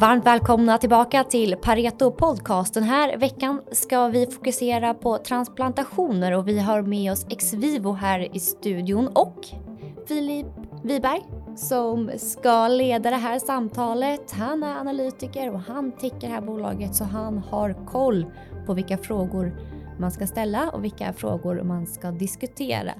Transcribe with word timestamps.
Varmt 0.00 0.26
välkomna 0.26 0.78
tillbaka 0.78 1.24
till 1.24 1.56
Pareto 1.56 2.10
Podcast. 2.10 2.74
Den 2.74 2.82
här 2.82 3.16
veckan 3.16 3.62
ska 3.72 4.08
vi 4.08 4.26
fokusera 4.26 4.94
på 4.94 5.18
transplantationer 5.18 6.32
och 6.32 6.48
vi 6.48 6.58
har 6.58 6.82
med 6.82 7.12
oss 7.12 7.26
Exvivo 7.30 7.92
här 7.92 8.36
i 8.36 8.40
studion 8.40 9.08
och 9.08 9.46
Filip 10.08 10.46
Wiberg 10.84 11.22
som 11.56 12.10
ska 12.16 12.68
leda 12.68 13.10
det 13.10 13.16
här 13.16 13.38
samtalet. 13.38 14.32
Han 14.32 14.62
är 14.62 14.76
analytiker 14.76 15.54
och 15.54 15.60
han 15.60 15.92
täcker 15.92 16.20
det 16.20 16.26
här 16.26 16.40
bolaget 16.40 16.94
så 16.94 17.04
han 17.04 17.38
har 17.38 17.86
koll 17.86 18.26
på 18.66 18.74
vilka 18.74 18.98
frågor 18.98 19.60
man 19.98 20.10
ska 20.10 20.26
ställa 20.26 20.70
och 20.70 20.84
vilka 20.84 21.12
frågor 21.12 21.62
man 21.62 21.86
ska 21.86 22.10
diskutera. 22.10 22.92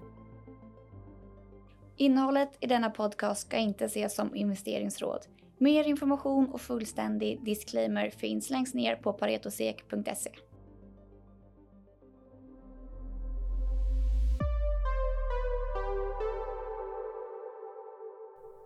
Innehållet 1.97 2.57
i 2.61 2.67
denna 2.67 2.91
podcast 2.91 3.41
ska 3.41 3.57
inte 3.57 3.85
ses 3.85 4.15
som 4.15 4.37
investeringsråd. 4.37 5.21
Mer 5.61 5.85
information 5.85 6.49
och 6.49 6.61
fullständig 6.61 7.45
disclaimer 7.45 8.11
finns 8.11 8.51
längst 8.51 8.75
ner 8.75 8.97
på 8.97 9.13
paretosek.se. 9.13 10.31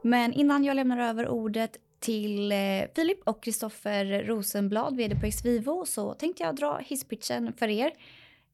Men 0.02 0.32
innan 0.32 0.64
jag 0.64 0.76
lämnar 0.76 0.98
över 0.98 1.28
ordet 1.28 1.76
till 2.00 2.52
eh, 2.52 2.58
Filip 2.96 3.28
och 3.28 3.42
Kristoffer 3.42 4.24
Rosenblad, 4.24 4.96
vd 4.96 5.20
på 5.20 5.26
Exvivo, 5.26 5.84
så 5.86 6.14
tänkte 6.14 6.42
jag 6.42 6.56
dra 6.56 6.78
hisspitchen 6.78 7.52
för 7.52 7.68
er. 7.68 7.90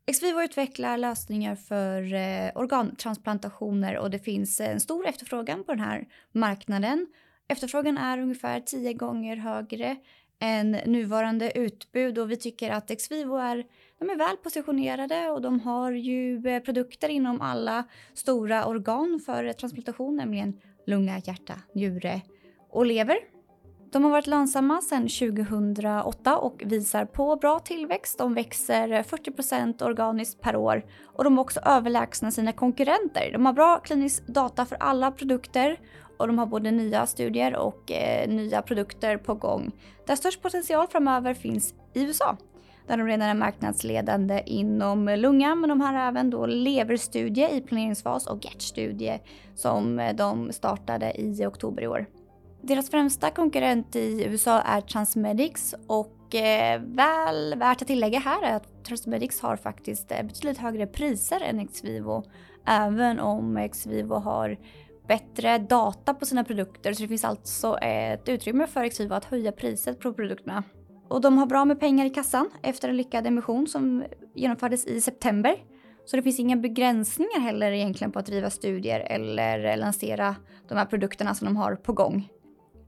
Exvivo 0.06 0.42
utvecklar 0.42 0.98
lösningar 0.98 1.56
för 1.56 2.14
eh, 2.14 2.50
organtransplantationer 2.54 3.98
och 3.98 4.10
det 4.10 4.18
finns 4.18 4.60
en 4.60 4.80
stor 4.80 5.06
efterfrågan 5.06 5.64
på 5.64 5.72
den 5.72 5.80
här 5.80 6.06
marknaden. 6.32 7.06
Efterfrågan 7.48 7.98
är 7.98 8.18
ungefär 8.18 8.60
tio 8.60 8.92
gånger 8.92 9.36
högre 9.36 9.96
än 10.40 10.70
nuvarande 10.70 11.58
utbud 11.58 12.18
och 12.18 12.30
vi 12.30 12.36
tycker 12.36 12.70
att 12.70 12.90
Exvivo 12.90 13.36
är, 13.36 13.66
de 13.98 14.10
är 14.10 14.16
väl 14.16 14.36
positionerade 14.36 15.30
och 15.30 15.42
de 15.42 15.60
har 15.60 15.92
ju 15.92 16.48
eh, 16.48 16.62
produkter 16.62 17.08
inom 17.08 17.40
alla 17.40 17.84
stora 18.14 18.66
organ 18.66 19.20
för 19.26 19.52
transplantation, 19.52 20.16
nämligen 20.16 20.60
lunga, 20.86 21.18
hjärta, 21.24 21.54
njure 21.74 22.20
och 22.70 22.86
lever. 22.86 23.16
De 23.92 24.04
har 24.04 24.10
varit 24.10 24.26
lönsamma 24.26 24.80
sedan 24.80 25.08
2008 25.08 26.36
och 26.38 26.62
visar 26.66 27.04
på 27.04 27.36
bra 27.36 27.58
tillväxt. 27.58 28.18
De 28.18 28.34
växer 28.34 28.88
40% 28.88 29.84
organiskt 29.84 30.40
per 30.40 30.56
år 30.56 30.84
och 31.04 31.24
de 31.24 31.38
är 31.38 31.40
också 31.40 31.60
överlägsna 31.60 32.30
sina 32.30 32.52
konkurrenter. 32.52 33.30
De 33.32 33.46
har 33.46 33.52
bra 33.52 33.78
klinisk 33.78 34.26
data 34.26 34.66
för 34.66 34.76
alla 34.76 35.10
produkter 35.10 35.78
och 36.18 36.26
de 36.26 36.38
har 36.38 36.46
både 36.46 36.70
nya 36.70 37.06
studier 37.06 37.56
och 37.56 37.92
eh, 37.92 38.28
nya 38.28 38.62
produkter 38.62 39.16
på 39.16 39.34
gång. 39.34 39.72
Där 40.06 40.16
störst 40.16 40.42
potential 40.42 40.86
framöver 40.86 41.34
finns 41.34 41.74
i 41.94 42.02
USA 42.02 42.36
där 42.88 42.96
de 42.96 43.06
redan 43.06 43.28
är 43.28 43.34
marknadsledande 43.34 44.42
inom 44.46 45.08
lunga 45.08 45.54
men 45.54 45.68
de 45.68 45.80
har 45.80 45.94
även 45.94 46.30
då 46.30 46.46
leverstudie 46.46 47.48
i 47.56 47.60
planeringsfas 47.60 48.26
och 48.26 48.44
hjärtstudie 48.44 49.20
som 49.54 49.98
eh, 49.98 50.16
de 50.16 50.52
startade 50.52 51.20
i 51.20 51.46
oktober 51.46 51.82
i 51.82 51.86
år. 51.86 52.06
Deras 52.62 52.90
främsta 52.90 53.30
konkurrent 53.30 53.96
i 53.96 54.24
USA 54.26 54.60
är 54.60 54.80
Transmedics 54.80 55.74
och 55.86 56.34
eh, 56.34 56.80
väl 56.80 57.58
värt 57.58 57.82
att 57.82 57.88
tillägga 57.88 58.18
här 58.18 58.42
är 58.42 58.56
att 58.56 58.84
Transmedics 58.84 59.40
har 59.40 59.56
faktiskt 59.56 60.12
eh, 60.12 60.22
betydligt 60.22 60.58
högre 60.58 60.86
priser 60.86 61.40
än 61.40 61.68
Xvivo 61.68 62.24
även 62.66 63.20
om 63.20 63.68
Xvivo 63.72 64.14
har 64.14 64.58
bättre 65.08 65.58
data 65.58 66.14
på 66.14 66.26
sina 66.26 66.44
produkter 66.44 66.92
så 66.92 67.02
det 67.02 67.08
finns 67.08 67.24
alltså 67.24 67.78
ett 67.78 68.28
utrymme 68.28 68.66
för 68.66 68.84
Exiva 68.84 69.16
att 69.16 69.24
höja 69.24 69.52
priset 69.52 70.00
på 70.00 70.12
produkterna. 70.12 70.64
Och 71.08 71.20
de 71.20 71.38
har 71.38 71.46
bra 71.46 71.64
med 71.64 71.80
pengar 71.80 72.06
i 72.06 72.10
kassan 72.10 72.50
efter 72.62 72.88
en 72.88 72.96
lyckad 72.96 73.26
emission 73.26 73.66
som 73.66 74.04
genomfördes 74.34 74.86
i 74.86 75.00
september. 75.00 75.56
Så 76.04 76.16
det 76.16 76.22
finns 76.22 76.40
inga 76.40 76.56
begränsningar 76.56 77.40
heller 77.40 77.72
egentligen 77.72 78.12
på 78.12 78.18
att 78.18 78.26
driva 78.26 78.50
studier 78.50 79.00
eller 79.00 79.76
lansera 79.76 80.36
de 80.68 80.74
här 80.74 80.84
produkterna 80.84 81.34
som 81.34 81.44
de 81.44 81.56
har 81.56 81.76
på 81.76 81.92
gång. 81.92 82.28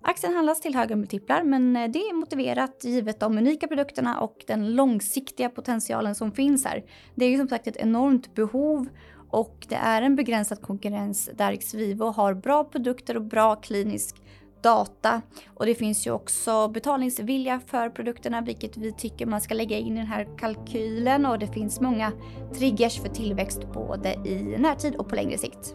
Aktien 0.03 0.35
handlas 0.35 0.61
till 0.61 0.75
högre 0.75 0.97
multiplar 0.97 1.43
men 1.43 1.73
det 1.73 1.99
är 1.99 2.15
motiverat 2.15 2.85
givet 2.85 3.21
de 3.21 3.39
unika 3.39 3.69
produkterna 3.69 4.21
och 4.21 4.45
den 4.47 4.75
långsiktiga 4.75 5.49
potentialen 5.49 6.15
som 6.15 6.33
finns 6.33 6.65
här. 6.65 6.85
Det 7.15 7.25
är 7.25 7.31
ju 7.31 7.39
som 7.39 7.49
sagt 7.49 7.67
ett 7.67 7.77
enormt 7.77 8.35
behov 8.35 8.89
och 9.31 9.67
det 9.69 9.75
är 9.75 10.03
en 10.03 10.17
begränsad 10.17 10.63
konkurrens 10.63 11.31
där 11.35 11.57
Xvivo 11.57 12.05
har 12.05 12.35
bra 12.35 12.65
produkter 12.65 13.17
och 13.17 13.23
bra 13.23 13.57
klinisk 13.57 14.17
data 14.63 15.23
och 15.55 15.67
det 15.67 15.75
finns 15.75 16.07
ju 16.07 16.11
också 16.11 16.69
betalningsvilja 16.69 17.61
för 17.67 17.91
produkterna 17.91 18.41
vilket 18.41 18.77
vi 18.77 18.93
tycker 18.93 19.27
man 19.27 19.41
ska 19.41 19.55
lägga 19.55 19.79
in 19.79 19.93
i 19.93 19.97
den 19.97 20.07
här 20.07 20.29
kalkylen 20.39 21.27
och 21.27 21.39
det 21.39 21.47
finns 21.47 21.81
många 21.81 22.13
triggers 22.55 23.01
för 23.01 23.09
tillväxt 23.09 23.73
både 23.73 24.15
i 24.15 24.57
närtid 24.59 24.97
och 24.97 25.09
på 25.09 25.15
längre 25.15 25.39
sikt. 25.39 25.75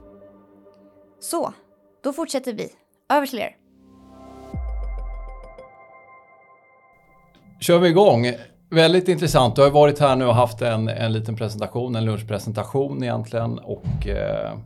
Så, 1.19 1.53
då 2.03 2.13
fortsätter 2.13 2.53
vi. 2.53 2.69
Över 3.09 3.27
till 3.27 3.39
er. 3.39 3.55
Kör 7.59 7.79
vi 7.79 7.89
igång. 7.89 8.25
Väldigt 8.69 9.07
intressant. 9.07 9.55
Du 9.55 9.61
har 9.61 9.71
varit 9.71 9.99
här 9.99 10.15
nu 10.15 10.25
och 10.25 10.35
haft 10.35 10.61
en, 10.61 10.89
en 10.89 11.13
liten 11.13 11.35
presentation, 11.35 11.95
en 11.95 12.05
lunchpresentation 12.05 13.03
egentligen. 13.03 13.59
Och, 13.59 14.07
eh, 14.07 14.57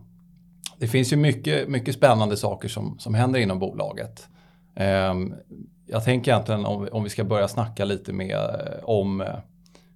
det 0.78 0.88
finns 0.88 1.14
ju 1.14 1.18
mycket, 1.18 1.70
mycket 1.70 1.96
spännande 1.96 2.38
saker 2.38 2.68
som, 2.68 3.00
som 3.00 3.14
händer 3.14 3.40
inom 3.40 3.60
bolaget. 3.60 4.28
Eh, 4.76 5.14
jag 5.88 6.04
tänker 6.04 6.32
egentligen 6.32 6.66
om, 6.66 6.88
om 6.92 7.04
vi 7.04 7.10
ska 7.10 7.24
börja 7.24 7.48
snacka 7.48 7.86
lite 7.86 8.14
mer 8.14 8.40
om 8.84 9.22
eh, 9.22 9.28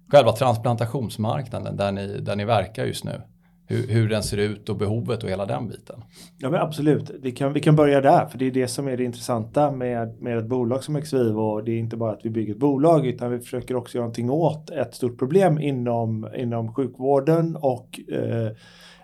själva 0.08 0.32
transplantationsmarknaden 0.32 1.76
där 1.76 1.92
ni, 1.92 2.20
där 2.20 2.36
ni 2.36 2.44
verkar 2.44 2.84
just 2.84 3.04
nu 3.04 3.22
hur, 3.66 3.88
hur 3.88 4.08
den 4.08 4.22
ser 4.22 4.36
ut 4.36 4.68
och 4.68 4.76
behovet 4.76 5.22
och 5.22 5.30
hela 5.30 5.46
den 5.46 5.68
biten. 5.68 6.02
Ja 6.38 6.50
men 6.50 6.60
absolut, 6.60 7.10
vi 7.22 7.32
kan, 7.32 7.52
vi 7.52 7.60
kan 7.60 7.76
börja 7.76 8.00
där 8.00 8.26
för 8.26 8.38
det 8.38 8.46
är 8.46 8.50
det 8.50 8.68
som 8.68 8.88
är 8.88 8.96
det 8.96 9.04
intressanta 9.04 9.70
med, 9.70 10.22
med 10.22 10.38
ett 10.38 10.46
bolag 10.46 10.84
som 10.84 10.96
Exvivo. 10.96 11.60
Det 11.60 11.72
är 11.72 11.78
inte 11.78 11.96
bara 11.96 12.12
att 12.12 12.20
vi 12.24 12.30
bygger 12.30 12.52
ett 12.52 12.60
bolag 12.60 13.06
utan 13.06 13.30
vi 13.30 13.38
försöker 13.38 13.76
också 13.76 13.96
göra 13.96 14.04
någonting 14.04 14.30
åt 14.30 14.70
ett 14.70 14.94
stort 14.94 15.18
problem 15.18 15.58
inom, 15.58 16.28
inom 16.36 16.74
sjukvården 16.74 17.56
och 17.56 18.00
eh, 18.12 18.50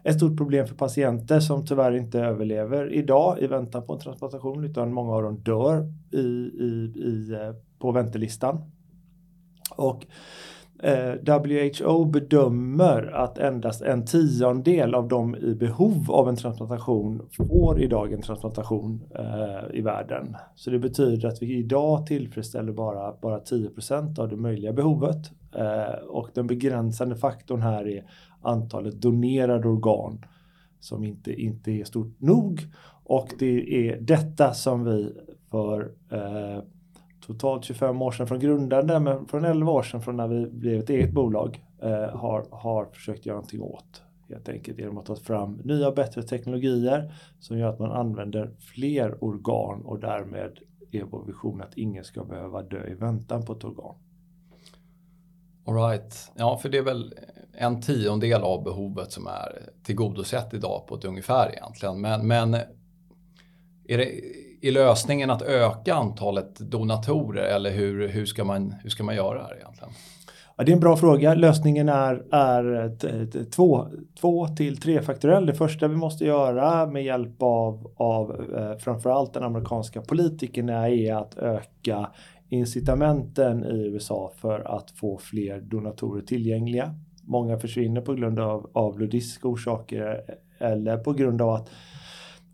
ett 0.04 0.16
stort 0.16 0.37
problem 0.37 0.66
för 0.66 0.75
patienter 0.75 1.41
som 1.41 1.66
tyvärr 1.66 1.97
inte 1.97 2.21
överlever 2.21 2.92
idag 2.92 3.42
i 3.42 3.47
väntan 3.47 3.87
på 3.87 3.92
en 3.92 4.00
transplantation 4.00 4.65
utan 4.65 4.92
många 4.92 5.12
av 5.12 5.22
dem 5.22 5.38
dör 5.42 5.92
i, 6.12 6.19
i, 6.19 6.92
i, 6.97 7.32
eh, 7.32 7.54
på 7.78 7.92
väntelistan. 7.92 8.71
Och 9.77 10.06
Eh, 10.82 11.14
WHO 11.24 12.04
bedömer 12.04 13.02
att 13.02 13.38
endast 13.38 13.82
en 13.82 14.04
tiondel 14.04 14.94
av 14.94 15.08
de 15.08 15.36
i 15.36 15.54
behov 15.54 16.10
av 16.10 16.28
en 16.28 16.36
transplantation 16.36 17.28
får 17.36 17.80
idag 17.80 18.12
en 18.12 18.22
transplantation 18.22 19.00
eh, 19.14 19.78
i 19.78 19.80
världen. 19.80 20.36
Så 20.54 20.70
det 20.70 20.78
betyder 20.78 21.28
att 21.28 21.42
vi 21.42 21.58
idag 21.58 22.06
tillfredsställer 22.06 22.72
bara, 22.72 23.14
bara 23.22 23.38
10% 23.38 24.18
av 24.18 24.28
det 24.28 24.36
möjliga 24.36 24.72
behovet. 24.72 25.30
Eh, 25.56 26.04
och 26.08 26.28
den 26.34 26.46
begränsande 26.46 27.16
faktorn 27.16 27.62
här 27.62 27.88
är 27.88 28.04
antalet 28.42 29.02
donerade 29.02 29.68
organ 29.68 30.24
som 30.80 31.04
inte, 31.04 31.32
inte 31.32 31.70
är 31.70 31.84
stort 31.84 32.20
nog. 32.20 32.60
Och 33.04 33.28
det 33.38 33.88
är 33.88 34.00
detta 34.00 34.54
som 34.54 34.84
vi 34.84 35.12
för 35.50 35.92
eh, 36.10 36.62
totalt 37.32 37.64
25 37.64 38.02
år 38.02 38.12
sedan 38.12 38.26
från 38.26 38.38
grundande, 38.38 39.00
men 39.00 39.26
från 39.26 39.44
11 39.44 39.72
år 39.72 39.82
sedan 39.82 40.02
från 40.02 40.16
när 40.16 40.28
vi 40.28 40.46
blev 40.46 40.80
ett 40.80 40.91
eget 40.91 41.12
bolag 41.12 41.64
eh, 41.82 42.18
har, 42.18 42.46
har 42.50 42.84
försökt 42.84 43.26
göra 43.26 43.36
någonting 43.36 43.62
åt. 43.62 44.02
Helt 44.28 44.48
enkelt 44.48 44.78
genom 44.78 44.98
att 44.98 45.06
ta 45.06 45.16
fram 45.16 45.60
nya 45.64 45.88
och 45.88 45.94
bättre 45.94 46.22
teknologier 46.22 47.12
som 47.41 47.58
gör 47.58 47.68
att 47.68 47.78
man 47.78 47.92
använder 47.92 48.50
fler 48.60 49.24
organ 49.24 49.82
och 49.82 50.00
därmed 50.00 50.59
är 50.91 51.04
vår 51.04 51.24
vision 51.24 51.62
att 51.62 51.77
ingen 51.77 52.04
ska 52.04 52.24
behöva 52.24 52.62
dö 52.62 52.86
i 52.86 52.94
väntan 52.94 53.44
på 53.44 53.53
ett 53.53 53.65
organ. 53.65 53.94
Alright, 55.66 56.32
ja 56.34 56.59
för 56.59 56.68
det 56.68 56.78
är 56.78 56.82
väl 56.82 57.15
en 57.53 57.80
tiondel 57.80 58.42
av 58.42 58.65
behovet 58.65 59.12
som 59.12 59.27
är 59.27 59.71
tillgodosett 59.82 60.54
idag 60.54 60.86
på 60.86 60.94
ett 60.94 61.04
ungefär 61.04 61.53
egentligen. 61.53 62.00
Men, 62.00 62.27
men 62.27 62.54
är 63.84 63.98
det 63.98 64.21
är 64.60 64.72
lösningen 64.72 65.30
att 65.30 65.42
öka 65.42 65.95
antalet 65.95 66.59
donatorer 66.59 67.42
eller 67.42 67.71
hur, 67.71 68.09
hur, 68.09 68.27
ska, 68.27 68.45
man, 68.45 68.74
hur 68.83 68.91
ska 68.91 69.04
man 69.04 69.16
göra 69.16 69.42
här 69.42 69.57
egentligen? 69.57 69.91
Ja, 70.57 70.65
det 70.65 70.72
är 70.72 70.74
en 70.74 70.80
bra 70.80 70.97
fråga. 70.97 71.34
Lösningen 71.34 71.89
är, 71.89 72.34
är 72.34 72.97
två, 73.51 73.86
två 74.21 74.48
till 74.48 74.77
trefaktorell. 74.80 75.47
Det 75.47 75.54
första 75.54 75.89
vi 75.89 75.97
måste 75.97 76.24
göra 76.24 76.86
med 76.86 77.04
hjälp 77.04 77.42
av, 77.42 77.92
av 77.97 78.30
eh, 78.57 78.78
framförallt 78.78 79.34
den 79.34 79.42
amerikanska 79.42 80.01
politikerna 80.01 80.89
är 80.89 81.15
att 81.15 81.39
öka 81.39 82.10
incitamenten 82.48 83.65
i 83.65 83.86
USA 83.86 84.33
för 84.36 84.77
att 84.77 84.91
få 84.91 85.18
fler 85.18 85.60
donatorer 85.60 86.22
tillgängliga. 86.22 86.95
Många 87.22 87.59
försvinner 87.59 88.01
på 88.01 88.15
grund 88.15 88.41
av, 88.41 88.71
av 88.72 89.01
ludiska 89.01 89.48
orsaker 89.48 90.24
eh, 90.28 90.68
eller 90.71 90.97
på 90.97 91.13
grund 91.13 91.42
av 91.42 91.51
att 91.51 91.71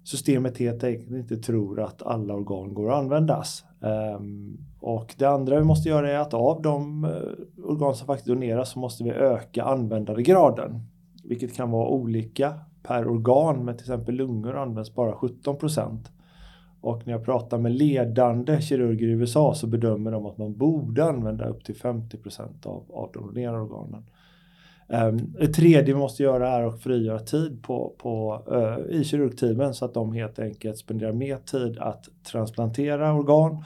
systemet 0.07 0.59
helt 0.59 0.85
enkelt 0.85 1.11
inte 1.11 1.37
tror 1.37 1.81
att 1.81 2.03
alla 2.03 2.35
organ 2.35 2.75
går 2.75 2.93
att 2.93 2.99
användas. 2.99 3.65
Ehm, 3.83 4.59
och 4.81 5.15
det 5.19 5.25
andra 5.25 5.59
vi 5.59 5.65
måste 5.65 5.89
göra 5.89 6.11
är 6.11 6.19
att 6.19 6.35
av 6.35 6.63
de 6.63 7.05
eh, 7.05 7.65
organ 7.65 7.95
som 7.95 8.07
faktiskt 8.07 8.29
doneras 8.29 8.71
så 8.71 8.79
måste 8.79 9.05
vi 9.05 9.11
öka 9.11 9.65
användargraden. 9.65 10.81
Vilket 11.25 11.55
kan 11.55 11.71
vara 11.71 11.89
olika 11.89 12.55
per 12.83 13.09
organ, 13.09 13.65
men 13.65 13.77
till 13.77 13.85
exempel 13.85 14.15
lungor 14.15 14.57
används 14.57 14.95
bara 14.95 15.13
17 15.13 15.57
procent. 15.57 16.11
Och 16.81 17.07
när 17.07 17.13
jag 17.13 17.25
pratar 17.25 17.59
med 17.59 17.73
ledande 17.73 18.61
kirurger 18.61 19.09
i 19.09 19.11
USA 19.11 19.55
så 19.55 19.67
bedömer 19.67 20.13
de 20.13 20.27
att 20.27 20.39
man 20.39 20.57
borde 20.57 21.05
använda 21.05 21.49
upp 21.49 21.65
till 21.65 21.77
50 21.77 22.17
procent 22.17 22.67
av, 22.67 22.85
av 22.93 23.11
de 23.15 23.27
donerade 23.27 23.59
organen. 23.59 24.05
Um, 24.89 25.35
det 25.39 25.49
tredje 25.49 25.95
vi 25.95 25.95
måste 25.95 26.23
göra 26.23 26.49
är 26.49 26.63
att 26.63 26.83
frigöra 26.83 27.19
tid 27.19 27.63
på, 27.63 27.95
på, 27.99 28.43
uh, 28.53 28.97
i 29.01 29.05
kirurgteamen 29.05 29.75
så 29.75 29.85
att 29.85 29.95
de 29.95 30.13
helt 30.13 30.39
enkelt 30.39 30.79
spenderar 30.79 31.13
mer 31.13 31.37
tid 31.37 31.79
att 31.79 32.09
transplantera 32.33 33.15
organ 33.15 33.65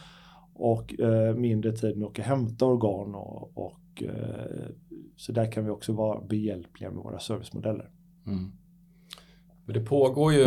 och 0.54 0.94
uh, 1.00 1.34
mindre 1.34 1.72
tid 1.72 1.96
med 1.96 2.06
att 2.06 2.10
åka 2.10 2.22
hämta 2.22 2.66
organ. 2.66 3.14
Och, 3.14 3.58
och 3.58 4.02
uh, 4.02 4.10
så 5.16 5.32
där 5.32 5.52
kan 5.52 5.64
vi 5.64 5.70
också 5.70 5.92
vara 5.92 6.20
behjälpliga 6.20 6.90
med 6.90 7.04
våra 7.04 7.18
servicemodeller. 7.18 7.90
Mm. 8.26 8.52
Det 9.66 9.80
pågår 9.80 10.32
ju 10.32 10.46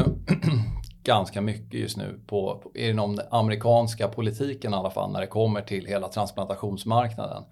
ganska 1.04 1.42
mycket 1.42 1.80
just 1.80 1.98
nu 1.98 2.20
på, 2.28 2.60
på, 2.64 2.72
inom 2.80 3.16
den 3.16 3.26
amerikanska 3.32 4.08
politiken 4.08 4.74
i 4.74 4.76
alla 4.76 4.90
fall 4.90 5.12
när 5.12 5.22
det 5.22 5.28
kommer 5.28 5.62
till 5.62 5.86
hela 5.86 6.08
transplantationsmarknaden. 6.08 7.44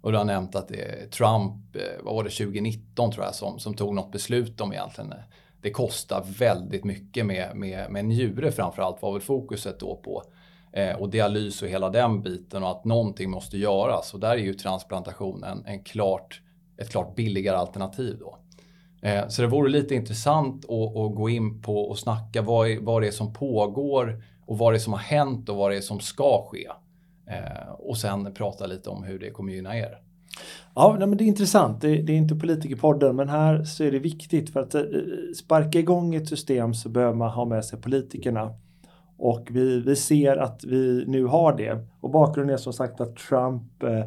Och 0.00 0.12
du 0.12 0.18
har 0.18 0.24
nämnt 0.24 0.54
att 0.54 0.68
det 0.68 0.82
är 0.82 1.06
Trump, 1.06 1.76
eh, 1.76 2.04
vad 2.04 2.14
var 2.14 2.24
det, 2.24 2.30
2019 2.30 3.12
tror 3.12 3.24
jag, 3.24 3.34
som, 3.34 3.58
som 3.58 3.74
tog 3.74 3.94
något 3.94 4.12
beslut 4.12 4.60
om 4.60 4.72
egentligen. 4.72 5.14
Det 5.62 5.70
kostar 5.70 6.24
väldigt 6.38 6.84
mycket 6.84 7.26
med, 7.26 7.56
med, 7.56 7.90
med 7.90 8.04
njure 8.04 8.52
framförallt 8.52 9.02
var 9.02 9.12
väl 9.12 9.20
fokuset 9.20 9.80
då 9.80 9.96
på. 9.96 10.22
Eh, 10.72 10.96
och 10.96 11.10
dialys 11.10 11.62
och 11.62 11.68
hela 11.68 11.90
den 11.90 12.22
biten 12.22 12.62
och 12.62 12.70
att 12.70 12.84
någonting 12.84 13.30
måste 13.30 13.58
göras. 13.58 14.14
Och 14.14 14.20
där 14.20 14.30
är 14.30 14.36
ju 14.36 14.54
transplantation 14.54 15.44
en, 15.44 15.64
en 15.66 15.84
klart, 15.84 16.42
ett 16.76 16.90
klart 16.90 17.14
billigare 17.14 17.56
alternativ 17.56 18.16
då. 18.20 18.38
Eh, 19.02 19.28
så 19.28 19.42
det 19.42 19.48
vore 19.48 19.70
lite 19.70 19.94
intressant 19.94 20.64
att, 20.64 20.96
att, 20.96 21.14
gå 21.14 21.28
in 21.28 21.62
på 21.62 21.82
och 21.82 21.98
snacka 21.98 22.42
vad, 22.42 22.78
vad 22.80 23.02
det 23.02 23.08
är 23.08 23.12
som 23.12 23.32
pågår 23.32 24.22
och 24.46 24.58
vad 24.58 24.72
det 24.72 24.76
är 24.76 24.80
som 24.80 24.92
har 24.92 25.00
hänt 25.00 25.48
och 25.48 25.56
vad 25.56 25.70
det 25.70 25.76
är 25.76 25.80
som 25.80 26.00
ska 26.00 26.48
ske. 26.50 26.68
Eh, 27.30 27.72
och 27.78 27.96
sen 27.96 28.34
prata 28.34 28.66
lite 28.66 28.90
om 28.90 29.02
hur 29.02 29.18
det 29.18 29.30
kommer 29.30 29.52
gynna 29.52 29.76
er. 29.76 29.98
Ja, 30.74 30.96
nej, 30.98 31.08
men 31.08 31.18
det 31.18 31.24
är 31.24 31.26
intressant. 31.26 31.80
Det, 31.80 32.02
det, 32.02 32.12
är 32.12 32.16
inte 32.16 32.34
politikerpodden, 32.34 33.16
men 33.16 33.28
här 33.28 33.64
så 33.64 33.84
är 33.84 33.92
det 33.92 33.98
viktigt 33.98 34.50
för 34.50 34.60
att 34.60 34.74
eh, 34.74 34.82
sparka 35.36 35.78
igång 35.78 36.14
ett 36.14 36.28
system 36.28 36.74
så 36.74 36.88
behöver 36.88 37.14
man 37.14 37.30
ha 37.30 37.44
med 37.44 37.64
sig 37.64 37.80
politikerna. 37.80 38.54
Och 39.16 39.48
vi, 39.50 39.80
vi 39.80 39.96
ser 39.96 40.36
att 40.36 40.64
vi 40.64 41.04
nu 41.06 41.24
har 41.24 41.56
det. 41.56 41.86
Och 42.00 42.10
bakgrunden 42.10 42.54
är 42.54 42.58
som 42.58 42.72
sagt 42.72 43.00
att 43.00 43.16
Trump 43.16 43.82
eh, 43.82 44.04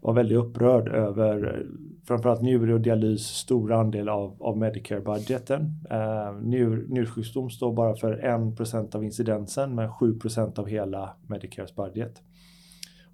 var 0.00 0.12
väldigt 0.12 0.38
upprörd 0.38 0.88
över 0.88 1.54
eh, 1.54 1.66
framförallt 2.06 2.42
njure 2.42 2.74
och 2.74 2.80
dialys 2.80 3.26
stora 3.26 3.80
andel 3.80 4.08
av, 4.08 4.36
av 4.40 4.56
Medicare-budgeten. 4.56 5.84
Eh, 5.90 6.32
njur, 6.42 6.86
njursjukdom 6.88 7.50
står 7.50 7.72
bara 7.72 7.96
för 7.96 8.20
1% 8.56 8.96
av 8.96 9.04
incidensen 9.04 9.74
men 9.74 9.90
7% 9.90 10.58
av 10.58 10.66
hela 10.66 11.16
Medicares 11.26 11.74
budget 11.74 12.22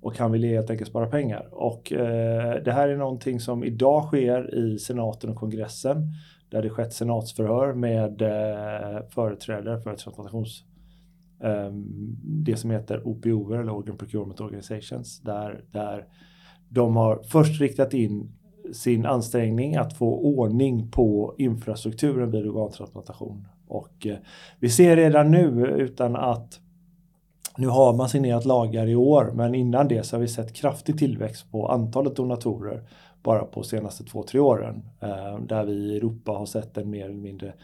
och 0.04 0.18
han 0.18 0.32
vill 0.32 0.44
helt 0.44 0.70
enkelt 0.70 0.90
spara 0.90 1.06
pengar. 1.06 1.48
Och 1.50 1.92
eh, 1.92 2.62
det 2.64 2.72
här 2.72 2.88
är 2.88 2.96
någonting 2.96 3.40
som 3.40 3.64
idag 3.64 4.04
sker 4.04 4.54
i 4.54 4.78
senaten 4.78 5.30
och 5.30 5.36
kongressen 5.36 6.12
där 6.48 6.62
det 6.62 6.70
skett 6.70 6.92
senatsförhör 6.92 7.74
med 7.74 8.22
eh, 8.22 9.08
företrädare 9.08 9.80
för 9.80 9.96
transplantations 9.96 10.64
eh, 11.42 11.72
det 12.22 12.56
som 12.56 12.70
heter 12.70 13.02
OPO 13.04 13.54
eller 13.54 13.72
Organ 13.72 13.96
Procurement 13.96 14.40
Organizations 14.40 15.20
där, 15.20 15.64
där 15.70 16.06
de 16.68 16.96
har 16.96 17.22
först 17.22 17.60
riktat 17.60 17.94
in 17.94 18.32
sin 18.72 19.06
ansträngning 19.06 19.76
att 19.76 19.96
få 19.96 20.18
ordning 20.18 20.90
på 20.90 21.34
infrastrukturen 21.38 22.30
vid 22.30 22.46
organtransplantation. 22.46 23.48
Och 23.68 24.06
eh, 24.06 24.16
vi 24.60 24.68
ser 24.68 24.96
redan 24.96 25.30
nu 25.30 25.66
utan 25.78 26.16
att 26.16 26.60
nu 27.58 27.66
har 27.66 27.92
man 27.92 28.08
signerat 28.08 28.44
lagar 28.44 28.86
i 28.86 28.94
år, 28.94 29.32
men 29.34 29.54
innan 29.54 29.88
det 29.88 30.02
så 30.02 30.16
har 30.16 30.20
vi 30.20 30.28
sett 30.28 30.52
kraftig 30.52 30.98
tillväxt 30.98 31.50
på 31.50 31.68
antalet 31.68 32.16
donatorer 32.16 32.82
bara 33.22 33.44
på 33.44 33.62
senaste 33.62 34.04
två, 34.04 34.22
tre 34.22 34.40
åren. 34.40 34.82
Eh, 35.00 35.38
där 35.40 35.64
vi 35.64 35.72
i 35.72 35.96
Europa 35.96 36.32
har 36.32 36.46
sett 36.46 36.76
en 36.76 36.90
mer 36.90 37.04
eller 37.04 37.14
mindre 37.14 37.54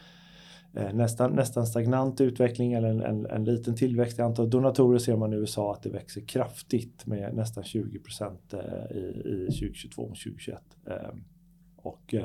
eh, 0.77 0.93
nästan, 0.93 1.33
nästan 1.33 1.67
stagnant 1.67 2.21
utveckling 2.21 2.73
eller 2.73 2.89
en, 2.89 3.03
en, 3.03 3.27
en, 3.27 3.45
liten 3.45 3.77
tillväxt 3.77 4.19
i 4.19 4.23
antalet 4.23 4.51
donatorer 4.51 4.99
ser 4.99 5.17
man 5.17 5.33
i 5.33 5.37
USA 5.37 5.73
att 5.73 5.83
det 5.83 5.91
växer 5.91 6.21
kraftigt 6.21 7.07
med 7.07 7.35
nästan 7.35 7.65
20 7.65 7.99
procent 7.99 8.55
eh, 8.55 8.97
i, 8.97 9.47
i 9.49 9.53
2022 9.53 10.03
och 10.03 10.09
2021. 10.09 10.63
Och 11.83 12.15
eh, 12.15 12.25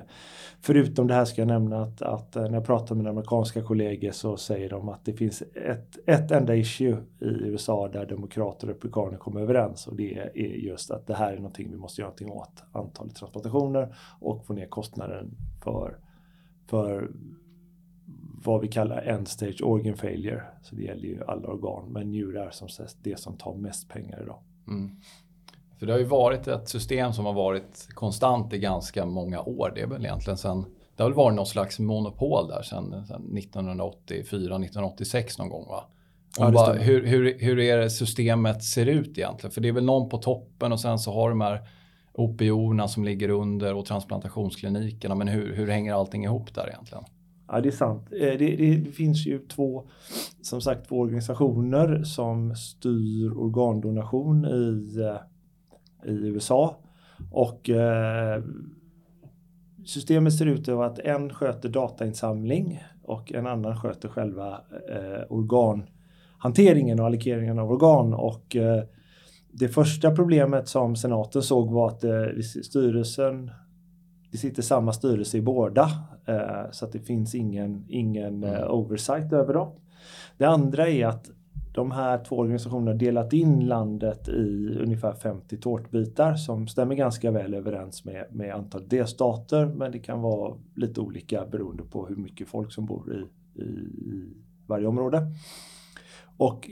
förutom 0.62 1.08
det 1.08 1.14
här 1.14 1.26
ska 1.26 1.42
jag 1.42 1.48
nämna 1.48 1.82
att, 1.82 2.02
att, 2.02 2.36
eh, 2.36 2.44
när 2.44 2.54
jag 2.54 2.66
pratar 2.66 2.96
med 2.96 2.98
mina 2.98 3.10
amerikanska 3.10 3.62
kollegor 3.62 4.12
så 4.12 4.38
säger 4.38 4.70
de 4.70 4.90
att 4.90 5.06
det 5.06 5.14
finns 5.14 5.42
ett, 5.42 5.98
ett 6.06 6.32
enda 6.32 6.56
issue 6.56 6.98
i 7.20 7.26
USA 7.26 7.88
där 7.88 8.06
demokrater 8.06 8.68
och 8.68 8.74
republikaner 8.74 9.18
kommer 9.18 9.42
överens 9.42 9.88
och 9.88 9.96
det 9.96 10.18
är 10.34 10.46
just 10.46 10.92
att 10.92 11.08
det 11.08 11.16
här 11.16 11.34
är 11.34 11.38
någonting 11.38 11.72
vi 11.72 11.78
måste 11.78 12.02
göra 12.02 12.10
någonting 12.10 12.32
åt. 12.32 12.64
Antalet 12.72 13.16
transplantationer 13.16 13.96
och 14.20 14.46
få 14.46 14.54
ner 14.54 14.68
kostnaden 14.68 15.38
för, 15.64 15.98
för 16.68 17.12
vad 18.44 18.62
vi 18.62 18.68
kallar 18.68 19.02
end 19.02 19.28
stage 19.28 19.62
organ 19.64 19.98
failure. 19.98 20.44
Så 20.62 20.76
det 20.76 20.84
gäller 20.84 21.08
ju 21.08 21.24
alla 21.28 21.48
organ, 21.48 21.92
men 21.92 22.12
njurar 22.12 22.52
som 22.52 22.68
det 23.04 23.20
som 23.20 23.38
tar 23.38 23.56
mest 23.56 23.90
pengar 23.90 24.22
idag. 24.22 24.40
Mm. 24.68 24.92
För 25.86 25.88
det 25.88 25.94
har 25.94 26.00
ju 26.00 26.06
varit 26.06 26.48
ett 26.48 26.70
system 26.70 27.14
som 27.14 27.26
har 27.26 27.34
varit 27.34 27.88
konstant 27.94 28.54
i 28.54 28.60
ganska 28.60 29.06
många 29.06 29.42
år. 29.42 29.72
Det 29.76 29.82
är 29.82 29.88
väl 29.88 30.06
egentligen 30.06 30.38
sen, 30.38 30.66
det 30.96 31.04
har 31.04 31.10
väl 31.10 31.18
varit 31.18 31.36
någon 31.36 31.46
slags 31.46 31.80
monopol 31.80 32.48
där 32.48 32.62
sen, 32.62 33.06
sen 33.08 33.38
1984, 33.38 34.56
1986 34.56 35.38
någon 35.38 35.50
gång 35.50 35.68
va? 35.68 35.84
Ja, 36.38 36.52
bara, 36.52 36.74
hur, 36.74 37.06
hur, 37.06 37.40
hur 37.40 37.60
är 37.60 37.78
det 37.78 37.90
systemet 37.90 38.64
ser 38.64 38.86
ut 38.86 39.18
egentligen? 39.18 39.52
För 39.52 39.62
det 39.62 39.68
är 39.68 39.72
väl 39.72 39.86
någon 39.86 40.10
på 40.10 40.18
toppen 40.18 40.72
och 40.72 40.80
sen 40.80 41.00
så 41.00 41.14
har 41.14 41.30
de 41.30 41.42
här 41.42 41.62
OPO 42.14 42.88
som 42.88 43.06
ligger 43.06 43.30
under 43.30 43.74
och 43.74 43.86
transplantationsklinikerna. 43.86 45.16
Men 45.16 45.28
hur, 45.28 45.56
hur 45.56 45.68
hänger 45.68 45.94
allting 45.94 46.24
ihop 46.24 46.54
där 46.54 46.70
egentligen? 46.70 47.04
Ja, 47.48 47.62
det 47.62 47.70
är 47.70 47.72
sant. 47.72 48.08
Eh, 48.12 48.20
det, 48.20 48.38
det, 48.38 48.76
det, 48.76 48.92
finns 48.92 49.28
ju 49.28 49.40
två, 49.40 49.84
som 50.42 50.62
sagt, 50.62 50.88
två 50.88 51.00
organisationer 51.00 52.04
som 52.04 52.56
styr 52.56 53.32
organdonation 53.38 54.46
i 54.46 55.00
eh, 55.02 55.18
i 56.06 56.28
USA. 56.28 56.78
Och 57.32 57.70
eh, 57.70 58.44
systemet 59.86 60.34
ser 60.34 60.46
ut 60.46 60.70
att 60.70 61.00
en 61.00 61.34
sköter 61.34 61.70
datainsamling 61.70 62.84
och 63.04 63.34
en 63.34 63.48
annan 63.48 63.78
sköter 63.78 64.10
själva 64.10 64.62
eh, 64.90 65.24
organhanteringen 65.30 67.00
och 67.00 67.06
allokeringen 67.06 67.60
av 67.60 67.72
organ. 67.72 68.14
Och 68.14 68.56
eh, 68.56 68.84
det 69.52 69.68
första 69.68 70.16
problemet 70.16 70.68
som 70.68 70.96
senaten 70.96 71.42
såg 71.42 71.72
var 71.72 71.88
att 71.88 72.04
eh, 72.04 72.40
styrelsen 72.64 73.52
det 74.36 74.40
sitter 74.40 74.62
samma 74.62 74.94
styrelse 74.94 75.38
i 75.38 75.42
båda 75.42 75.92
eh, 76.26 76.72
så 76.72 76.86
att 76.86 76.92
det 76.92 77.00
finns 77.00 77.36
ingen, 77.36 77.86
ingen 77.90 78.44
eh, 78.44 78.50
mm. 78.50 78.70
oversight 78.70 79.34
över 79.34 79.54
dem. 79.54 79.72
Det 80.38 80.46
andra 80.46 80.88
är 80.88 81.06
att 81.06 81.30
de 81.76 81.92
här 81.92 82.24
två 82.24 82.38
organisationerna 82.38 82.94
delat 82.94 83.34
in 83.34 83.68
landet 83.68 84.28
i 84.28 84.78
ungefär 84.80 85.14
50 85.14 85.58
tårtbitar 85.58 86.36
som 86.36 86.68
stämmer 86.68 86.96
ganska 86.96 87.32
väl 87.32 87.54
överens 87.54 88.06
med, 88.06 88.26
med 88.32 88.56
antal 88.56 88.88
delstater 88.88 89.66
men 89.66 89.92
det 89.92 90.00
kan 90.00 90.22
vara 90.22 90.58
lite 90.76 91.02
olika 91.02 91.46
beroende 91.46 91.84
på 91.84 92.08
hur 92.08 92.16
mycket 92.16 92.48
folk 92.48 92.72
som 92.72 92.86
bor 92.86 93.14
i, 93.14 93.28
i, 93.62 93.66
i 93.66 94.34
varje 94.68 94.88
område. 94.88 95.28
Och 96.38 96.70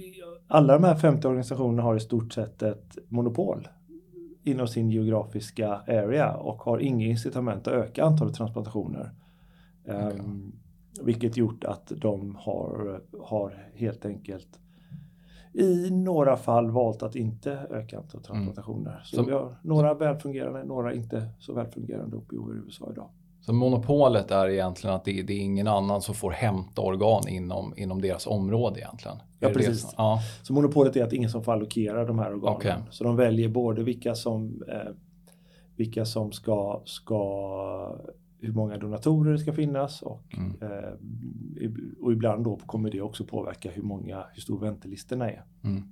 alla 0.47 0.73
de 0.73 0.83
här 0.83 0.95
50 0.95 1.27
organisationerna 1.27 1.81
har 1.81 1.95
i 1.95 1.99
stort 1.99 2.33
sett 2.33 2.61
ett 2.61 2.97
monopol 3.07 3.67
inom 4.43 4.67
sin 4.67 4.89
geografiska 4.89 5.69
area 5.87 6.35
och 6.35 6.63
har 6.63 6.79
inga 6.79 7.05
incitament 7.05 7.67
att 7.67 7.73
öka 7.73 8.03
antalet 8.03 8.35
transplantationer. 8.35 9.11
Okay. 9.85 10.19
Um, 10.19 10.55
vilket 11.01 11.37
gjort 11.37 11.63
att 11.63 11.91
de 11.95 12.35
har, 12.35 13.01
har 13.21 13.69
helt 13.73 14.05
enkelt 14.05 14.59
i 15.53 15.89
några 15.91 16.37
fall 16.37 16.71
valt 16.71 17.03
att 17.03 17.15
inte 17.15 17.51
öka 17.51 17.97
antalet 17.97 18.13
mm. 18.13 18.23
transplantationer. 18.23 18.91
Mm. 18.91 19.03
Så, 19.03 19.15
så, 19.15 19.23
vi 19.23 19.31
har 19.31 19.55
några 19.61 19.93
välfungerande, 19.93 20.63
några 20.63 20.93
inte 20.93 21.29
så 21.39 21.53
välfungerande 21.53 22.17
opioider 22.17 22.55
i 22.55 22.65
USA 22.65 22.87
idag. 22.91 23.09
Så 23.45 23.53
monopolet 23.53 24.31
är 24.31 24.49
egentligen 24.49 24.95
att 24.95 25.05
det, 25.05 25.21
det, 25.21 25.33
är 25.33 25.39
ingen 25.39 25.67
annan 25.67 26.01
som 26.01 26.15
får 26.15 26.31
hämta 26.31 26.81
organ 26.81 27.27
inom, 27.27 27.73
inom 27.77 28.01
deras 28.01 28.27
område 28.27 28.79
egentligen? 28.79 29.17
Ja, 29.39 29.49
precis. 29.49 29.83
Det, 29.83 29.93
ja. 29.97 30.19
Så 30.43 30.53
monopolet 30.53 30.95
är 30.95 31.03
att 31.03 31.13
ingen 31.13 31.29
som 31.29 31.43
får 31.43 31.51
allokera 31.53 32.05
de 32.05 32.19
här 32.19 32.33
organen. 32.33 32.57
Okay. 32.57 32.73
Så 32.89 33.03
de 33.03 33.15
väljer 33.15 33.49
både 33.49 33.83
vilka 33.83 34.15
som, 34.15 34.63
eh, 34.67 34.91
vilka 35.75 36.05
som 36.05 36.31
ska, 36.31 36.81
ska 36.85 37.19
hur 38.43 38.53
många 38.53 38.77
donatorer 38.77 39.31
det 39.31 39.39
ska 39.39 39.53
finnas 39.53 40.01
och, 40.01 40.23
Mm. 40.37 40.55
eh, 40.61 40.89
och 42.01 42.11
ibland 42.11 42.43
då 42.43 42.59
kommer 42.65 42.91
det 42.91 43.01
också 43.01 43.25
påverka 43.25 43.71
hur 43.71 43.83
många, 43.83 44.25
hur 44.33 44.41
stor 44.41 44.59
väntelistorna 44.59 45.31
är. 45.31 45.43
Mm. 45.63 45.83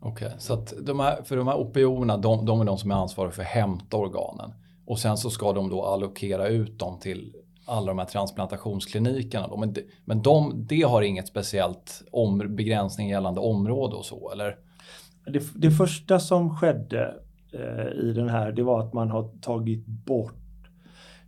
Okej, 0.00 0.32
så 0.38 0.54
att 0.54 0.74
de 0.82 1.00
här, 1.00 1.22
för 1.22 1.36
de 1.36 1.46
här 1.46 1.56
OPO-erna, 1.56 2.16
de, 2.16 2.44
de 2.46 2.60
är 2.60 2.64
de 2.64 2.78
som 2.78 2.90
är 2.90 2.94
ansvariga 2.94 3.32
för 3.32 3.42
att 3.42 3.48
hämta 3.48 3.96
organen. 3.96 4.50
Och 4.86 4.98
sen 4.98 5.16
så 5.16 5.30
ska 5.30 5.52
de 5.52 5.68
då 5.68 5.82
allokera 5.84 6.48
ut 6.48 6.78
dem 6.78 6.98
till 7.00 7.34
alla 7.66 7.86
de 7.86 7.98
här 7.98 8.06
transplantationsklinikerna. 8.06 9.48
Då. 9.48 9.56
Men, 9.56 9.72
det, 9.72 9.82
men 10.04 10.22
de, 10.22 10.66
det 10.68 10.82
har 10.82 11.02
inget 11.02 11.28
speciellt 11.28 12.02
om, 12.12 12.38
begränsning 12.38 13.08
gällande 13.08 13.40
område 13.40 13.96
och 13.96 14.04
så, 14.04 14.30
eller? 14.30 14.56
Det, 15.32 15.42
det 15.54 15.70
första 15.70 16.18
som 16.20 16.56
skedde 16.56 17.14
eh, 17.52 18.04
i 18.04 18.12
den 18.12 18.28
här, 18.28 18.52
det 18.52 18.62
var 18.62 18.80
att 18.80 18.92
man 18.92 19.10
har 19.10 19.28
tagit 19.40 19.86
bort 19.86 20.34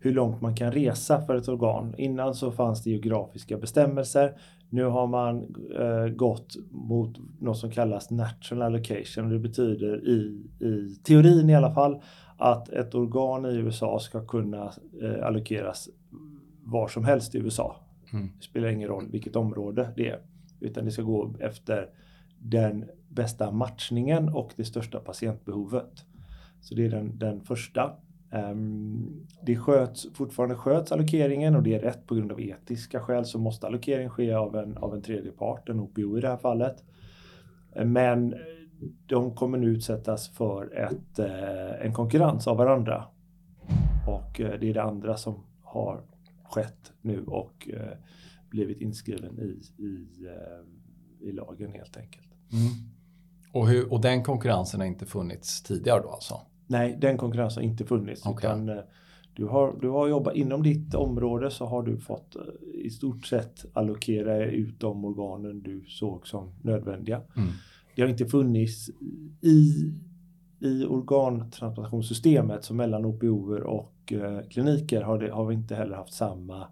hur 0.00 0.12
långt 0.12 0.40
man 0.40 0.54
kan 0.54 0.72
resa 0.72 1.20
för 1.20 1.36
ett 1.36 1.48
organ. 1.48 1.94
Innan 1.98 2.34
så 2.34 2.50
fanns 2.50 2.82
det 2.82 2.90
geografiska 2.90 3.58
bestämmelser. 3.58 4.36
Nu 4.70 4.84
har 4.84 5.06
man 5.06 5.54
eh, 5.78 6.06
gått 6.06 6.56
mot 6.70 7.18
något 7.40 7.58
som 7.58 7.70
kallas 7.70 8.10
natural 8.10 8.62
allocation. 8.62 9.28
Det 9.28 9.38
betyder 9.38 10.08
i, 10.08 10.42
i 10.66 10.96
teorin 11.04 11.50
i 11.50 11.54
alla 11.54 11.74
fall 11.74 12.02
att 12.36 12.68
ett 12.68 12.94
organ 12.94 13.46
i 13.46 13.56
USA 13.56 13.98
ska 13.98 14.26
kunna 14.26 14.72
eh, 15.02 15.26
allokeras 15.26 15.88
var 16.64 16.88
som 16.88 17.04
helst 17.04 17.34
i 17.34 17.38
USA. 17.38 17.76
Mm. 18.12 18.30
Det 18.38 18.44
spelar 18.44 18.68
ingen 18.68 18.88
roll 18.88 19.08
vilket 19.10 19.36
område 19.36 19.92
det 19.96 20.08
är. 20.08 20.18
Utan 20.60 20.84
det 20.84 20.90
ska 20.90 21.02
gå 21.02 21.34
efter 21.40 21.90
den 22.38 22.84
bästa 23.08 23.50
matchningen 23.50 24.28
och 24.28 24.52
det 24.56 24.64
största 24.64 25.00
patientbehovet. 25.00 26.04
Så 26.60 26.74
det 26.74 26.86
är 26.86 26.90
den, 26.90 27.18
den 27.18 27.40
första. 27.40 27.92
Ehm, 28.30 29.26
det 29.42 29.56
sköts, 29.56 30.06
fortfarande 30.14 30.54
sköts 30.54 30.92
allokeringen 30.92 31.56
och 31.56 31.62
det 31.62 31.74
är 31.74 31.80
rätt 31.80 32.06
på 32.06 32.14
grund 32.14 32.32
av 32.32 32.40
etiska 32.40 33.00
skäl 33.00 33.24
så 33.24 33.38
måste 33.38 33.66
allokering 33.66 34.08
ske 34.08 34.32
av 34.32 34.56
en, 34.56 34.76
av 34.76 34.94
en 34.94 35.02
tredje 35.02 35.32
part, 35.32 35.68
en 35.68 35.80
OPO 35.80 36.18
i 36.18 36.20
det 36.20 36.28
här 36.28 36.36
fallet. 36.36 36.84
Ehm, 37.74 37.92
men 37.92 38.34
de 39.06 39.34
kommer 39.34 39.58
nu 39.58 39.66
utsättas 39.66 40.28
för 40.28 40.76
ett, 40.76 41.18
eh, 41.18 41.86
en 41.86 41.92
konkurrens 41.92 42.46
av 42.46 42.56
varandra. 42.56 43.04
Och 44.06 44.40
eh, 44.40 44.60
det 44.60 44.70
är 44.70 44.74
det 44.74 44.82
andra 44.82 45.16
som 45.16 45.44
har 45.62 46.02
skett 46.44 46.92
nu 47.00 47.24
och 47.24 47.68
eh, 47.72 47.98
blivit 48.50 48.80
inskriven 48.80 49.38
i, 49.38 49.82
i, 49.82 50.06
i 51.20 51.32
lagen 51.32 51.72
helt 51.72 51.96
enkelt. 51.96 52.28
Mm. 52.52 52.72
Och, 53.52 53.68
hur, 53.68 53.92
och 53.92 54.00
den 54.00 54.22
konkurrensen 54.22 54.80
har 54.80 54.86
inte 54.86 55.06
funnits 55.06 55.62
tidigare 55.62 56.02
då 56.02 56.10
alltså? 56.10 56.40
Nej, 56.70 56.98
den 57.00 57.18
konkurrensen 57.18 57.62
har 57.62 57.70
inte 57.70 57.84
funnits. 57.84 58.26
Okej. 58.26 58.50
Utan, 58.50 58.68
eh, 58.68 58.76
du, 59.34 59.44
har, 59.44 59.76
du 59.80 59.88
har 59.88 60.08
jobbat 60.08 60.34
inom 60.34 60.62
ditt 60.62 60.94
område 60.94 61.50
så 61.50 61.66
har 61.66 61.82
du 61.82 61.98
fått 61.98 62.36
eh, 62.36 62.42
i 62.74 62.90
stort 62.90 63.26
sett 63.26 63.66
allokera 63.72 64.44
ut 64.44 64.80
de 64.80 65.04
organen 65.04 65.62
du 65.62 65.84
såg 65.88 66.26
som 66.26 66.52
nödvändiga. 66.62 67.20
Mm. 67.36 67.48
Det 67.94 68.02
har 68.02 68.08
inte 68.08 68.26
funnits 68.26 68.90
i, 69.40 69.92
i 70.60 70.84
organtransplantationssystemet 70.84 72.64
så 72.64 72.74
mellan 72.74 73.04
OPOer 73.04 73.60
och 73.60 74.12
eh, 74.12 74.40
kliniker 74.48 75.02
har, 75.02 75.18
det, 75.18 75.30
har 75.30 75.46
vi 75.46 75.54
inte 75.54 75.74
heller 75.74 75.96
haft 75.96 76.12
samma 76.12 76.66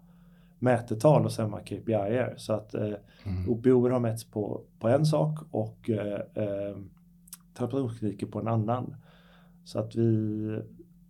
mätetal 0.59 1.25
och 1.25 1.31
samma 1.31 1.59
KPI. 1.59 2.25
Så 2.37 2.53
att 2.53 2.73
eh, 2.73 2.93
Mm. 3.27 3.49
OPOer 3.49 3.89
har 3.89 3.99
mätts 3.99 4.23
på, 4.23 4.61
på 4.79 4.87
en 4.87 5.05
sak 5.05 5.39
och 5.51 5.89
eh, 5.89 6.21
eh, 6.33 6.77
transplantationskliniker 7.53 8.27
på 8.27 8.39
en 8.39 8.47
annan. 8.47 8.95
Så 9.67 9.79
att 9.79 9.95
vi, 9.95 10.61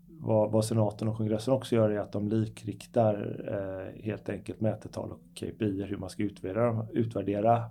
vad, 0.07 0.51
vad 0.51 0.65
senaten 0.65 1.07
och 1.07 1.17
kongressen 1.17 1.53
också 1.53 1.75
gör 1.75 1.89
är 1.89 1.99
att 1.99 2.11
de 2.11 2.29
likriktar 2.29 3.45
eh, 3.47 4.03
helt 4.03 4.29
enkelt 4.29 4.61
mätetal 4.61 5.11
och 5.11 5.19
KPI 5.33 5.83
hur 5.83 5.97
man 5.97 6.09
ska 6.09 6.23
utvärdera, 6.23 6.87
utvärdera 6.93 7.63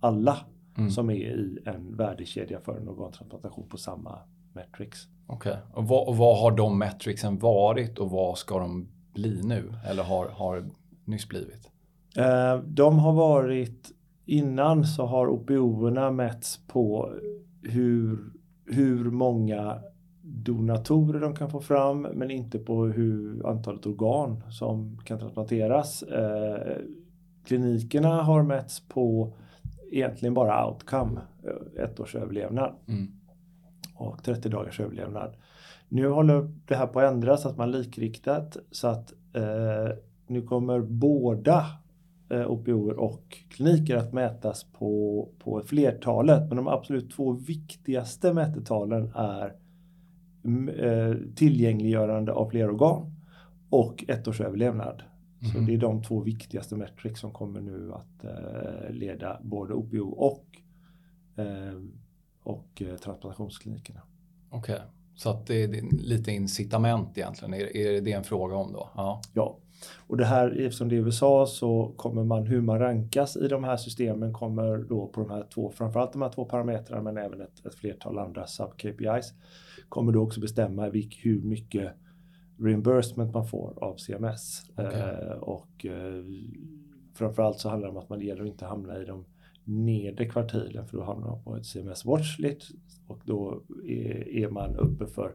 alla 0.00 0.38
Mm. 0.78 0.90
som 0.90 1.10
är 1.10 1.14
i 1.14 1.58
en 1.64 1.96
värdekedja 1.96 2.60
för 2.60 2.76
en 2.76 2.88
organtransplantation 2.88 3.68
på 3.68 3.76
samma 3.76 4.18
metrics. 4.52 5.08
Okej, 5.26 5.56
och, 5.72 5.88
vad, 5.88 6.08
och 6.08 6.16
vad 6.16 6.40
har 6.40 6.50
de 6.50 6.78
metricsen 6.78 7.38
varit 7.38 7.98
och 7.98 8.10
vad 8.10 8.38
ska 8.38 8.58
de 8.58 8.88
bli 9.14 9.42
nu? 9.44 9.74
Eller 9.86 10.02
har, 10.02 10.28
har 10.28 10.64
nyss 11.04 11.28
blivit? 11.28 11.70
Eh, 12.16 12.56
de 12.56 12.98
har 12.98 13.12
varit 13.12 13.92
innan 14.26 14.84
så 14.84 15.06
har 15.06 15.26
OPO-erna 15.26 16.10
mätts 16.10 16.60
på 16.66 17.14
hur, 17.62 18.18
hur 18.66 19.10
många 19.10 19.78
donatorer 20.22 21.20
de 21.20 21.34
kan 21.36 21.50
få 21.50 21.60
fram 21.60 22.02
men 22.02 22.30
inte 22.30 22.58
på 22.58 22.86
hur 22.86 23.46
antalet 23.46 23.86
organ 23.86 24.42
som 24.50 24.98
kan 25.04 25.18
transplanteras. 25.18 26.02
Eh, 26.02 26.76
klinikerna 27.44 28.22
har 28.22 28.42
mätts 28.42 28.80
på 28.88 29.32
egentligen 29.90 30.34
bara 30.34 30.66
outcome, 30.66 31.20
eh, 31.44 31.84
ett 31.84 32.00
års 32.00 32.14
överlevnad 32.14 32.74
Mm. 32.88 33.06
och 33.96 34.22
30 34.24 34.48
dagars 34.48 34.80
överlevnad. 34.80 35.36
Nu 35.88 36.08
håller 36.08 36.50
det 36.66 36.74
här 36.74 36.86
på 36.86 37.00
att 37.00 37.12
ändras, 37.12 37.46
att 37.46 37.56
man 37.56 37.70
likriktat 37.70 38.56
så 38.70 38.88
att 38.88 39.12
eh, 39.32 39.96
nu 40.26 40.42
kommer 40.42 40.80
båda 40.80 41.66
eh, 42.30 42.50
OPOer 42.50 42.98
och 43.00 43.38
kliniker 43.48 43.96
att 43.96 44.12
mätas 44.12 44.64
på, 44.64 45.28
på 45.38 45.62
flertalet. 45.66 46.48
Men 46.48 46.56
de 46.56 46.68
absolut 46.68 47.10
två 47.12 47.32
viktigaste 47.32 48.32
mätetalen 48.32 49.12
är 49.14 49.52
tillgängliggörande 51.36 52.32
av 52.32 52.50
fler 52.50 52.70
organ 52.70 53.14
och 53.70 54.04
ett 54.08 54.28
års 54.28 54.40
överlevnad. 54.40 55.02
Så 55.52 55.58
Mhm. 55.58 55.66
det 55.66 55.74
är 55.74 55.78
de 55.78 56.02
två 56.02 56.20
viktigaste 56.20 56.76
metrics 56.76 57.20
som 57.20 57.30
kommer 57.32 57.60
nu 57.60 57.92
att 57.92 58.24
eh, 58.24 58.90
leda 58.90 59.40
både 59.42 59.74
OPO 59.74 60.08
och, 60.08 60.46
eh, 61.36 61.80
och 62.42 62.82
eh, 62.82 62.96
transplantationsklinikerna. 62.96 64.00
Okej, 64.50 64.80
så 65.14 65.30
att 65.30 65.46
det, 65.46 65.66
det 65.66 65.78
är 65.78 66.02
lite 66.02 66.32
incitament 66.32 67.18
egentligen. 67.18 67.54
Är, 67.54 67.76
är 67.76 68.00
det 68.00 68.12
en 68.12 68.24
fråga 68.24 68.56
om 68.56 68.72
då? 68.72 68.88
Ja. 68.94 69.20
Ja, 69.34 69.58
och 70.06 70.16
det 70.16 70.24
här 70.24 70.50
eftersom 70.50 70.88
det 70.88 70.96
är 70.96 71.00
USA 71.00 71.46
så 71.46 71.92
kommer 71.96 72.24
man 72.24 72.46
hur 72.46 72.60
man 72.60 72.78
rankas 72.78 73.36
i 73.36 73.48
de 73.48 73.64
här 73.64 73.76
systemen 73.76 74.32
kommer 74.32 74.78
då 74.78 75.06
på 75.06 75.20
de 75.20 75.30
här 75.30 75.46
två, 75.54 75.70
framförallt 75.70 76.12
de 76.12 76.22
här 76.22 76.28
två 76.28 76.44
parametrarna 76.44 77.02
men 77.02 77.16
även 77.16 77.40
ett, 77.40 77.66
ett 77.66 77.74
flertal 77.74 78.18
andra 78.18 78.46
sub-KPIs 78.46 79.32
kommer 79.88 80.12
då 80.12 80.22
också 80.22 80.40
bestämma 80.40 80.88
vilk, 80.88 81.20
hur 81.24 81.42
mycket 81.42 81.92
reimbursement 82.58 83.34
man 83.34 83.46
får 83.46 83.84
av 83.84 83.96
CMS. 83.96 84.62
Okej. 84.76 85.00
Eh, 85.00 85.30
och 85.30 85.86
eh, 85.86 86.24
framförallt 87.14 87.58
så 87.58 87.68
handlar 87.68 87.88
det 87.88 87.92
om 87.92 88.02
att 88.02 88.08
man 88.08 88.20
gäller 88.20 88.42
att 88.42 88.48
inte 88.48 88.66
hamna 88.66 89.02
i 89.02 89.04
de 89.04 89.24
nedre 89.64 90.26
kvartilen 90.26 90.86
för 90.86 90.96
då 90.96 91.04
hamnar 91.04 91.28
man 91.28 91.42
på 91.42 91.56
ett 91.56 91.66
CMS 91.66 92.04
watchlist 92.04 92.72
och 93.06 93.20
då 93.24 93.62
är, 93.86 94.28
är 94.28 94.48
man 94.48 94.76
uppe 94.76 95.06
för 95.06 95.34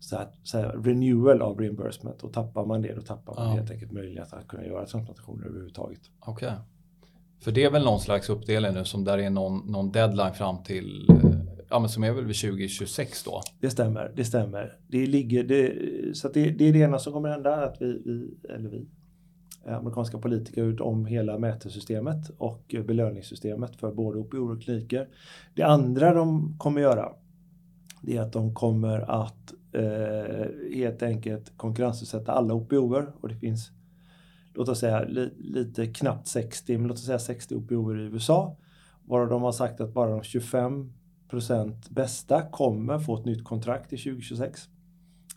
så 0.00 0.16
här, 0.16 0.26
så 0.42 0.58
här, 0.58 0.68
renewal 0.68 1.42
av 1.42 1.58
reimbursement 1.58 2.22
och 2.22 2.32
tappar 2.32 2.66
man 2.66 2.82
det 2.82 2.94
då 2.94 3.00
tappar 3.02 3.34
man 3.34 3.48
Ja. 3.48 3.54
helt 3.54 3.70
enkelt 3.70 3.92
möjlighet 3.92 4.32
att 4.32 4.48
kunna 4.48 4.66
göra 4.66 4.86
transplantationer 4.86 5.46
överhuvudtaget. 5.46 6.00
Okej. 6.20 6.52
För 7.40 7.52
det 7.52 7.64
är 7.64 7.70
väl 7.70 7.84
någon 7.84 8.00
slags 8.00 8.28
uppdelning 8.30 8.72
nu 8.74 8.84
som 8.84 9.04
där 9.04 9.18
är 9.18 9.30
någon, 9.30 9.72
någon 9.72 9.92
deadline 9.92 10.34
fram 10.34 10.62
till, 10.62 11.06
eh, 11.10 11.16
ja 11.68 11.78
men 11.78 11.88
som 11.88 12.04
är 12.04 12.12
väl 12.12 12.24
vid 12.24 12.36
2026 12.36 13.24
då? 13.24 13.40
Det 13.60 13.70
stämmer, 13.70 14.12
det 14.16 14.24
stämmer. 14.24 14.76
Det 14.88 15.06
ligger, 15.06 15.44
det, 15.44 15.72
så 16.16 16.28
det, 16.28 16.50
det 16.50 16.68
är 16.68 16.72
det 16.72 16.78
ena 16.78 16.98
som 16.98 17.12
kommer 17.12 17.28
hända, 17.28 17.54
att 17.56 17.76
vi, 17.82 18.02
vi 18.04 18.34
eller 18.54 18.68
vi, 18.68 18.86
eh, 19.66 19.76
amerikanska 19.76 20.18
politiker 20.18 20.62
ut 20.64 20.80
om 20.80 21.06
hela 21.06 21.38
mätesystemet 21.38 22.30
och 22.38 22.74
eh, 22.74 22.82
belöningssystemet 22.82 23.76
för 23.76 23.92
både 23.92 24.18
OPO 24.18 24.36
och 24.52 24.62
kliniker. 24.62 25.08
Det 25.54 25.62
andra 25.62 26.14
de 26.14 26.54
kommer 26.58 26.80
göra, 26.80 27.12
det 28.02 28.16
är 28.16 28.20
att 28.20 28.32
de 28.32 28.54
kommer 28.54 28.98
att 28.98 29.52
eh, 29.72 30.76
helt 30.76 31.02
enkelt 31.02 31.52
konkurrensutsätta 31.56 32.32
alla 32.32 32.54
OPOer 32.54 33.12
och 33.20 33.28
det 33.28 33.36
finns 33.36 33.70
låt 34.54 34.68
oss 34.68 34.80
säga 34.80 35.04
li, 35.04 35.30
lite 35.38 35.86
knappt 35.86 36.26
60, 36.26 36.78
men 36.78 36.88
låt 36.88 36.96
oss 36.96 37.06
säga 37.06 37.18
60 37.18 37.54
OPOer 37.54 38.00
i 38.00 38.02
USA. 38.02 38.56
Varav 39.04 39.28
de 39.28 39.42
har 39.42 39.52
sagt 39.52 39.80
att 39.80 39.94
bara 39.94 40.10
de 40.10 40.22
25 40.22 40.92
procent 41.28 41.90
bästa 41.90 42.42
kommer 42.42 42.98
få 42.98 43.18
ett 43.18 43.24
nytt 43.24 43.44
kontrakt 43.44 43.92
i 43.92 43.96
2026. 43.96 44.68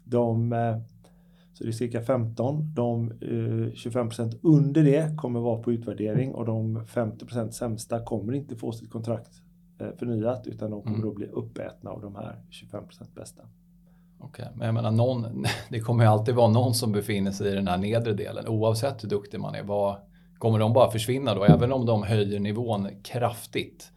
De, 0.03 0.53
eh, 0.53 0.77
så 1.53 1.63
det 1.63 1.69
är 1.69 1.71
cirka 1.71 2.01
15. 2.01 2.73
De 2.75 3.11
eh, 3.11 3.73
25 3.73 4.09
procent 4.09 4.39
under 4.41 4.83
det 4.83 5.17
kommer 5.17 5.39
vara 5.39 5.61
på 5.61 5.71
utvärdering 5.71 6.33
och 6.33 6.45
de 6.45 6.85
50 6.85 7.25
procent 7.25 7.53
sämsta 7.53 8.05
kommer 8.05 8.33
inte 8.33 8.55
få 8.55 8.71
sitt 8.71 8.89
kontrakt 8.89 9.41
förnyat 9.77 10.47
utan 10.47 10.71
de 10.71 10.81
kommer 10.81 10.97
Mm. 10.97 11.09
då 11.09 11.13
bli 11.15 11.27
uppätna 11.27 11.89
av 11.89 12.01
de 12.01 12.15
här 12.15 12.35
25 12.49 12.87
procent 12.87 13.15
bästa. 13.15 13.41
Okej, 14.19 14.47
men 14.55 14.65
jag 14.65 14.73
menar 14.73 14.91
någon, 14.91 15.45
det 15.69 15.79
kommer 15.79 16.03
ju 16.03 16.09
alltid 16.09 16.35
vara 16.35 16.47
någon 16.51 16.73
som 16.73 16.91
befinner 16.91 17.31
sig 17.31 17.51
i 17.51 17.55
den 17.55 17.67
här 17.67 17.77
nedre 17.77 18.13
delen 18.13 18.47
oavsett 18.47 19.03
hur 19.03 19.09
duktig 19.09 19.39
man 19.39 19.55
är. 19.55 19.63
Vad, 19.63 19.95
kommer 20.37 20.59
de 20.59 20.73
bara 20.73 20.91
försvinna 20.91 21.35
då? 21.35 21.43
Även 21.43 21.71
om 21.71 21.85
de 21.85 22.03
höjer 22.03 22.39
nivån 22.39 22.87
kraftigt 23.03 23.91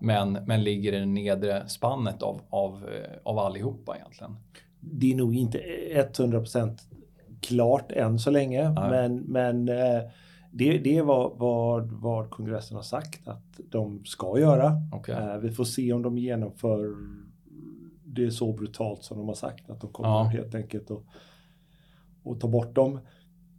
men, 0.00 0.32
men 0.32 0.62
ligger 0.64 0.92
i 0.92 0.98
det 0.98 1.06
nedre 1.06 1.68
spannet 1.68 2.22
av, 2.22 2.40
av, 2.50 2.74
eh, 2.74 3.18
av 3.22 3.38
allihopa 3.38 3.96
egentligen. 3.96 4.36
Det 4.80 5.12
är 5.12 5.16
nog 5.16 5.34
inte 5.34 5.58
100 6.18 6.38
procent 6.38 6.82
klart 7.40 7.92
än 7.92 8.18
så 8.18 8.30
länge. 8.30 8.70
Nej. 8.70 8.90
Men, 8.90 9.16
men 9.16 9.68
eh, 9.68 10.02
det, 10.56 10.78
det 10.78 10.96
är 10.96 11.02
vad, 11.02 11.38
vad, 11.38 11.92
vad 11.92 12.30
kongressen 12.30 12.76
har 12.76 12.82
sagt 12.82 13.28
att 13.28 13.60
de 13.70 14.04
ska 14.04 14.38
göra. 14.38 14.72
Okej. 14.92 15.14
Eh, 15.14 15.36
vi 15.38 15.50
får 15.50 15.64
se 15.64 15.92
om 15.92 16.02
de 16.02 16.18
genomför 16.18 16.94
det 18.04 18.30
så 18.30 18.52
brutalt 18.52 19.02
som 19.04 19.18
de 19.18 19.28
har 19.28 19.34
sagt. 19.34 19.70
Att 19.70 19.80
de 19.80 19.90
kommer 19.90 20.08
Ja. 20.10 20.22
helt 20.24 20.54
enkelt 20.54 20.90
att, 20.90 21.02
att 22.24 22.40
ta 22.40 22.48
bort 22.48 22.74
dem. 22.74 22.98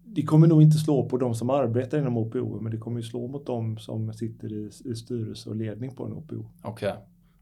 Det 0.05 0.21
kommer 0.23 0.47
nog 0.47 0.61
inte 0.61 0.77
slå 0.77 1.09
på 1.09 1.17
de 1.17 1.35
som 1.35 1.49
arbetar 1.49 1.99
inom 1.99 2.17
OPO, 2.17 2.59
men 2.61 2.71
det 2.71 2.77
kommer 2.77 2.97
ju 2.97 3.03
slå 3.03 3.27
mot 3.27 3.45
de 3.45 3.77
som 3.77 4.13
sitter 4.13 4.53
i, 4.53 4.69
i 4.85 4.95
styrelse 4.95 5.49
och 5.49 5.55
ledning 5.55 5.95
på 5.95 6.05
en 6.05 6.13
OPO. 6.13 6.45
Okej. 6.63 6.93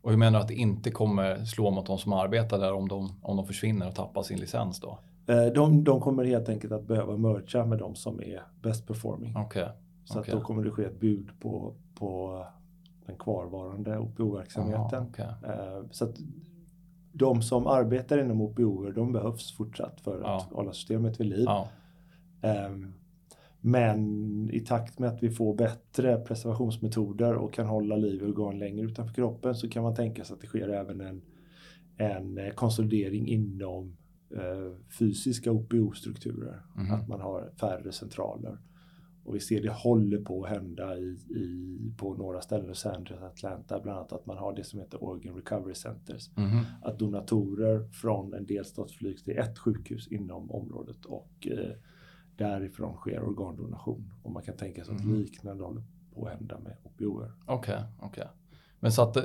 Och 0.01 0.11
hur 0.11 0.17
menar 0.17 0.39
du 0.39 0.41
att 0.43 0.47
det 0.47 0.55
inte 0.55 0.91
kommer 0.91 1.45
slå 1.45 1.71
mot 1.71 1.85
de 1.85 1.97
som 1.97 2.13
arbetar 2.13 2.59
där 2.59 2.73
om 2.73 2.87
de, 2.87 3.09
om 3.21 3.37
de 3.37 3.45
försvinner 3.47 3.87
och 3.87 3.95
tappar 3.95 4.23
sin 4.23 4.39
licens 4.39 4.79
då? 4.79 4.99
Eh, 5.27 5.45
De, 5.45 5.83
de 5.83 6.01
kommer 6.01 6.23
helt 6.25 6.49
enkelt 6.49 6.73
att 6.73 6.87
behöva 6.87 7.17
mercha 7.17 7.65
med 7.65 7.77
de 7.79 7.95
som 7.95 8.19
är 8.21 8.41
best 8.61 8.87
performing. 8.87 9.33
Okej. 9.37 9.67
Så 10.05 10.19
okej. 10.19 10.33
att 10.33 10.39
då 10.39 10.45
kommer 10.45 10.63
det 10.63 10.71
ske 10.71 10.83
ett 10.83 10.99
bud 10.99 11.29
på, 11.39 11.73
på 11.95 12.45
den 13.05 13.15
kvarvarande 13.17 13.97
OPO-verksamheten. 13.97 15.05
Okej. 15.09 15.25
Eh, 15.43 15.83
Så 15.91 16.05
att 16.05 16.15
de 17.11 17.41
som 17.41 17.67
arbetar 17.67 18.17
inom 18.17 18.41
OPO, 18.41 18.91
de 18.91 19.11
behövs 19.11 19.51
fortsatt 19.57 20.01
för 20.01 20.21
Ja. 20.21 20.37
att 20.37 20.43
hålla 20.53 20.73
systemet 20.73 21.19
vid 21.19 21.27
liv. 21.27 21.43
Ja. 21.45 21.67
Ehm, 22.41 22.93
Men 23.61 24.49
i 24.53 24.59
takt 24.59 24.99
med 24.99 25.09
att 25.09 25.23
vi 25.23 25.29
får 25.29 25.55
bättre 25.55 26.17
preservationsmetoder 26.17 27.33
och 27.33 27.53
kan 27.53 27.65
hålla 27.67 27.95
liv 27.95 28.21
i 28.21 28.25
organ 28.25 28.59
längre 28.59 28.85
utanför 28.85 29.13
kroppen 29.13 29.55
så 29.55 29.69
kan 29.69 29.83
man 29.83 29.95
tänka 29.95 30.23
sig 30.23 30.33
att 30.33 30.41
det 30.41 30.47
sker 30.47 30.69
även 30.69 31.01
en, 31.01 31.21
en 31.97 32.39
konsolidering 32.55 33.27
inom 33.27 33.97
fysiska 34.99 35.51
OPO-strukturer. 35.51 36.61
Mhm. 36.75 36.91
Att 36.91 37.07
man 37.07 37.21
har 37.21 37.51
färre 37.59 37.91
centraler. 37.91 38.57
Och 39.23 39.35
vi 39.35 39.39
ser 39.39 39.61
det 39.61 39.71
håller 39.71 40.21
på 40.21 40.43
att 40.43 40.49
hända 40.49 40.97
i, 40.97 41.17
i, 41.29 41.79
på 41.97 42.13
några 42.13 42.41
ställen, 42.41 42.67
Los 42.67 42.85
Angeles, 42.85 43.21
Atlanta, 43.23 43.79
bland 43.79 43.97
annat 43.97 44.13
att 44.13 44.25
man 44.25 44.37
har 44.37 44.55
det 44.55 44.63
som 44.63 44.79
heter 44.79 45.03
Organ 45.03 45.35
Recovery 45.35 45.75
Centers 45.75 46.29
Mhm. 46.37 46.61
att 46.81 46.99
donatorer 46.99 47.87
från 47.91 48.33
en 48.33 48.45
delstat 48.45 48.91
flygs 48.91 49.23
till 49.23 49.37
ett 49.37 49.59
sjukhus 49.59 50.07
inom 50.07 50.51
området 50.51 51.05
och 51.05 51.47
eh, 51.51 51.71
därifrån 52.37 52.95
sker 52.95 53.23
organdonation. 53.23 54.13
Och 54.23 54.31
man 54.31 54.43
kan 54.43 54.57
tänka 54.57 54.83
sig 54.85 54.95
att 54.95 55.03
Mhm. 55.05 55.15
liknande 55.15 55.63
håller 55.63 55.83
på 56.13 56.25
att 56.25 56.33
hända 56.33 56.59
med 56.59 56.77
opioider. 56.83 57.31
Okej, 57.45 57.83
okej. 58.01 58.27
Men 58.85 58.91
så 58.91 59.01
att 59.01 59.17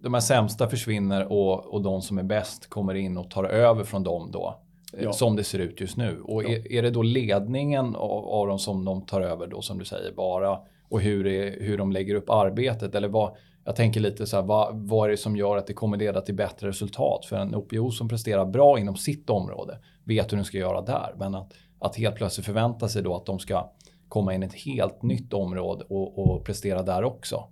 de 0.00 0.14
här 0.14 0.20
sämsta 0.20 0.68
försvinner 0.68 1.32
och, 1.32 1.66
och 1.74 1.82
de 1.82 2.02
som 2.02 2.18
är 2.18 2.22
bäst 2.22 2.68
kommer 2.70 2.94
in 2.94 3.16
och 3.16 3.30
tar 3.30 3.44
över 3.44 3.84
från 3.84 4.02
dem 4.02 4.30
då? 4.30 4.60
eh, 4.98 5.04
Ja. 5.04 5.12
Som 5.12 5.36
det 5.36 5.44
ser 5.44 5.58
ut 5.58 5.80
just 5.80 5.96
nu. 5.96 6.20
Och 6.24 6.44
Ja. 6.44 6.48
är, 6.48 6.72
är 6.72 6.82
det 6.82 6.90
då 6.90 7.02
ledningen 7.02 7.96
av, 7.96 8.24
av 8.28 8.46
dem 8.48 8.58
som 8.58 8.84
de 8.84 9.02
tar 9.06 9.20
över 9.20 9.46
då 9.46 9.62
som 9.62 9.78
du 9.78 9.84
säger 9.84 10.12
bara? 10.12 10.58
Och 10.88 11.00
hur, 11.00 11.26
är, 11.26 11.60
hur 11.60 11.78
de 11.78 11.92
lägger 11.92 12.14
upp 12.14 12.30
arbetet? 12.30 12.94
Eller 12.94 13.08
vad, 13.08 13.36
jag 13.64 13.76
tänker 13.76 14.00
lite 14.00 14.26
så 14.26 14.36
här, 14.36 14.42
vad, 14.42 14.74
vad 14.88 15.06
är 15.06 15.10
det 15.10 15.16
som 15.16 15.36
gör 15.36 15.56
att 15.56 15.66
det 15.66 15.74
kommer 15.74 15.96
leda 15.96 16.20
till 16.20 16.34
bättre 16.34 16.68
resultat? 16.68 17.24
För 17.24 17.36
en 17.36 17.54
OPO 17.54 17.90
som 17.90 18.08
presterar 18.08 18.44
bra 18.44 18.78
inom 18.78 18.96
sitt 18.96 19.30
område 19.30 19.78
vet 20.04 20.32
hur 20.32 20.36
den 20.36 20.44
ska 20.44 20.58
göra 20.58 20.80
där. 20.80 21.14
Men 21.18 21.34
att, 21.34 21.52
att 21.78 21.96
helt 21.96 22.16
plötsligt 22.16 22.46
förvänta 22.46 22.88
sig 22.88 23.02
då 23.02 23.16
att 23.16 23.26
de 23.26 23.38
ska 23.38 23.70
komma 24.08 24.34
in 24.34 24.42
i 24.42 24.46
ett 24.46 24.54
helt 24.54 25.02
nytt 25.02 25.32
område 25.32 25.84
och, 25.88 26.18
och 26.18 26.44
prestera 26.44 26.82
där 26.82 27.04
också. 27.04 27.44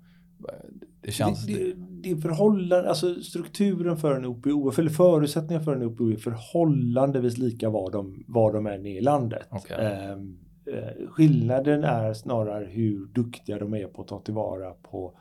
Det 1.03 1.13
känns... 1.13 1.47
Det, 1.47 1.53
det, 1.53 1.75
det 2.03 2.17
förhållande, 2.17 2.89
alltså 2.89 3.15
strukturen 3.15 3.97
för 3.97 4.17
en 4.17 4.27
OPO, 4.27 4.73
eller 4.79 4.91
förutsättningar 4.91 5.63
för 5.63 5.77
en 5.77 5.85
OPO 5.85 6.11
är 6.11 6.17
förhållandevis 6.17 7.39
lika 7.39 7.71
var 7.71 7.91
de, 7.91 8.25
var 8.27 8.53
de 8.53 8.67
än 8.67 8.87
är 8.87 8.99
i 8.99 9.01
landet. 9.01 9.47
Okej. 9.51 9.77
Ehm, 9.81 10.39
eh, 10.67 11.09
skillnaden 11.09 11.85
är 11.85 12.15
snarare 12.15 12.65
hur 12.65 13.07
duktiga 13.07 13.59
de 13.59 13.75
är 13.75 13.87
på 13.87 14.03
att 14.03 14.09
ta 14.09 14.21
tillvara 14.21 14.71
på 14.71 15.19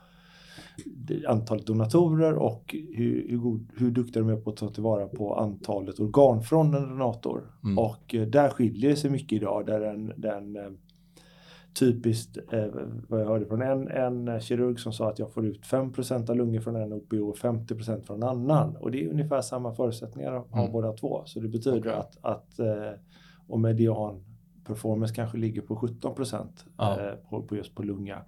antalet 1.28 1.66
donatorer 1.66 2.34
och 2.34 2.76
hur, 2.94 3.28
hur, 3.28 3.38
god, 3.38 3.72
hur 3.76 3.90
duktiga 3.90 4.22
de 4.22 4.30
är 4.30 4.36
på 4.36 4.50
att 4.50 4.56
ta 4.56 4.68
tillvara 4.68 5.06
på 5.06 5.34
antalet 5.34 6.00
organ 6.00 6.42
från 6.42 6.74
en 6.74 6.88
donator. 6.88 7.42
Mm. 7.64 7.78
Och 7.78 8.14
eh, 8.14 8.26
där 8.26 8.48
skiljer 8.48 8.90
det 8.90 8.96
sig 8.96 9.10
mycket 9.10 9.32
idag. 9.32 9.66
Där 9.66 9.80
den, 9.80 10.12
den 10.16 10.56
eh, 10.56 10.62
typiskt, 11.74 12.38
eh, 12.52 12.64
vad 13.08 13.20
jag 13.20 13.26
hörde 13.26 13.46
från 13.46 13.62
en, 13.62 13.88
en 13.88 14.40
kirurg 14.40 14.78
som 14.80 14.92
sa 14.92 15.08
att 15.10 15.18
jag 15.18 15.32
får 15.32 15.46
ut 15.46 15.62
5% 15.62 16.30
av 16.30 16.36
lungor 16.36 16.60
från 16.60 16.76
en 16.76 16.92
OPO 16.92 17.16
och 17.28 17.36
50% 17.36 18.02
från 18.02 18.22
en 18.22 18.28
annan. 18.28 18.76
Och 18.76 18.90
det 18.90 19.04
är 19.04 19.08
ungefär 19.10 19.40
samma 19.40 19.72
förutsättningar 19.74 20.32
har 20.32 20.60
Mm. 20.60 20.72
båda 20.72 20.92
två. 20.92 21.22
Så 21.24 21.40
det 21.40 21.48
betyder 21.48 21.78
Okej. 21.78 21.92
att, 21.92 22.18
att 22.22 22.58
eh, 22.58 22.92
om 23.48 23.62
median 23.62 24.24
performance 24.66 25.14
kanske 25.14 25.38
ligger 25.38 25.62
på 25.62 25.76
17 25.76 26.14
Ja. 26.76 27.00
eh, 27.00 27.14
på, 27.30 27.42
på 27.42 27.56
just 27.56 27.74
på 27.74 27.82
lunga. 27.82 28.18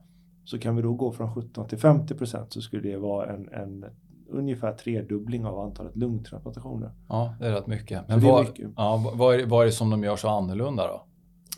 Så 0.45 0.59
kan 0.59 0.77
vi 0.77 0.83
då 0.83 0.93
gå 0.95 1.13
från 1.13 1.35
17 1.35 1.69
till 1.69 1.79
50% 1.79 2.47
så 2.49 2.61
skulle 2.61 2.83
det 2.83 2.97
vara 2.97 3.33
en, 3.33 3.49
en 3.53 3.85
ungefär 4.29 4.73
tredubbling 4.73 5.47
av 5.47 5.59
antalet 5.61 5.97
lungtransplantationer. 5.97 6.91
Ja, 7.09 7.35
det 7.41 7.47
är 7.47 7.53
rätt 7.53 7.67
mycket. 7.67 8.09
Men 8.09 8.19
är 8.19 8.23
vad, 8.33 8.45
mycket. 8.45 8.71
Ja, 8.77 9.13
vad- 9.15 9.35
är, 9.41 9.47
vad 9.47 9.63
är 9.63 9.67
det 9.67 9.73
som 9.73 9.91
de 9.91 10.05
gör 10.05 10.17
så 10.17 10.29
annorlunda 10.29 10.87
då? 10.87 11.05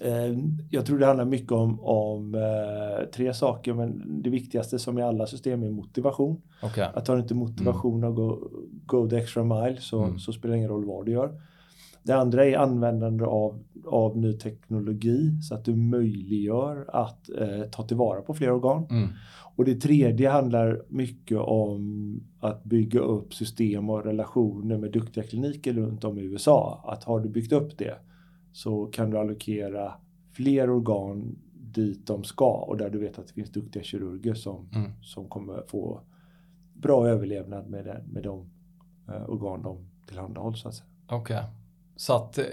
Eh, 0.01 0.39
Jag 0.71 0.87
tror 0.87 0.99
det 0.99 1.07
handlar 1.07 1.25
mycket 1.25 1.53
om, 1.53 1.81
om 1.81 2.35
eh, 2.35 3.05
tre 3.15 3.35
saker, 3.35 3.73
men 3.75 4.23
det 4.23 4.31
viktigaste 4.31 4.79
som 4.79 4.99
i 4.99 5.03
alla 5.03 5.27
system 5.27 5.63
är 5.63 5.71
motivation. 5.71 6.41
Okej. 6.63 6.89
Att 6.95 7.09
har 7.09 7.17
du 7.17 7.23
inte 7.23 7.35
motivation 7.35 8.05
att 8.05 8.15
gå, 8.15 8.49
go 8.87 9.09
the 9.11 9.17
extra 9.17 9.45
mile 9.45 9.77
så, 9.81 10.03
Mm. 10.05 10.19
så 10.19 10.33
spelar 10.33 10.53
det 10.53 10.59
ingen 10.59 10.71
roll 10.71 10.85
vad 10.85 11.07
du 11.07 11.13
gör. 11.13 11.41
Det 12.03 12.13
andra 12.13 12.47
är 12.47 12.57
användande 12.59 13.25
av, 13.25 13.59
av 13.87 14.17
ny 14.19 14.33
teknologi 14.33 15.43
så 15.43 15.55
att 15.55 15.65
du 15.65 15.77
möjliggör 15.77 16.85
att 16.89 17.31
eh, 17.39 17.63
ta 17.71 17.83
tillvara 17.83 18.21
på 18.23 18.35
fler 18.35 18.51
organ. 18.53 18.87
Mm. 18.91 19.09
Och 19.57 19.65
det 19.65 19.75
tredje 19.75 20.29
handlar 20.31 20.83
mycket 20.89 21.39
om 21.39 22.21
att 22.41 22.65
bygga 22.65 23.01
upp 23.01 23.35
system 23.35 23.91
och 23.91 24.05
relationer 24.05 24.79
med 24.79 24.93
duktiga 24.93 25.25
kliniker 25.25 25.73
runt 25.73 26.05
om 26.05 26.19
i 26.19 26.23
USA. 26.23 26.85
Att 26.87 27.05
har 27.05 27.21
du 27.21 27.29
byggt 27.29 27.53
upp 27.53 27.79
det 27.79 27.95
så 28.55 28.87
kan 28.87 29.11
du 29.11 29.19
allokera 29.19 29.93
fler 30.33 30.71
organ 30.71 31.39
dit 31.53 32.07
de 32.07 32.25
ska 32.25 32.51
och 32.51 32.77
där 32.77 32.91
du 32.91 32.99
vet 32.99 33.19
att 33.19 33.27
det 33.27 33.33
finns 33.33 33.51
duktiga 33.53 33.83
kirurger 33.83 34.35
som, 34.35 34.69
Mm. 34.75 34.93
som 35.03 35.29
kommer 35.29 35.63
få 35.67 36.01
bra 36.75 37.09
överlevnad 37.09 37.67
med, 37.71 37.85
det, 37.85 38.05
med 38.13 38.23
de 38.23 38.51
eh, 39.09 39.31
organ 39.31 39.63
de 39.63 39.79
tillhandahålls. 40.07 40.61
Så 40.61 40.69
att 40.69 40.75
säga. 40.75 40.89
Okej. 41.09 41.43
Så 41.97 42.17
att, 42.17 42.39
eh, 42.39 42.45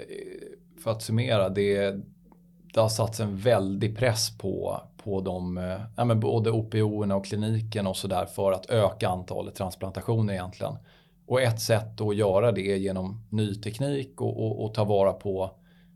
för 0.83 0.91
att 0.91 1.01
summera, 1.01 1.49
det, 1.49 1.95
det 2.73 2.79
har 2.79 2.89
satts 2.89 3.19
en 3.19 3.37
väldig 3.37 3.97
press 3.97 4.37
på, 4.37 4.81
på 5.03 5.21
de, 5.21 5.57
eh, 5.57 5.81
ja, 5.97 6.05
men 6.05 6.19
både 6.19 6.51
OPO 6.51 7.13
och 7.15 7.25
kliniken 7.25 7.87
och 7.87 7.97
sådär 7.97 8.25
för 8.25 8.51
att 8.51 8.69
öka 8.69 9.09
antalet 9.09 9.55
transplantationer 9.55 10.33
egentligen. 10.33 10.73
Och 11.25 11.41
ett 11.41 11.61
sätt 11.61 12.01
att 12.01 12.15
göra 12.15 12.51
det 12.51 12.71
är 12.71 12.77
genom 12.77 13.21
ny 13.29 13.55
teknik 13.55 14.21
och, 14.21 14.45
och, 14.45 14.65
och 14.65 14.73
ta 14.73 14.83
vara 14.83 15.13
på 15.13 15.51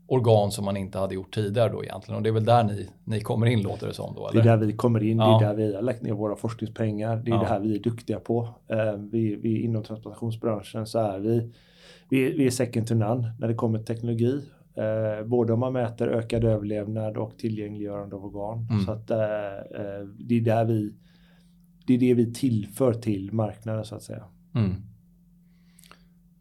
organ 0.08 0.50
som 0.50 0.64
man 0.64 0.76
inte 0.76 0.98
hade 0.98 1.14
gjort 1.14 1.34
tidigare 1.34 1.68
då 1.72 1.84
egentligen. 1.84 2.16
Och 2.16 2.22
det 2.22 2.28
är 2.28 2.32
väl 2.32 2.44
där 2.44 2.64
ni, 2.64 2.88
ni 3.04 3.20
kommer 3.20 3.46
in 3.46 3.62
låter 3.62 3.86
det 3.86 3.94
som 3.94 4.14
då? 4.14 4.30
Det 4.32 4.38
är 4.38 4.42
Eller? 4.42 4.56
där 4.56 4.66
vi 4.66 4.72
kommer 4.72 5.02
in, 5.02 5.18
Ja. 5.18 5.38
det 5.40 5.46
är 5.46 5.48
där 5.48 5.56
vi 5.56 5.74
har 5.74 5.82
lagt 5.82 6.02
ner 6.02 6.12
våra 6.12 6.36
forskningspengar, 6.36 7.16
det 7.16 7.30
är 7.30 7.34
Ja. 7.34 7.40
det 7.40 7.46
här 7.46 7.60
vi 7.60 7.76
är 7.76 7.82
duktiga 7.82 8.20
på. 8.20 8.48
Eh, 8.68 8.92
vi, 9.12 9.36
vi 9.36 9.60
inom 9.62 9.82
transplantationsbranschen 9.82 10.86
så 10.86 10.98
är 10.98 11.18
vi, 11.18 11.52
vi, 12.10 12.32
vi 12.32 12.46
är 12.46 12.50
second 12.50 12.86
to 12.86 12.94
none 12.94 13.32
när 13.38 13.48
det 13.48 13.54
kommer 13.54 13.78
till 13.78 13.86
teknologi. 13.86 14.40
Eh, 14.74 15.26
både 15.26 15.52
om 15.52 15.60
man 15.60 15.72
mäter 15.72 16.08
ökad 16.08 16.44
överlevnad 16.44 17.16
och 17.16 17.38
tillgängliggörande 17.38 18.16
av 18.16 18.24
organ. 18.24 18.66
Mm. 18.70 18.84
Så 18.84 18.92
att 18.92 19.10
eh, 19.10 19.16
det 20.18 20.34
är 20.36 20.40
där 20.40 20.64
vi, 20.64 20.92
det 21.86 21.94
är 21.94 21.98
det 21.98 22.14
vi 22.14 22.34
tillför 22.34 22.92
till 22.94 23.32
marknaden 23.32 23.84
så 23.84 23.94
att 23.94 24.02
säga. 24.02 24.24
Mm. 24.54 24.74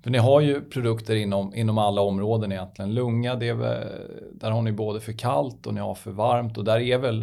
För 0.06 0.10
ni 0.12 0.18
har 0.18 0.42
ju 0.42 0.62
produkter 0.62 1.16
inom, 1.16 1.56
inom 1.56 1.78
alla 1.78 2.02
områden 2.02 2.52
egentligen. 2.52 2.94
Lunga, 2.94 3.36
det 3.36 3.54
väl, 3.54 3.88
där 4.34 4.52
har 4.52 4.62
ni 4.62 4.72
både 4.72 5.00
för 5.00 5.14
kallt 5.14 5.68
och 5.68 5.74
ni 5.74 5.80
har 5.80 5.96
för 5.96 6.12
varmt 6.12 6.58
och 6.58 6.64
där 6.64 6.80
är 6.80 6.98
väl 6.98 7.22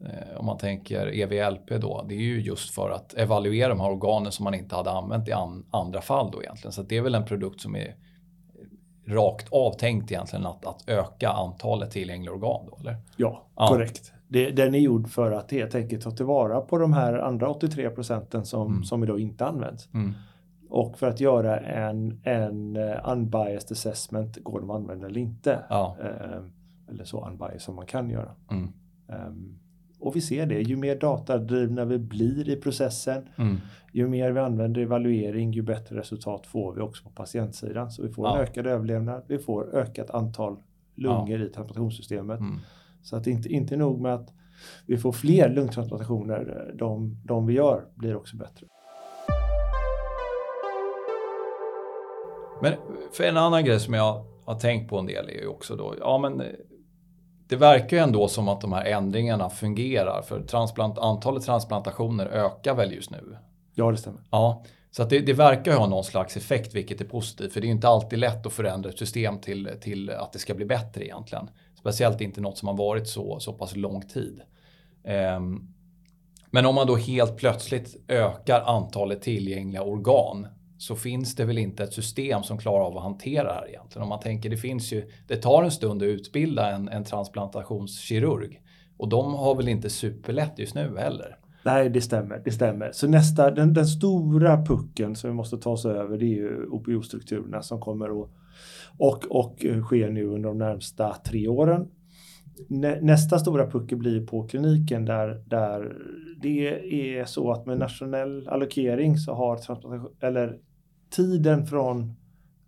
eh, 0.00 0.36
om 0.36 0.46
man 0.46 0.58
tänker 0.58 1.06
EVLP 1.14 1.80
då, 1.80 2.04
det 2.08 2.14
är 2.14 2.18
ju 2.20 2.40
just 2.42 2.74
för 2.74 2.90
att 2.90 3.14
evaluera 3.14 3.68
de 3.68 3.80
här 3.80 3.90
organen 3.90 4.32
som 4.32 4.44
man 4.44 4.54
inte 4.54 4.76
hade 4.76 4.90
använt 4.90 5.28
i 5.28 5.32
an, 5.32 5.66
andra 5.70 6.00
fall 6.00 6.30
då 6.30 6.42
egentligen. 6.42 6.72
Så 6.72 6.82
det 6.82 6.96
är 6.96 7.02
väl 7.02 7.14
en 7.14 7.24
produkt 7.24 7.60
som 7.60 7.76
är 7.76 7.94
rakt 9.08 9.48
avtänkt 9.52 10.12
egentligen 10.12 10.46
att, 10.46 10.66
att 10.66 10.88
öka 10.88 11.28
antalet 11.28 11.90
tillgängliga 11.90 12.32
organ 12.32 12.66
då, 12.70 12.76
eller? 12.80 12.96
Ja, 13.16 13.42
Ja. 13.56 13.66
korrekt. 13.68 14.12
Det, 14.28 14.50
den 14.50 14.74
är 14.74 14.78
gjord 14.78 15.08
för 15.08 15.32
att 15.32 15.50
helt 15.50 15.74
enkelt 15.74 16.02
ta 16.02 16.10
tillvara 16.10 16.60
på 16.60 16.78
de 16.78 16.92
här 16.92 17.14
andra 17.14 17.48
83 17.50 17.90
procenten 17.90 18.44
som, 18.46 18.66
Mm. 18.72 18.84
som 18.84 19.02
idag 19.02 19.20
inte 19.20 19.46
används. 19.46 19.88
Mm. 19.94 20.14
Och 20.74 20.98
för 20.98 21.06
att 21.08 21.20
göra 21.20 21.60
en, 21.60 22.20
en 22.24 22.76
eh, 22.76 23.10
unbiased 23.12 23.72
assessment, 23.72 24.38
går 24.44 24.60
de 24.60 24.70
att 24.70 24.76
använda 24.76 25.06
eller 25.06 25.20
inte? 25.20 25.58
Ja. 25.68 25.96
Ehm, 26.00 26.52
eller 26.88 27.04
så 27.04 27.26
unbiased 27.28 27.60
som 27.60 27.76
man 27.76 27.86
kan 27.86 28.10
göra. 28.10 28.30
Mm. 28.50 28.68
Ehm, 29.08 29.58
och 30.00 30.16
vi 30.16 30.20
ser 30.20 30.46
det, 30.46 30.60
ju 30.60 30.76
mer 30.76 30.96
datadrivna 30.96 31.84
vi 31.84 31.98
blir 31.98 32.48
i 32.48 32.56
processen, 32.56 33.28
Mm. 33.36 33.56
ju 33.92 34.08
mer 34.08 34.30
vi 34.32 34.40
använder 34.40 34.80
evaluering, 34.80 35.52
ju 35.52 35.62
bättre 35.62 35.96
resultat 35.98 36.46
får 36.46 36.74
vi 36.74 36.80
också 36.80 37.04
på 37.04 37.10
patientsidan. 37.10 37.90
Så 37.90 38.02
vi 38.02 38.08
får 38.08 38.26
en 38.28 38.34
Ja. 38.34 38.42
ökad 38.42 38.66
överlevnad, 38.66 39.22
vi 39.26 39.38
får 39.38 39.74
ökat 39.74 40.10
antal 40.10 40.56
lungor 40.94 41.40
i 41.42 41.48
transplantationssystemet. 41.48 42.40
Mm. 42.40 42.58
Så 43.02 43.16
att 43.16 43.26
inte, 43.26 43.48
inte 43.48 43.76
nog 43.76 44.00
med 44.00 44.14
att 44.14 44.32
vi 44.86 44.96
får 44.96 45.12
fler 45.12 45.48
lungtransplantationer, 45.54 46.72
de, 46.78 47.16
de 47.24 47.46
vi 47.46 47.54
gör 47.54 47.84
blir 47.94 48.16
också 48.16 48.36
bättre. 48.36 48.66
Men 52.62 52.72
för 53.12 53.24
en 53.24 53.36
annan 53.36 53.64
grej 53.64 53.80
som 53.80 53.94
jag 53.94 54.24
har 54.44 54.54
tänkt 54.54 54.90
på 54.90 54.98
en 54.98 55.06
del 55.06 55.28
är 55.28 55.40
ju 55.40 55.46
också 55.46 55.76
då, 55.76 55.94
ja 56.00 56.18
men 56.18 56.42
det 57.48 57.56
verkar 57.56 57.96
ju 57.96 58.02
ändå 58.02 58.28
som 58.28 58.48
att 58.48 58.60
de 58.60 58.72
här 58.72 58.84
ändringarna 58.84 59.50
fungerar 59.50 60.22
för 60.22 60.42
transplant, 60.42 60.98
antalet 60.98 61.44
transplantationer 61.44 62.26
ökar 62.26 62.74
väl 62.74 62.92
just 62.92 63.10
nu? 63.10 63.36
Ja, 63.74 63.90
det 63.90 63.96
stämmer. 63.96 64.20
Ja, 64.30 64.64
så 64.90 65.02
att 65.02 65.10
det, 65.10 65.20
det 65.20 65.32
verkar 65.32 65.76
ha 65.76 65.86
någon 65.86 66.04
slags 66.04 66.36
effekt 66.36 66.74
vilket 66.74 67.00
är 67.00 67.04
positivt 67.04 67.52
för 67.52 67.60
det 67.60 67.66
är 67.66 67.70
inte 67.70 67.88
alltid 67.88 68.18
lätt 68.18 68.46
att 68.46 68.52
förändra 68.52 68.90
ett 68.90 68.98
system 68.98 69.38
till, 69.38 69.70
till 69.80 70.10
att 70.10 70.32
det 70.32 70.38
ska 70.38 70.54
bli 70.54 70.64
bättre 70.64 71.04
egentligen. 71.04 71.50
Speciellt 71.78 72.20
inte 72.20 72.40
något 72.40 72.58
som 72.58 72.68
har 72.68 72.76
varit 72.76 73.08
så, 73.08 73.40
så 73.40 73.52
pass 73.52 73.76
lång 73.76 74.02
tid. 74.02 74.40
Um, 75.36 75.74
men 76.50 76.66
om 76.66 76.74
man 76.74 76.86
då 76.86 76.96
helt 76.96 77.36
plötsligt 77.36 77.96
ökar 78.08 78.60
antalet 78.60 79.22
tillgängliga 79.22 79.82
organ 79.82 80.46
så 80.82 80.96
finns 80.96 81.34
det 81.34 81.44
väl 81.44 81.58
inte 81.58 81.82
ett 81.82 81.92
system 81.92 82.42
som 82.42 82.58
klarar 82.58 82.84
av 82.84 82.96
att 82.96 83.02
hantera 83.02 83.44
det 83.44 83.52
här 83.52 83.68
egentligen. 83.68 84.02
Om 84.02 84.08
man 84.08 84.20
tänker, 84.20 84.50
det 84.50 84.56
finns 84.56 84.92
ju, 84.92 85.10
det 85.28 85.36
tar 85.36 85.62
en 85.62 85.70
stund 85.70 86.02
att 86.02 86.06
utbilda 86.06 86.70
en, 86.70 86.88
en 86.88 87.04
transplantationskirurg 87.04 88.60
och 88.96 89.08
de 89.08 89.34
har 89.34 89.54
väl 89.54 89.68
inte 89.68 89.90
superlätt 89.90 90.58
just 90.58 90.74
nu 90.74 90.96
heller. 90.98 91.36
Nej, 91.64 91.90
det 91.90 92.00
stämmer. 92.00 92.42
Det 92.44 92.50
stämmer. 92.50 92.90
Så 92.92 93.08
nästa, 93.08 93.50
den, 93.50 93.74
den 93.74 93.86
stora 93.86 94.64
pucken 94.64 95.16
som 95.16 95.30
vi 95.30 95.34
måste 95.34 95.58
ta 95.58 95.70
oss 95.70 95.84
över 95.84 96.18
det 96.18 96.24
är 96.24 96.36
ju 96.36 96.66
OPO-strukturerna 96.66 97.62
som 97.62 97.80
kommer 97.80 98.22
att 98.22 98.30
och, 98.98 99.24
och 99.30 99.56
sker 99.84 100.10
nu 100.10 100.26
under 100.26 100.48
de 100.48 100.58
närmsta 100.58 101.14
tre 101.14 101.48
åren. 101.48 101.88
Nästa 103.00 103.38
stora 103.38 103.70
puckel 103.70 103.98
blir 103.98 104.26
på 104.26 104.48
kliniken 104.48 105.04
där, 105.04 105.42
där 105.46 105.96
det 106.42 106.68
är 107.18 107.24
så 107.24 107.52
att 107.52 107.66
med 107.66 107.78
nationell 107.78 108.48
allokering 108.48 109.16
så 109.16 109.34
har 109.34 109.56
transplantation, 109.56 110.16
eller 110.20 110.58
tiden 111.12 111.66
från 111.66 112.14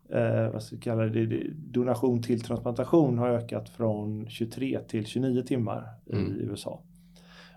eh, 0.08 0.50
vad 0.52 0.62
ska 0.62 0.76
vi 0.76 0.82
kalla 0.82 1.06
det, 1.06 1.46
donation 1.54 2.22
till 2.22 2.40
transplantation 2.40 3.18
har 3.18 3.28
ökat 3.28 3.68
från 3.68 4.28
23 4.28 4.80
till 4.88 5.06
29 5.06 5.42
timmar 5.42 5.88
mm. 6.12 6.26
i 6.26 6.42
USA. 6.42 6.80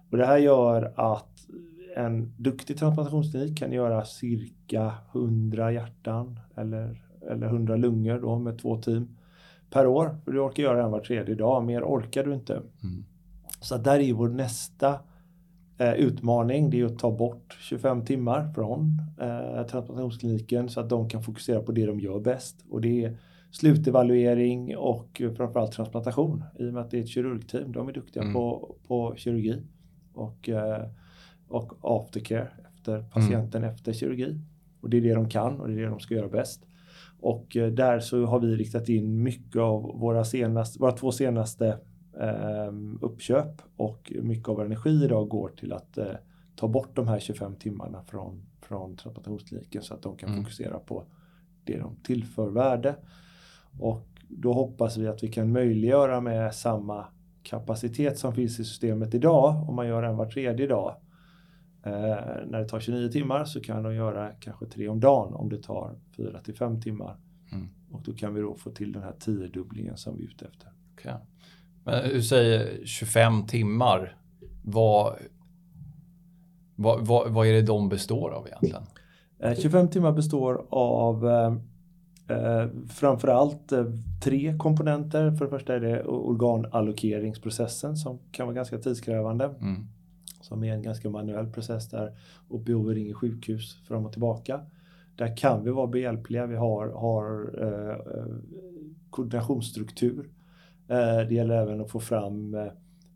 Och 0.10 0.18
det 0.18 0.26
här 0.26 0.38
gör 0.38 0.94
att 0.96 1.48
en 1.96 2.34
duktig 2.38 2.78
transplantationsklinik 2.78 3.58
kan 3.58 3.72
göra 3.72 4.06
cirka 4.06 4.94
100 5.14 5.72
hjärtan 5.72 6.40
eller, 6.56 7.02
eller 7.30 7.48
100 7.48 7.76
lungor 7.76 8.20
då 8.20 8.40
med 8.40 8.60
två 8.60 8.82
team 8.82 9.18
per 9.70 9.88
år. 9.88 10.18
För 10.26 10.32
du 10.32 10.40
orkar 10.40 10.64
göra 10.64 10.84
en 10.84 10.92
var 10.92 11.00
tredje 11.00 11.36
dag, 11.36 11.64
mer 11.64 11.84
orkar 11.84 12.24
du 12.24 12.34
inte. 12.34 12.54
Mm. 12.54 13.06
Så 13.62 13.78
där 13.78 14.00
är 14.00 14.14
vår 14.14 14.30
nästa 14.30 15.00
eh, 15.78 15.94
utmaning, 15.94 16.70
det 16.70 16.80
är 16.80 16.86
att 16.86 17.00
ta 17.00 17.12
bort 17.12 17.58
25 17.60 18.06
timmar 18.06 18.54
från 18.54 19.02
eh, 19.22 19.66
transplantationskliniken 19.68 20.70
så 20.70 20.80
att 20.80 20.90
de 20.90 21.10
kan 21.10 21.24
fokusera 21.24 21.62
på 21.62 21.72
det 21.72 21.86
de 21.86 22.00
gör 22.00 22.20
bäst. 22.20 22.66
Och 22.70 22.82
det 22.82 23.04
är 23.04 23.18
slutevaluering 23.52 24.78
och 24.78 25.22
framförallt 25.38 25.72
transplantation 25.72 26.44
i 26.60 26.70
och 26.70 26.74
med 26.74 26.82
att 26.82 26.92
det 26.92 26.98
är 26.98 27.02
ett 27.02 27.10
kirurgteam. 27.10 27.72
De 27.72 27.88
är 27.88 27.94
duktiga 27.94 28.24
mm. 28.24 28.34
på, 28.34 28.76
på 28.88 29.14
kirurgi 29.18 29.62
och, 30.14 30.50
eh, 30.50 30.88
och 31.48 31.74
aftercare 31.82 32.48
efter 32.76 33.02
patienten 33.02 33.64
mm. 33.64 33.76
efter 33.76 33.94
kirurgi. 33.94 34.40
Och 34.82 34.90
det 34.90 34.98
är 34.98 35.02
det 35.02 35.14
de 35.14 35.30
kan 35.30 35.60
och 35.60 35.68
det 35.68 35.74
är 35.74 35.78
det 35.78 35.90
de 35.90 36.00
ska 36.00 36.16
göra 36.16 36.28
bäst. 36.28 36.66
Och 37.20 37.58
eh, 37.58 37.72
där 37.72 38.00
så 38.00 38.26
har 38.26 38.40
vi 38.40 38.56
riktat 38.56 38.90
in 38.90 39.24
mycket 39.24 39.62
av 39.62 40.00
våra, 40.00 40.26
senaste, 40.26 40.80
våra 40.80 40.92
två 40.92 41.12
senaste 41.12 41.78
uppköp 43.02 43.62
och 43.78 44.14
mycket 44.22 44.50
av 44.50 44.56
vår 44.56 44.66
energi 44.66 45.04
idag 45.04 45.30
går 45.30 45.50
till 45.50 45.74
att 45.74 45.98
eh, 45.98 46.16
ta 46.56 46.68
bort 46.68 46.96
de 46.96 47.08
här 47.08 47.20
25 47.20 47.56
timmarna 47.56 48.04
från, 48.04 48.42
från 48.62 48.98
transplantationskliniken 48.98 49.82
så 49.82 49.94
att 49.94 50.02
de 50.02 50.18
kan 50.18 50.30
mm. 50.30 50.44
fokusera 50.44 50.80
på 50.80 51.04
det 51.64 51.78
de 51.78 51.96
tillför 52.04 52.50
värde. 52.50 52.96
Och 53.80 54.08
då 54.30 54.54
hoppas 54.54 54.98
vi 54.98 55.08
att 55.08 55.24
vi 55.24 55.28
kan 55.28 55.52
möjliggöra 55.52 56.22
med 56.22 56.56
samma 56.56 57.06
kapacitet 57.44 58.20
som 58.20 58.34
finns 58.34 58.60
i 58.60 58.66
systemet 58.66 59.14
idag, 59.14 59.70
om 59.70 59.76
man 59.76 59.88
gör 59.88 60.04
en 60.04 60.18
var 60.18 60.26
tredje 60.26 60.68
dag, 60.68 60.96
eh, 61.84 61.92
när 62.48 62.60
det 62.60 62.68
tar 62.68 62.80
29 62.80 63.10
timmar 63.10 63.46
så 63.46 63.62
kan 63.62 63.84
de 63.84 63.96
göra 63.96 64.32
kanske 64.40 64.66
tre 64.66 64.88
om 64.88 65.00
dagen 65.00 65.34
om 65.34 65.50
det 65.50 65.64
tar 65.64 65.96
4 66.18 66.40
till 66.40 66.56
5 66.56 66.82
timmar. 66.82 67.18
Mm. 67.52 67.68
Och 67.92 68.02
då 68.04 68.14
kan 68.14 68.34
vi 68.34 68.42
då 68.42 68.56
få 68.56 68.72
till 68.72 68.92
den 68.92 69.04
här 69.04 69.14
tiodubblingen 69.20 69.98
som 69.98 70.18
vi 70.18 70.24
är 70.24 70.28
ute 70.28 70.46
efter. 70.46 70.72
Okay. 70.94 71.14
Men 71.88 72.10
du 72.10 72.24
säger 72.24 72.86
25 72.86 73.48
timmar. 73.48 74.18
Vad, 74.64 75.16
vad, 76.76 77.08
vad, 77.08 77.32
vad 77.32 77.48
är 77.48 77.54
det 77.54 77.62
de 77.62 77.90
består 77.90 78.32
av 78.32 78.48
egentligen? 78.48 78.84
Eh, 79.40 79.56
25 79.56 79.88
timmar 79.88 80.12
består 80.12 80.66
av 80.70 81.28
eh, 81.28 81.54
Eh, 82.30 82.68
framförallt 82.90 83.72
eh, 83.72 83.86
tre 84.24 84.58
komponenter. 84.58 85.32
För 85.32 85.46
det 85.46 85.52
första 85.52 85.76
är 85.76 85.80
det 85.80 86.04
organallokeringsprocessen 86.04 87.98
som 87.98 88.20
kan 88.32 88.48
vara 88.48 88.56
ganska 88.56 88.78
tidskrävande. 88.78 89.46
Mm. 89.46 89.88
Som 90.42 90.64
är 90.64 90.74
en 90.74 90.82
ganska 90.82 91.10
manuell 91.10 91.48
process 91.48 91.90
där 91.90 92.18
OPO 92.48 92.90
ringer 92.90 93.14
sjukhus 93.14 93.76
fram 93.88 94.06
och 94.06 94.12
tillbaka. 94.12 94.62
Där 95.16 95.38
kan 95.38 95.64
vi 95.64 95.72
vara 95.72 95.88
behjälpliga. 95.88 96.46
Vi 96.46 96.56
har, 96.56 96.88
har 96.88 97.56
eh, 97.62 98.26
koordinationsstruktur. 99.10 100.30
Eh, 100.88 101.28
det 101.28 101.34
gäller 101.34 101.56
även 101.56 101.82
att 101.82 101.92
få 101.92 102.00
fram 102.00 102.56
eh, 102.56 102.68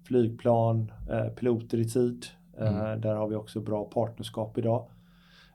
flygplan, 0.04 0.92
eh, 1.10 1.28
piloter 1.28 1.78
i 1.78 1.90
tid. 1.90 2.26
Mm. 2.58 3.02
Där 3.02 3.16
har 3.16 3.28
vi 3.28 3.36
också 3.36 3.62
bra 3.62 3.86
partnerskap 3.86 4.58
idag. 4.58 4.88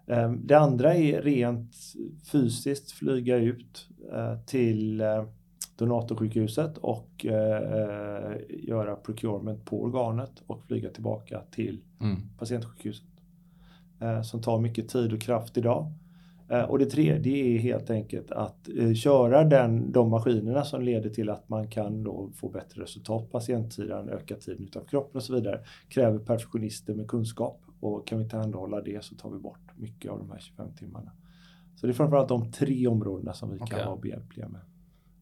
Ehm, 0.07 0.46
det 0.46 0.55
andra 0.55 0.94
är 0.94 1.22
rent 1.22 1.76
fysiskt 2.33 2.92
flyga 2.92 3.37
ut 3.37 3.88
till 4.46 5.02
donatorsjukhuset 5.76 6.79
och 6.79 7.26
göra 8.48 8.96
procurement 8.96 9.64
på 9.64 9.83
organet 9.83 10.42
och 10.46 10.62
flyga 10.62 10.90
tillbaka 10.90 11.42
till 11.50 11.81
mm. 12.00 12.16
patientsjukhuset. 12.38 13.07
Som 14.24 14.42
tar 14.42 14.59
mycket 14.59 14.88
tid 14.88 15.12
och 15.12 15.20
kraft 15.20 15.57
idag. 15.57 15.92
Och 16.68 16.78
det 16.78 16.87
tredje 16.87 17.37
är 17.37 17.59
helt 17.59 17.90
enkelt 17.90 18.30
att 18.30 18.68
köra 19.02 19.44
den, 19.44 19.92
de 19.92 20.11
maskinerna 20.11 20.64
som 20.64 20.82
leder 20.82 21.11
till 21.11 21.30
att 21.30 21.48
man 21.48 21.70
kan 21.70 22.02
då 22.02 22.30
få 22.35 22.48
bättre 22.48 22.82
resultat 22.82 23.22
på 23.22 23.28
patientsidan, 23.28 24.09
öka 24.09 24.37
tiden 24.37 24.64
utanför 24.64 24.88
kroppen 24.88 25.16
och 25.16 25.22
så 25.22 25.35
vidare. 25.35 25.61
Kräver 25.88 26.18
perfektionister 26.18 26.94
med 26.94 27.09
kunskap. 27.09 27.61
Och 27.80 28.06
kan 28.06 28.18
vi 28.18 28.28
tillhandahålla 28.28 28.80
det 28.80 29.04
så 29.04 29.14
tar 29.14 29.30
vi 29.30 29.38
bort 29.38 29.70
mycket 29.76 30.11
av 30.11 30.18
de 30.18 30.30
här 30.30 30.38
25 30.38 30.74
timmarna. 30.74 31.12
Så 31.76 31.87
det 31.87 31.92
är 31.92 31.94
framförallt 31.94 32.28
de 32.28 32.52
tre 32.52 32.87
områdena 32.87 33.32
som 33.32 33.50
vi 33.50 33.56
okay. 33.56 33.78
kan 33.78 33.88
vara 33.88 33.96
behjälpliga 33.96 34.48
med. 34.48 34.61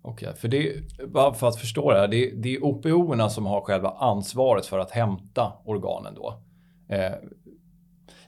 Okej, 0.03 0.29
okay, 0.29 0.41
för 0.41 0.49
det 0.49 0.73
bara 1.07 1.35
för 1.35 1.49
att 1.49 1.57
förstå 1.57 1.93
det 1.93 1.99
här. 1.99 2.09
Det, 2.09 2.31
är, 2.31 2.37
det 2.37 2.55
är 2.55 2.65
OPO 2.65 3.29
som 3.29 3.47
har 3.47 3.61
själva 3.61 3.91
ansvaret 3.91 4.67
för 4.67 4.79
att 4.79 4.91
hämta 4.91 5.53
organen 5.65 6.15
då? 6.15 6.43
Eh. 6.89 7.13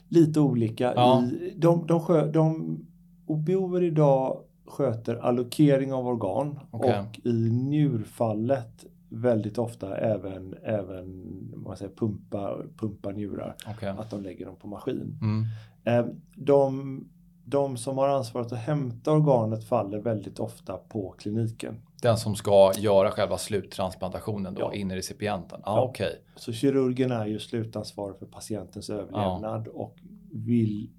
Lite 0.09 0.39
olika. 0.39 0.93
Ja. 0.95 1.23
I, 1.23 1.53
de, 1.57 1.87
de, 1.87 2.01
de, 2.07 2.31
de 2.31 2.79
OPO 3.25 3.79
idag 3.79 4.43
sköter 4.65 5.15
allokering 5.15 5.93
av 5.93 6.07
organ 6.07 6.59
okay. 6.71 6.99
och 6.99 7.19
i 7.23 7.49
njurfallet 7.49 8.85
väldigt 9.09 9.57
ofta 9.57 9.97
även, 9.97 10.55
även 10.63 11.25
man 11.55 11.77
säger, 11.77 11.91
pumpa, 11.95 12.57
pumpa 12.77 13.11
njurar. 13.11 13.55
Okay. 13.75 13.89
Att 13.89 14.09
de 14.09 14.21
lägger 14.21 14.45
dem 14.45 14.55
på 14.55 14.67
maskin. 14.67 15.19
Mm. 15.21 15.45
Eh, 15.83 16.13
de, 16.35 17.03
de 17.45 17.77
som 17.77 17.97
har 17.97 18.07
ansvaret 18.07 18.51
att 18.51 18.59
hämta 18.59 19.11
organet 19.11 19.63
faller 19.63 19.99
väldigt 19.99 20.39
ofta 20.39 20.77
på 20.77 21.15
kliniken. 21.17 21.75
Den 22.01 22.17
som 22.17 22.35
ska 22.35 22.71
göra 22.77 23.11
själva 23.11 23.37
sluttransplantationen 23.37 24.53
då, 24.53 24.61
ja. 24.61 24.73
in 24.73 24.91
i 24.91 24.95
recipienten? 24.95 25.61
Ah, 25.63 25.75
ja. 25.75 25.89
okay. 25.89 26.11
Så 26.35 26.53
kirurgen 26.53 27.11
är 27.11 27.25
ju 27.25 27.39
slutansvarig 27.39 28.17
för 28.17 28.25
patientens 28.25 28.89
överlevnad 28.89 29.63
ja. 29.65 29.71
och 29.71 29.97
vill 30.31 30.89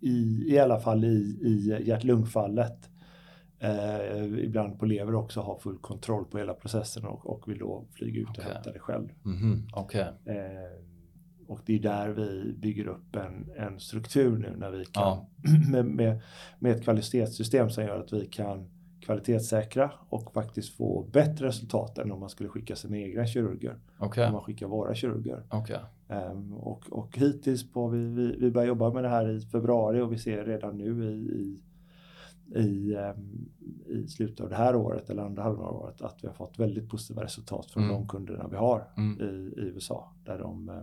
i, 0.00 0.44
i 0.48 0.58
alla 0.58 0.80
fall 0.80 1.04
i, 1.04 1.38
i 1.42 1.82
hjärt-lungfallet 1.88 2.90
eh, 3.58 4.24
ibland 4.44 4.78
på 4.78 4.86
lever 4.86 5.14
också 5.14 5.40
ha 5.40 5.58
full 5.58 5.78
kontroll 5.78 6.24
på 6.24 6.38
hela 6.38 6.54
processen 6.54 7.04
och, 7.04 7.26
och 7.26 7.48
vill 7.48 7.58
då 7.58 7.86
flyga 7.92 8.20
ut 8.20 8.28
okay. 8.28 8.44
och 8.44 8.52
hämta 8.52 8.72
det 8.72 8.78
själv. 8.78 9.08
Mm 9.24 9.38
-hmm. 9.38 9.82
okay. 9.82 10.02
eh, 10.02 10.82
och 11.46 11.60
det 11.66 11.74
är 11.74 11.78
där 11.78 12.08
vi 12.08 12.52
bygger 12.52 12.86
upp 12.86 13.16
en, 13.16 13.50
en 13.56 13.80
struktur 13.80 14.38
nu 14.38 14.56
när 14.56 14.70
vi 14.70 14.84
kan 14.84 15.02
ja. 15.02 15.28
med, 15.70 15.84
med, 15.84 16.20
med 16.58 16.72
ett 16.72 16.82
kvalitetssystem 16.82 17.70
som 17.70 17.84
gör 17.84 18.00
att 18.00 18.12
vi 18.12 18.26
kan 18.26 18.70
kvalitetssäkra 19.02 19.92
och 20.08 20.32
faktiskt 20.32 20.76
få 20.76 21.06
bättre 21.12 21.46
resultat 21.46 21.98
än 21.98 22.12
om 22.12 22.20
man 22.20 22.28
skulle 22.28 22.48
skicka 22.48 22.76
sina 22.76 22.96
egna 22.98 23.26
kirurger. 23.26 23.76
Okay. 24.00 24.26
Om 24.26 24.32
man 24.32 24.42
skickar 24.42 24.66
våra 24.66 24.94
kirurger. 24.94 25.42
Okay. 25.50 25.76
Um, 26.08 26.16
ehm, 26.16 26.52
och, 26.52 26.92
och 26.92 27.18
hittills 27.18 27.72
på, 27.72 27.88
vi, 27.88 28.04
vi, 28.04 28.36
vi 28.40 28.50
börjar 28.50 28.68
jobba 28.68 28.90
med 28.92 29.04
det 29.04 29.08
här 29.08 29.28
i 29.28 29.40
februari 29.40 30.00
och 30.00 30.12
vi 30.12 30.18
ser 30.18 30.44
redan 30.44 30.78
nu 30.78 31.04
i, 31.04 31.14
i 31.14 31.62
i, 32.54 32.94
eh, 32.94 33.12
i 33.86 34.08
slutet 34.08 34.40
av 34.40 34.48
det 34.48 34.56
här 34.56 34.76
året 34.76 35.10
eller 35.10 35.22
andra 35.22 35.42
halvan 35.42 35.66
av 35.66 35.76
året 35.76 36.02
att 36.02 36.18
vi 36.22 36.26
har 36.28 36.34
fått 36.34 36.58
väldigt 36.58 36.90
positiva 36.90 37.24
resultat 37.24 37.70
från 37.70 37.82
Mm. 37.82 37.94
de 37.94 38.08
kunderna 38.08 38.48
vi 38.48 38.56
har 38.56 38.88
Mm. 38.96 39.20
i, 39.20 39.60
i 39.60 39.64
USA. 39.64 40.12
Där 40.24 40.38
de 40.38 40.68
eh, 40.68 40.74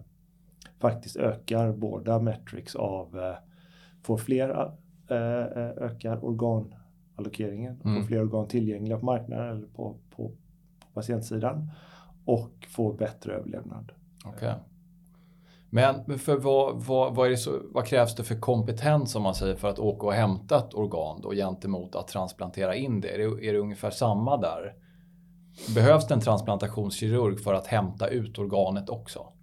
faktiskt 0.79 1.15
ökar 1.17 1.71
båda 1.71 2.19
metrics 2.19 2.75
av, 2.75 3.19
eh, 3.19 3.35
får 4.03 4.17
fler, 4.17 4.49
eh, 5.07 5.63
eh, 5.63 5.83
ökar 7.27 7.45
organallokeringen, 7.45 7.81
Mm. 7.85 8.01
får 8.01 8.07
fler 8.07 8.21
organ 8.21 8.47
tillgängliga 8.47 8.99
på 8.99 9.05
marknaden 9.05 9.49
eller 9.57 9.67
på, 9.67 9.97
på, 10.15 10.31
på 10.79 10.93
patientsidan 10.93 11.71
och 12.25 12.67
får 12.69 12.93
bättre 12.93 13.33
överlevnad. 13.33 13.91
Okej. 14.25 14.53
Men 15.71 16.19
för 16.19 16.37
vad, 16.37 16.83
vad, 16.83 17.15
vad, 17.15 17.39
så, 17.39 17.51
vad 17.73 17.85
krävs 17.85 18.15
det 18.15 18.23
för 18.23 18.39
kompetens 18.39 19.15
om 19.15 19.23
man 19.23 19.35
säger 19.35 19.55
för 19.55 19.67
att 19.67 19.79
åka 19.79 20.07
och 20.07 20.13
hämta 20.13 20.57
ett 20.57 20.73
organ 20.73 21.21
då 21.21 21.31
gentemot 21.31 21.95
att 21.95 22.07
transplantera 22.07 22.75
in 22.75 23.01
det? 23.01 23.09
Är 23.09 23.17
det, 23.17 23.47
är 23.47 23.53
det 23.53 23.59
ungefär 23.59 23.89
samma 23.89 24.37
där? 24.37 24.73
Behövs 25.75 26.07
det 26.07 26.13
en 26.13 26.21
transplantationskirurg 26.21 27.39
för 27.39 27.53
att 27.53 27.67
hämta 27.67 28.07
ut 28.07 28.39
organet 28.39 28.89
också? 28.89 29.33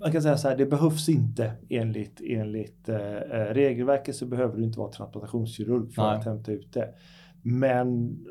Man 0.00 0.12
kan 0.12 0.22
säga 0.22 0.36
så 0.36 0.48
här, 0.48 0.56
det 0.56 0.66
behövs 0.66 1.08
inte 1.08 1.52
enligt, 1.68 2.20
enligt 2.24 2.88
eh, 2.88 3.16
eh, 3.16 3.54
regelverket 3.54 4.16
så 4.16 4.26
behöver 4.26 4.56
du 4.56 4.64
inte 4.64 4.78
vara 4.78 4.90
transplantationskirurg 4.92 5.92
för 5.92 6.02
Nej. 6.02 6.16
att 6.16 6.24
hämta 6.24 6.52
ut 6.52 6.72
det. 6.72 6.94
Men 7.42 7.88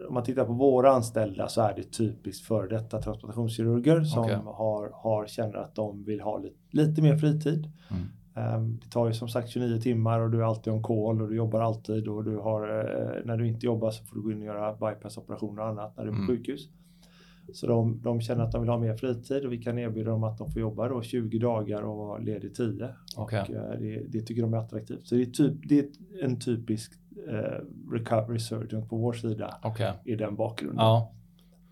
om 0.07 0.13
man 0.13 0.23
tittar 0.23 0.45
på 0.45 0.53
våra 0.53 0.91
anställda 0.91 1.47
så 1.47 1.61
är 1.61 1.73
det 1.75 1.83
typiskt 1.83 2.45
före 2.47 2.67
detta 2.67 3.01
transplantationskirurger 3.01 4.01
som 4.01 4.23
Okej. 4.23 4.37
har, 4.45 4.91
har 4.93 5.27
känner 5.27 5.55
att 5.57 5.75
de 5.75 6.03
vill 6.03 6.21
ha 6.21 6.37
lite, 6.37 6.55
lite 6.71 7.01
mer 7.01 7.17
fritid. 7.17 7.71
Mm. 7.91 8.03
Ehm, 8.35 8.79
det 8.83 8.89
tar 8.89 9.07
ju 9.07 9.13
som 9.13 9.27
sagt 9.27 9.49
29 9.49 9.81
timmar 9.81 10.19
och 10.19 10.29
du 10.31 10.37
är 10.37 10.43
alltid 10.45 10.73
on 10.73 10.83
call 10.83 11.21
och 11.21 11.29
du 11.29 11.35
jobbar 11.35 11.61
alltid 11.61 12.07
och 12.07 12.23
du 12.23 12.37
har, 12.37 12.79
eh, 12.79 13.25
när 13.25 13.37
du 13.37 13.47
inte 13.47 13.65
jobbar 13.65 13.91
så 13.91 14.05
får 14.05 14.15
du 14.15 14.21
gå 14.21 14.31
in 14.31 14.39
och 14.39 14.45
göra 14.45 14.73
bypassoperationer 14.73 15.61
och 15.61 15.67
annat 15.67 15.97
när 15.97 16.03
du 16.03 16.09
är 16.09 16.13
på 16.15 16.21
Mm. 16.21 16.27
sjukhus. 16.27 16.69
Så 17.53 17.67
de, 17.67 18.01
de 18.03 18.21
känner 18.21 18.43
att 18.43 18.51
de 18.51 18.61
vill 18.61 18.69
ha 18.69 18.77
mer 18.77 18.95
fritid 18.95 19.45
och 19.45 19.53
vi 19.53 19.57
kan 19.57 19.79
erbjuda 19.79 20.11
dem 20.11 20.23
att 20.23 20.37
de 20.37 20.51
får 20.51 20.61
jobba 20.61 20.87
då 20.87 21.01
20 21.01 21.39
dagar 21.39 21.81
och 21.81 21.97
vara 21.97 22.17
ledig 22.17 22.55
10. 22.55 22.89
Okej. 23.17 23.41
Och 23.41 23.49
eh, 23.49 23.79
det, 23.79 24.03
det 24.07 24.21
tycker 24.21 24.41
de 24.41 24.53
är 24.53 24.57
attraktivt. 24.57 25.07
Så 25.07 25.15
det 25.15 25.21
är, 25.21 25.25
typ, 25.25 25.53
det 25.69 25.79
är 25.79 25.87
en 26.23 26.39
typisk 26.39 26.91
eh, 27.29 27.63
recovery 27.91 28.39
surgeon 28.39 28.87
på 28.87 28.97
vår 28.97 29.13
sida 29.13 29.59
Okej. 29.63 29.93
i 30.03 30.15
den 30.15 30.35
bakgrunden. 30.35 30.85
Ja. 30.85 31.11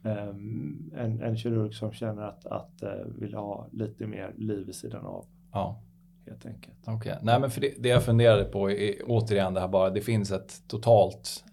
Ehm, 0.03 0.91
en, 0.95 1.21
en 1.21 1.37
kirurg 1.37 1.73
som 1.73 1.91
känner 1.91 2.21
att, 2.21 2.45
att 2.45 2.83
eh, 2.83 2.89
vill 3.19 3.33
ha 3.33 3.67
lite 3.71 4.07
mer 4.07 4.33
liv 4.37 4.65
vid 4.65 4.75
sidan 4.75 5.05
av 5.05 5.25
ja. 5.51 5.81
helt 6.25 6.45
enkelt. 6.45 6.77
Okej. 6.85 7.17
Nej 7.21 7.39
men 7.39 7.49
för 7.49 7.61
det, 7.61 7.73
det 7.79 7.89
jag 7.89 8.03
funderade 8.03 8.43
på 8.43 8.71
är 8.71 8.95
återigen 9.05 9.53
det 9.53 9.59
här 9.59 9.67
bara, 9.67 9.89
det 9.89 10.01
finns 10.01 10.31
ett 10.31 10.67
totalt 10.67 11.43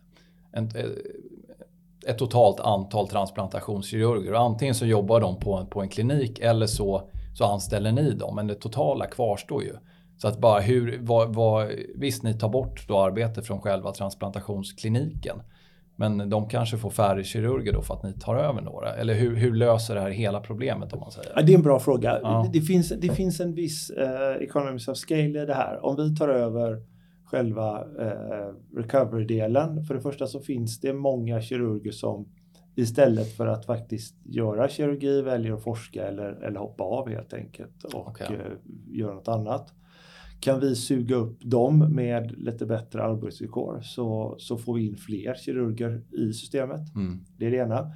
en, 0.52 0.64
eh, 0.64 0.90
ett 2.06 2.18
totalt 2.18 2.60
antal 2.60 3.08
transplantationskirurger 3.08 4.32
och 4.32 4.40
antingen 4.40 4.74
så 4.74 4.86
jobbar 4.86 5.20
de 5.20 5.38
på 5.38 5.54
en, 5.54 5.66
på 5.66 5.82
en 5.82 5.88
klinik 5.88 6.38
eller 6.38 6.66
så, 6.66 7.10
så 7.34 7.44
anställer 7.44 7.92
ni 7.92 8.10
dem 8.10 8.36
men 8.36 8.46
det 8.46 8.54
totala 8.54 9.06
kvarstår 9.06 9.62
ju. 9.62 9.72
Så 10.16 10.28
att 10.28 10.38
bara 10.38 10.60
hur, 10.60 10.98
vad, 11.02 11.34
vad, 11.34 11.68
visst 11.96 12.22
ni 12.22 12.34
tar 12.34 12.48
bort 12.48 12.88
då 12.88 12.98
arbete 12.98 13.42
från 13.42 13.60
själva 13.60 13.92
transplantationskliniken 13.92 15.42
men 15.96 16.30
de 16.30 16.48
kanske 16.48 16.76
får 16.76 16.90
färre 16.90 17.24
kirurger 17.24 17.72
då 17.72 17.82
för 17.82 17.94
att 17.94 18.02
ni 18.02 18.12
tar 18.12 18.36
över 18.36 18.62
några 18.62 18.94
eller 18.94 19.14
hur, 19.14 19.36
hur 19.36 19.54
löser 19.54 19.94
det 19.94 20.00
här 20.00 20.10
hela 20.10 20.40
problemet 20.40 20.92
om 20.92 21.00
man 21.00 21.10
säger? 21.10 21.32
Ja, 21.36 21.42
det 21.42 21.52
är 21.52 21.56
en 21.56 21.62
bra 21.62 21.80
fråga. 21.80 22.18
Ja. 22.22 22.46
Det, 22.52 22.60
finns, 22.60 22.88
det 22.88 23.08
finns 23.08 23.40
en 23.40 23.54
viss 23.54 23.90
eh, 23.90 24.42
economies 24.42 24.88
of 24.88 24.96
scale 24.96 25.42
i 25.42 25.46
det 25.46 25.54
här. 25.54 25.84
Om 25.84 25.96
vi 25.96 26.16
tar 26.16 26.28
över 26.28 26.82
själva 27.32 27.84
eh, 27.98 28.54
recovery-delen. 28.76 29.84
För 29.84 29.94
det 29.94 30.00
första 30.00 30.26
så 30.26 30.40
finns 30.40 30.80
det 30.80 30.92
många 30.92 31.40
kirurger 31.40 31.92
som 31.92 32.28
istället 32.74 33.36
för 33.36 33.46
att 33.46 33.66
faktiskt 33.66 34.16
göra 34.24 34.68
kirurgi 34.68 35.22
väljer 35.22 35.52
att 35.52 35.64
forska 35.64 36.06
eller, 36.06 36.32
eller 36.32 36.60
hoppa 36.60 36.84
av 36.84 37.08
helt 37.08 37.32
enkelt 37.34 37.84
och 37.84 38.08
Okej. 38.08 38.26
eh, 38.26 38.52
göra 38.98 39.14
något 39.14 39.28
annat. 39.28 39.72
Kan 40.40 40.60
vi 40.60 40.76
suga 40.76 41.16
upp 41.16 41.40
dem 41.40 41.94
med 41.94 42.38
lite 42.38 42.66
bättre 42.66 43.02
arbetsvillkor 43.02 43.80
så, 43.82 44.34
så 44.38 44.56
får 44.58 44.74
vi 44.74 44.86
in 44.86 44.96
fler 44.96 45.34
kirurger 45.34 46.02
i 46.10 46.32
systemet. 46.32 46.94
Mm. 46.94 47.24
Det 47.38 47.46
är 47.46 47.50
det 47.50 47.56
ena. 47.56 47.92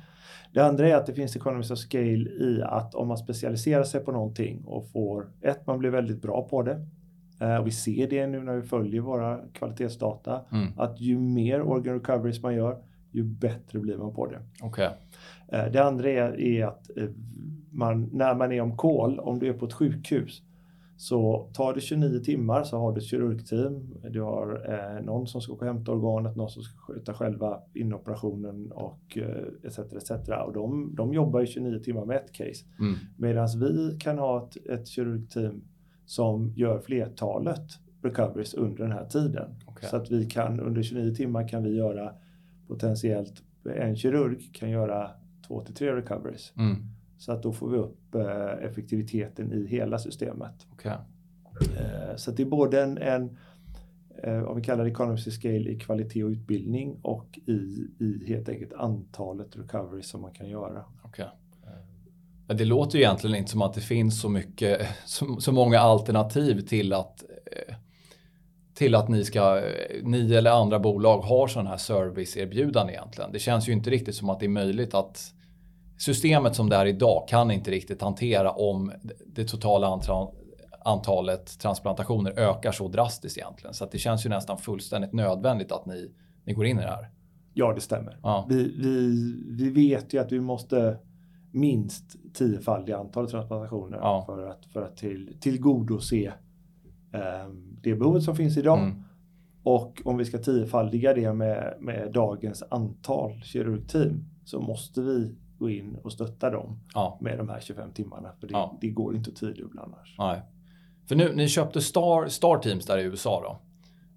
Det 0.52 0.60
andra 0.60 0.88
är 0.88 0.94
att 0.94 1.06
det 1.06 1.14
finns 1.14 1.36
economies 1.36 1.70
of 1.70 1.78
scale 1.78 2.28
i 2.30 2.62
att 2.64 2.94
om 2.94 3.08
man 3.08 3.18
specialiserar 3.18 3.84
sig 3.84 4.00
på 4.00 4.12
någonting 4.12 4.64
och 4.64 4.90
får 4.90 5.30
ett, 5.40 5.66
man 5.66 5.78
blir 5.78 5.90
väldigt 5.90 6.22
bra 6.22 6.48
på 6.48 6.62
det. 6.62 6.86
Eh, 7.38 7.62
vi 7.62 7.70
ser 7.70 8.10
det 8.10 8.26
nu 8.26 8.40
när 8.40 8.56
vi 8.56 8.62
följer 8.62 9.00
våra 9.00 9.38
kvalitetsdata. 9.52 10.40
Mm. 10.52 10.72
Att 10.76 11.00
ju 11.00 11.18
mer 11.18 11.62
organ 11.62 11.94
recoveries 11.94 12.42
man 12.42 12.54
gör, 12.54 12.78
ju 13.10 13.24
bättre 13.24 13.78
blir 13.78 13.96
man 13.96 14.14
på 14.14 14.26
det. 14.26 14.38
Okej. 14.62 14.90
Eh, 15.48 15.64
det 15.72 15.84
andra 15.84 16.10
är, 16.10 16.40
är 16.40 16.66
att 16.66 16.90
eh, 16.96 17.08
man, 17.70 18.10
när 18.12 18.34
man 18.34 18.52
är 18.52 18.60
om 18.60 18.76
call, 18.76 19.20
om 19.20 19.38
du 19.38 19.48
är 19.48 19.52
på 19.52 19.66
ett 19.66 19.72
sjukhus, 19.72 20.42
så 20.98 21.50
tar 21.54 21.74
det 21.74 21.80
29 21.80 22.20
timmar 22.20 22.62
så 22.64 22.78
har 22.78 22.92
du 22.92 22.98
ett 22.98 23.06
kirurgteam, 23.06 23.94
du 24.10 24.22
har 24.22 25.00
någon 25.02 25.26
som 25.26 25.40
ska 25.40 25.52
gå 25.52 25.58
och 25.58 25.66
hämta 25.66 25.92
organet, 25.92 26.36
någon 26.36 26.50
som 26.50 26.62
ska 26.62 26.78
sköta 26.78 27.14
själva 27.14 27.60
inoperationen 27.74 28.72
och 28.72 29.18
etc. 29.62 29.78
etc. 29.78 30.10
Och 30.46 30.52
de, 30.52 30.94
de 30.94 31.14
jobbar 31.14 31.40
ju 31.40 31.46
29 31.46 31.78
timmar 31.78 32.04
med 32.04 32.16
ett 32.16 32.32
case. 32.32 32.64
Mm. 32.78 32.94
Medan 33.16 33.48
vi 33.60 33.96
kan 34.00 34.18
ha 34.18 34.48
ett, 34.48 34.66
ett 34.66 34.88
kirurgteam 34.88 35.62
som 36.06 36.52
gör 36.56 36.78
flertalet 36.78 37.78
recoveries 38.02 38.54
under 38.54 38.82
den 38.82 38.92
här 38.92 39.06
tiden. 39.06 39.54
Okej. 39.66 39.88
Så 39.88 39.96
att 39.96 40.10
vi 40.10 40.26
kan 40.26 40.60
under 40.60 40.82
29 40.82 41.14
timmar 41.14 41.48
kan 41.48 41.62
vi 41.62 41.76
göra 41.76 42.12
potentiellt 42.66 43.42
en 43.74 43.96
kirurg 43.96 44.50
kan 44.52 44.70
göra 44.70 45.10
två 45.46 45.60
till 45.60 45.74
tre 45.74 45.96
recoveries. 45.96 46.52
Mm. 46.56 46.76
Så 47.18 47.32
att 47.32 47.42
då 47.42 47.52
får 47.52 47.70
vi 47.70 47.78
upp 47.78 48.14
eh, 48.14 48.68
effektiviteten 48.68 49.52
i 49.52 49.66
hela 49.66 49.98
systemet. 49.98 50.66
Okej. 50.72 50.92
Eh, 51.60 52.16
så 52.16 52.30
det 52.30 52.42
är 52.42 52.46
både 52.46 52.82
en, 52.82 52.98
en 52.98 53.36
eh, 54.22 54.42
om 54.42 54.56
vi 54.56 54.62
kallar 54.62 54.84
det 54.84 54.90
economies 54.90 55.26
of 55.26 55.32
scale 55.32 55.70
i 55.70 55.78
kvalitet 55.78 56.24
och 56.24 56.30
utbildning 56.30 56.96
och 57.02 57.38
i, 57.46 57.88
i 57.98 58.24
helt 58.26 58.48
enkelt 58.48 58.72
antalet 58.72 59.56
recoveries 59.56 60.08
som 60.08 60.20
man 60.20 60.32
kan 60.32 60.48
göra. 60.48 60.84
Okej. 61.02 61.28
Det 62.46 62.64
låter 62.64 62.98
ju 62.98 63.04
egentligen 63.04 63.36
inte 63.36 63.50
som 63.50 63.62
att 63.62 63.74
det 63.74 63.80
finns 63.80 64.20
så 64.20 64.28
mycket, 64.28 64.88
så, 65.06 65.40
så 65.40 65.52
många 65.52 65.80
alternativ 65.80 66.60
till 66.60 66.92
att 66.92 67.22
eh, 67.22 67.74
till 68.76 68.94
att 68.94 69.08
ni 69.08 69.24
ska, 69.24 69.62
ni 70.02 70.34
eller 70.34 70.50
andra 70.50 70.78
bolag 70.78 71.18
har 71.18 71.46
sådana 71.46 71.70
här 71.70 71.76
serviceerbjudanden 71.76 72.94
egentligen. 72.94 73.32
Det 73.32 73.38
känns 73.38 73.68
ju 73.68 73.72
inte 73.72 73.90
riktigt 73.90 74.14
som 74.14 74.30
att 74.30 74.40
det 74.40 74.46
är 74.46 74.50
möjligt 74.50 74.94
att 74.94 75.32
systemet 75.98 76.56
som 76.56 76.68
det 76.68 76.76
är 76.76 76.86
idag 76.86 77.28
kan 77.28 77.50
inte 77.50 77.70
riktigt 77.70 78.02
hantera 78.02 78.50
om 78.50 78.92
det 79.26 79.44
totala 79.44 79.86
antal, 79.86 80.34
antalet 80.84 81.60
transplantationer 81.60 82.38
ökar 82.38 82.72
så 82.72 82.88
drastiskt 82.88 83.38
egentligen. 83.38 83.74
Så 83.74 83.86
det 83.92 83.98
känns 83.98 84.26
ju 84.26 84.30
nästan 84.30 84.58
fullständigt 84.58 85.12
nödvändigt 85.12 85.72
att 85.72 85.86
ni, 85.86 86.10
ni 86.44 86.52
går 86.52 86.66
in 86.66 86.78
i 86.78 86.82
det 86.82 86.88
här. 86.88 87.10
Ja, 87.54 87.72
det 87.74 87.80
stämmer. 87.80 88.18
Ja, 88.22 88.46
Vi, 88.48 88.74
vi, 88.78 89.10
vi 89.48 89.70
vet 89.70 90.14
ju 90.14 90.18
att 90.18 90.32
vi 90.32 90.40
måste 90.40 90.98
minst 91.50 92.34
tiofaldiga 92.34 92.98
antalet 92.98 93.30
transplantationer 93.30 93.96
Ja. 93.98 94.22
för 94.26 94.46
att, 94.46 94.66
för 94.66 94.82
att 94.82 94.96
till, 94.96 95.36
tillgodose 95.40 96.26
eh, 97.12 97.48
det 97.82 97.94
behovet 97.94 98.22
som 98.22 98.36
finns 98.36 98.56
idag. 98.56 98.78
Mm. 98.78 99.02
Och 99.62 100.02
om 100.04 100.16
vi 100.16 100.24
ska 100.24 100.38
tiofaldiga 100.38 101.14
det 101.14 101.32
med, 101.32 101.76
med 101.80 102.12
dagens 102.12 102.62
antal 102.70 103.42
kirurgteam 103.42 104.24
så 104.44 104.60
måste 104.60 105.00
vi 105.00 105.34
gå 105.58 105.70
in 105.70 105.96
och 106.02 106.12
stötta 106.12 106.50
dem 106.50 106.80
ja. 106.94 107.18
med 107.20 107.38
de 107.38 107.48
här 107.48 107.60
25 107.60 107.92
timmarna. 107.92 108.32
För 108.40 108.46
det, 108.46 108.52
Ja. 108.52 108.78
det 108.80 108.88
går 108.88 109.16
inte 109.16 109.30
att 109.30 109.36
tiodubbla 109.36 109.82
annars. 109.82 110.14
Nej. 110.18 110.42
För 111.08 111.16
nu, 111.16 111.34
ni 111.34 111.48
köpte 111.48 111.80
Star, 111.80 112.28
Star 112.28 112.58
Teams 112.58 112.86
där 112.86 112.98
i 112.98 113.02
USA 113.02 113.40
då. 113.42 113.58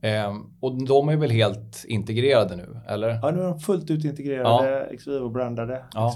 Ehm, 0.02 0.54
och 0.60 0.86
de 0.88 1.10
är 1.10 1.16
väl 1.18 1.30
helt 1.32 1.86
integrerade 1.88 2.56
nu, 2.56 2.80
eller? 2.88 3.10
Ja, 3.10 3.32
nu 3.32 3.40
är 3.42 3.44
de 3.48 3.60
fullt 3.60 3.90
ut 3.92 4.06
integrerade. 4.06 4.50
Ja. 4.50 4.92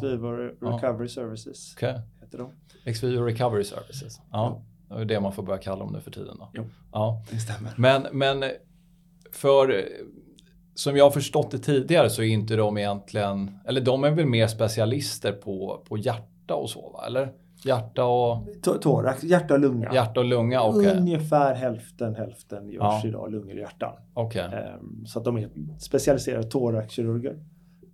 Re- 0.01 0.55
Ja. 0.61 0.67
Recovery 0.71 1.07
Services 1.09 1.73
Okej. 1.77 2.01
heter 2.21 2.37
de. 2.37 2.93
XVIO 2.93 3.23
Recovery 3.23 3.63
Services. 3.63 4.21
Ja. 4.31 4.61
Det 4.89 4.95
är 4.95 5.05
det 5.05 5.19
man 5.19 5.33
får 5.33 5.43
börja 5.43 5.59
kalla 5.59 5.79
dem 5.83 5.93
nu 5.93 5.99
för 6.01 6.11
tiden 6.11 6.35
då. 6.39 6.49
Jo. 6.53 6.63
Ja. 6.91 7.23
Det 7.31 7.37
stämmer. 7.37 7.73
Men, 7.77 8.07
men 8.11 8.43
för 9.31 9.85
som 10.75 10.97
jag 10.97 11.03
har 11.03 11.11
förstått 11.11 11.51
det 11.51 11.57
tidigare 11.59 12.09
så 12.09 12.21
är 12.23 12.25
inte 12.27 12.55
de 12.55 12.77
egentligen, 12.77 13.59
eller 13.65 13.81
de 13.81 14.03
är 14.03 14.11
väl 14.11 14.25
mer 14.25 14.47
specialister 14.47 15.31
på, 15.31 15.83
på 15.89 15.97
hjärta 15.97 16.55
och 16.55 16.69
så 16.69 16.89
va? 16.89 17.03
Eller? 17.07 17.33
Hjärta 17.65 18.05
och, 18.05 18.47
Thorax, 18.81 19.23
hjärta 19.23 19.53
och 19.53 19.59
lunga. 19.59 19.93
hjärta 19.93 20.19
och 20.19 20.25
lunga, 20.25 20.61
okej. 20.63 20.97
Ungefär 20.97 21.53
hälften 21.55 22.15
hälften 22.15 22.69
görs 22.69 23.03
Ja. 23.03 23.07
idag, 23.09 23.31
lungor 23.31 23.53
och 23.53 23.59
hjärtan. 23.59 23.93
Okej, 24.13 24.41
Ehm, 24.53 25.05
så 25.05 25.19
att 25.19 25.25
de 25.25 25.37
är 25.37 25.49
specialiserade 25.79 26.43
thoraxkirurger. 26.43 27.39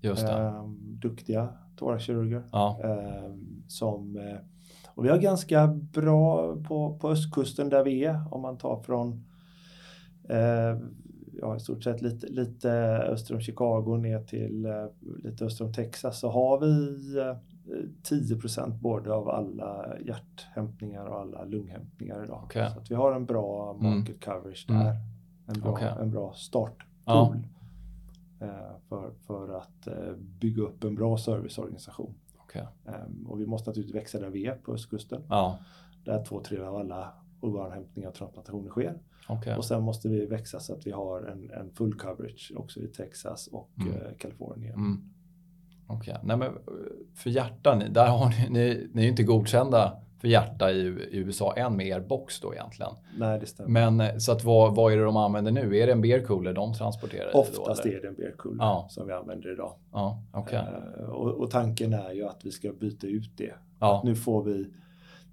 just 0.01 0.27
det. 0.27 0.33
Ehm, 0.33 0.77
duktiga 1.01 1.49
thoraxkirurger. 1.77 2.43
Ja, 2.51 2.79
Ehm, 2.83 3.63
som, 3.67 4.15
eh, 4.17 4.37
och 4.95 5.05
vi 5.05 5.09
har 5.09 5.17
ganska 5.17 5.67
bra 5.67 6.55
på, 6.67 6.97
på 7.01 7.09
östkusten 7.09 7.69
där 7.69 7.83
vi 7.83 8.05
är. 8.05 8.21
Om 8.31 8.41
man 8.41 8.57
tar 8.57 8.79
från 8.83 9.23
eh, 10.29 10.77
ja, 11.41 11.55
i 11.55 11.59
stort 11.59 11.83
sett 11.83 12.01
lite, 12.01 12.27
lite 12.27 12.71
öster 13.09 13.35
om 13.35 13.41
Chicago 13.41 13.97
ner 13.97 14.19
till 14.23 14.65
eh, 14.65 14.85
lite 15.23 15.45
öster 15.45 15.65
om 15.65 15.73
Texas 15.73 16.19
så 16.19 16.29
har 16.29 16.59
vi 16.59 16.95
10% 18.03 18.79
både 18.79 19.13
av 19.13 19.29
alla 19.29 19.99
hjärthämtningar 20.05 21.05
och 21.05 21.19
alla 21.19 21.43
lunghämtningar 21.45 22.23
idag. 22.23 22.41
Okej. 22.43 22.69
Så 22.73 22.81
vi 22.89 22.95
har 22.95 23.13
en 23.13 23.25
bra 23.25 23.73
market 23.73 24.23
coverage 24.25 24.65
där. 24.67 24.75
Mm. 24.81 24.95
En, 25.47 25.61
bra, 25.61 25.71
Okej. 25.71 25.93
en 26.01 26.11
bra 26.11 26.33
startpool 26.33 26.77
Ja. 27.05 27.35
eh, 28.39 28.77
för, 28.89 29.11
för 29.27 29.57
att 29.57 29.87
eh, 29.87 30.13
bygga 30.39 30.63
upp 30.63 30.83
en 30.83 30.95
bra 30.95 31.17
serviceorganisation. 31.17 32.13
Okej. 32.37 32.67
Ehm, 32.85 33.27
och 33.27 33.39
vi 33.41 33.45
måste 33.45 33.69
naturligtvis 33.69 33.95
växa 33.95 34.19
där 34.19 34.29
vi 34.29 34.45
är 34.45 34.55
på 34.55 34.73
östkusten. 34.73 35.21
Ja, 35.29 35.57
Där 36.05 36.25
två 36.25 36.41
tredjedelar 36.41 36.69
av 36.71 36.77
alla 36.79 37.13
organhämtningar 37.41 38.09
och 38.09 38.15
transplantationer 38.15 38.69
sker. 38.69 38.99
okej. 39.29 39.55
Och 39.55 39.65
sen 39.65 39.83
måste 39.83 40.09
vi 40.09 40.25
växa 40.25 40.59
så 40.59 40.73
att 40.73 40.87
vi 40.87 40.91
har 40.91 41.21
en, 41.21 41.51
en 41.51 41.71
full 41.71 41.93
coverage 41.99 42.51
också 42.55 42.79
i 42.79 42.87
Texas 42.87 43.47
och 43.47 43.69
Mm. 43.81 43.93
eh, 43.93 44.13
Kalifornien. 44.17 44.73
Mm. 44.75 45.09
Okej. 45.89 46.15
Nej, 46.23 46.37
men 46.37 46.47
eh, 46.47 46.53
för 47.15 47.29
hjärta, 47.29 47.75
ni- 47.75 47.89
där 47.89 48.07
har 48.07 48.29
ni, 48.29 48.49
ni, 48.49 48.87
ni 48.93 49.01
är 49.01 49.03
ju 49.05 49.09
inte 49.09 49.23
godkända 49.23 49.97
för 50.21 50.27
hjärta 50.27 50.71
i, 50.71 50.77
i 50.87 51.17
USA 51.17 51.53
än 51.55 51.75
med 51.77 51.87
er 51.87 51.99
box 51.99 52.39
då 52.39 52.53
egentligen. 52.53 52.91
Nej, 53.17 53.39
det 53.39 53.45
stämmer. 53.45 53.69
Men 53.69 54.01
eh, 54.01 54.17
så 54.17 54.31
att 54.31 54.43
vad, 54.43 54.75
vad 54.75 54.93
är 54.93 54.97
det 54.97 55.03
de 55.03 55.17
använder 55.17 55.51
nu? 55.51 55.77
Är 55.77 55.85
det 55.87 55.91
en 55.93 56.01
beer 56.01 56.19
cooler 56.25 56.53
de 56.53 56.73
transporterar? 56.73 57.29
då, 57.33 57.39
Oftast 57.39 57.85
eller? 57.85 57.95
är 57.97 58.01
det 58.01 58.07
en 58.07 58.13
beer 58.15 58.31
cooler 58.37 58.57
Ja. 58.63 58.87
som 58.89 59.07
vi 59.07 59.13
använder 59.13 59.53
idag. 59.53 59.73
Ja, 59.91 60.23
okej. 60.33 60.59
Eh, 60.99 61.03
och, 61.09 61.31
och 61.33 61.51
tanken 61.51 61.93
är 61.93 62.11
ju 62.11 62.25
att 62.25 62.39
vi 62.43 62.51
ska 62.51 62.71
byta 62.73 63.07
ut 63.07 63.37
det. 63.37 63.53
Ja, 63.79 64.01
Nu 64.05 64.15
får 64.15 64.43
vi, 64.43 64.67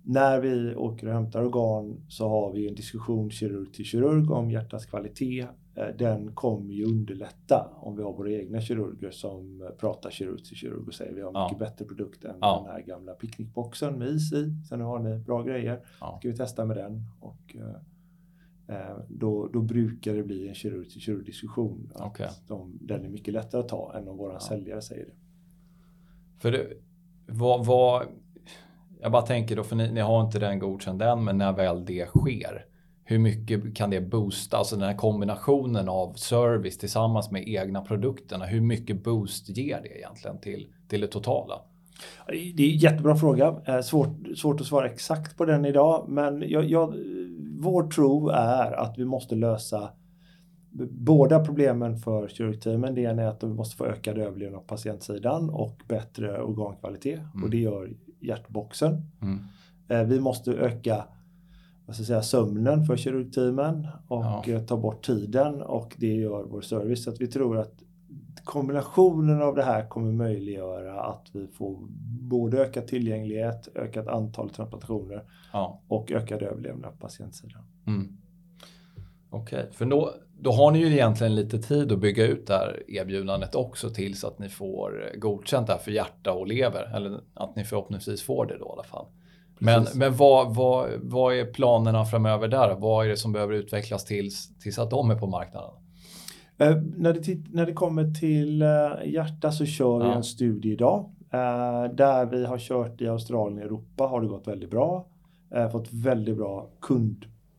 när 0.03 0.40
vi 0.40 0.75
åker 0.75 1.07
och 1.07 1.12
hämtar 1.12 1.42
organ 1.45 2.01
så 2.09 2.29
har 2.29 2.53
vi 2.53 2.69
en 2.69 2.75
diskussion 2.75 3.31
kirurg 3.31 3.73
till 3.75 3.85
kirurg 3.85 4.31
om 4.31 4.51
hjärtats 4.51 4.87
kvalitet. 4.87 5.47
Eh, 5.77 5.87
Den 5.99 6.35
kommer 6.35 6.75
ju 6.75 6.85
underlätta 6.85 7.71
om 7.81 7.97
vi 7.97 8.03
har 8.03 8.12
våra 8.12 8.31
egna 8.31 8.61
kirurger 8.61 9.11
som 9.11 9.71
pratar 9.79 10.11
kirurg 10.11 10.45
till 10.45 10.57
kirurg 10.57 10.87
och 10.89 10.95
säger 10.95 11.12
vi 11.15 11.21
har 11.23 11.31
Ja. 11.35 11.45
mycket 11.45 11.59
bättre 11.59 11.85
produkt 11.85 12.25
än 12.25 12.37
Ja. 12.41 12.62
den 12.65 12.73
här 12.75 12.83
gamla 12.83 13.12
picknickboxen 13.12 13.99
med 13.99 14.09
is 14.09 14.33
i. 14.33 14.53
Sen 14.69 14.81
har 14.81 14.99
ni 14.99 15.19
bra 15.19 15.43
grejer. 15.43 15.81
Ja. 16.01 16.17
Ska 16.19 16.29
vi 16.29 16.37
testa 16.37 16.65
med 16.65 16.77
den? 16.77 17.03
Och, 17.21 17.57
eh, 17.57 18.77
eh, 18.91 18.97
då, 19.09 19.49
då 19.53 19.61
brukar 19.62 20.15
det 20.15 20.23
bli 20.23 20.49
en 20.49 20.55
kirurg 20.55 20.91
till 20.91 21.01
kirurg 21.01 21.25
diskussion. 21.25 21.93
Okej. 21.95 22.29
de, 22.49 22.79
den 22.81 23.05
är 23.05 23.09
mycket 23.09 23.35
lättare 23.35 23.61
att 23.61 23.69
ta 23.69 23.95
än 23.95 24.09
om 24.09 24.17
våran 24.17 24.41
säljare 24.41 24.83
säger 24.83 25.05
det. 25.07 25.12
För 26.39 26.53
det, 26.53 26.67
vad, 27.27 27.67
vad, 27.67 28.07
jag 29.01 29.12
bara 29.12 29.23
tänker 29.23 29.57
då, 29.57 29.62
för 29.65 29.77
ni, 29.77 29.93
ni 29.93 30.01
har 30.01 30.25
inte 30.25 30.39
den 30.39 30.59
godkänd 30.59 31.03
än, 31.03 31.25
men 31.25 31.39
när 31.39 31.53
väl 31.53 31.85
det 31.85 32.07
sker, 32.07 32.67
hur 33.09 33.19
mycket 33.19 33.75
kan 33.77 33.90
det 33.90 34.01
boosta? 34.01 34.57
Alltså 34.57 34.77
den 34.77 34.88
här 34.88 34.97
kombinationen 34.97 35.88
av 35.88 36.12
service 36.14 36.79
tillsammans 36.79 37.31
med 37.31 37.49
egna 37.49 37.81
produkterna, 37.81 38.45
hur 38.45 38.61
mycket 38.61 39.05
boost 39.05 39.49
ger 39.49 39.81
det 39.83 39.99
egentligen 39.99 40.38
till, 40.38 40.66
till 40.88 41.01
det 41.01 41.07
totala? 41.07 41.61
Det 42.29 42.62
är 42.62 42.73
en 42.73 42.79
jättebra 42.79 43.16
fråga. 43.16 43.57
Eh, 43.66 43.81
Svårt, 43.81 44.09
svårt 44.37 44.61
att 44.61 44.66
svara 44.66 44.88
exakt 44.88 45.37
på 45.37 45.45
den 45.45 45.64
idag. 45.64 46.05
Men 46.09 46.45
jag, 46.49 46.64
jag, 46.64 46.95
vår 47.61 47.90
tro 47.90 48.29
är 48.29 48.73
att 48.73 48.99
vi 48.99 49.05
måste 49.05 49.35
lösa 49.35 49.90
båda 50.90 51.45
problemen 51.45 51.97
för 51.97 52.29
kirurgteamen. 52.29 52.95
Det 52.95 53.01
ena 53.01 53.23
är 53.23 53.27
att 53.27 53.42
vi 53.45 53.49
måste 53.49 53.77
få 53.77 53.85
ökad 53.87 54.19
överlevnad 54.19 54.61
på 54.61 54.66
patientsidan 54.66 55.51
och 55.51 55.81
bättre 55.88 56.42
organkvalitet. 56.42 57.21
Och 57.42 57.51
det 57.51 57.59
gör 57.59 57.90
hjärtboxen. 58.21 59.03
Mm. 59.23 59.38
Eh, 59.88 60.09
Vi 60.09 60.21
måste 60.21 60.51
öka 60.53 61.05
vad 61.87 61.96
ska 61.96 62.05
säga, 62.05 62.22
sömnen 62.22 62.85
för 62.85 62.96
kirurgteamen 62.96 63.87
och 64.09 64.25
Ja. 64.25 64.44
eh, 64.46 64.62
ta 64.62 64.77
bort 64.77 65.07
tiden 65.07 65.62
och 65.62 65.94
det 65.99 66.14
gör 66.14 66.42
vår 66.44 66.61
service. 66.61 67.05
Så 67.05 67.11
att 67.11 67.20
vi 67.20 67.27
tror 67.27 67.59
att 67.59 67.72
kombinationen 68.44 69.42
av 69.42 69.55
det 69.55 69.62
här 69.62 69.88
kommer 69.88 70.12
möjliggöra 70.12 71.01
att 71.01 71.27
vi 71.33 71.46
får 71.46 71.77
både 72.20 72.59
ökad 72.59 72.87
tillgänglighet, 72.87 73.68
ökat 73.75 74.09
antal 74.09 74.51
transplantationer 74.51 75.22
Ja. 75.53 75.81
och 75.88 76.12
ökad 76.12 76.42
överlevnad 76.42 76.92
på 76.92 76.99
patientsidan. 76.99 77.62
Mm. 77.87 78.16
Okej, 79.31 79.68
för 79.72 79.85
då, 79.87 80.14
då 80.40 80.53
har 80.53 80.70
ni 80.70 80.79
ju 80.79 80.87
egentligen 80.92 81.35
lite 81.35 81.59
tid 81.59 81.92
att 81.92 82.01
bygga 82.01 82.27
ut 82.27 82.46
det 82.46 82.55
här 82.55 82.83
erbjudandet 82.90 83.55
också 83.55 83.90
tills 83.90 84.25
att 84.25 84.38
ni 84.38 84.49
får 84.49 85.12
godkänt 85.18 85.66
det 85.66 85.72
här 85.72 85.81
för 85.81 85.90
hjärta 85.90 86.33
och 86.33 86.46
lever. 86.46 86.96
Eller 86.96 87.20
att 87.35 87.57
ni 87.57 87.64
förhoppningsvis 87.64 88.22
får 88.22 88.46
det 88.46 88.59
då 88.59 88.64
i 88.66 88.72
alla 88.72 88.83
fall. 88.83 89.07
Men, 89.59 89.87
men 89.95 90.16
vad, 90.16 90.55
vad, 90.55 90.90
vad 91.03 91.35
är 91.35 91.45
planerna 91.45 92.05
framöver 92.05 92.49
där? 92.49 92.75
Vad 92.79 93.05
är 93.05 93.09
det 93.09 93.16
som 93.16 93.33
behöver 93.33 93.55
utvecklas 93.55 94.05
tills, 94.05 94.59
tills 94.59 94.79
att 94.79 94.90
de 94.90 95.11
är 95.11 95.19
på 95.19 95.27
marknaden? 95.27 95.71
Eh, 96.59 96.77
när, 96.97 97.12
det 97.12 97.53
när 97.53 97.66
det 97.66 97.73
kommer 97.73 98.14
till 98.14 98.62
eh, 98.62 98.69
hjärta 99.05 99.53
så 99.53 99.64
kör 99.66 99.99
vi 99.99 100.05
Ja. 100.05 100.14
en 100.14 100.25
studie 100.25 100.73
idag. 100.73 101.11
Eh, 101.33 101.85
där 101.95 102.27
vi 102.27 102.47
har 102.47 102.59
kört 102.59 103.01
i 103.01 103.09
Australien 103.09 103.59
och 103.59 103.64
Europa 103.64 104.05
har 104.05 104.21
det 104.21 104.27
gått 104.29 104.49
väldigt 104.49 104.71
bra. 104.71 105.07
Eh, 105.55 105.71
fått 105.71 105.92
väldigt 105.92 106.37
bra 106.37 106.71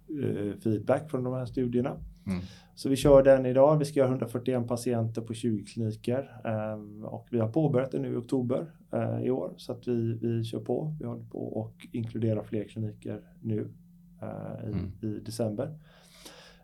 kundfeedback 0.07 1.12
från 1.12 1.23
de 1.23 1.33
här 1.33 1.45
studierna. 1.45 1.89
Mm. 2.27 2.39
Så 2.75 2.89
vi 2.89 2.95
kör 2.95 3.23
den 3.23 3.45
idag. 3.45 3.77
Vi 3.77 3.86
ska 3.86 3.99
göra 3.99 4.10
141 4.10 4.67
patienter 4.67 5.21
på 5.21 5.33
20 5.33 5.65
kliniker. 5.65 6.31
Eh, 6.45 7.05
och 7.05 7.27
vi 7.31 7.39
har 7.39 7.47
påbörjat 7.47 7.91
det 7.91 7.99
nu 7.99 8.13
i 8.13 8.15
oktober 8.15 8.65
eh, 8.91 9.19
i 9.23 9.32
år. 9.32 9.54
Så 9.58 9.71
att 9.71 9.88
vi, 9.88 10.13
vi 10.21 10.43
kör 10.43 10.60
på. 10.60 10.95
Vi 11.00 11.06
håller 11.06 11.23
på 11.23 11.39
och 11.47 11.88
inkluderar 11.91 12.43
fler 12.43 12.63
kliniker 12.63 13.21
nu 13.41 13.69
eh, 14.21 14.69
i, 14.69 14.71
Mm. 14.71 14.91
i 15.02 15.19
december. 15.19 15.78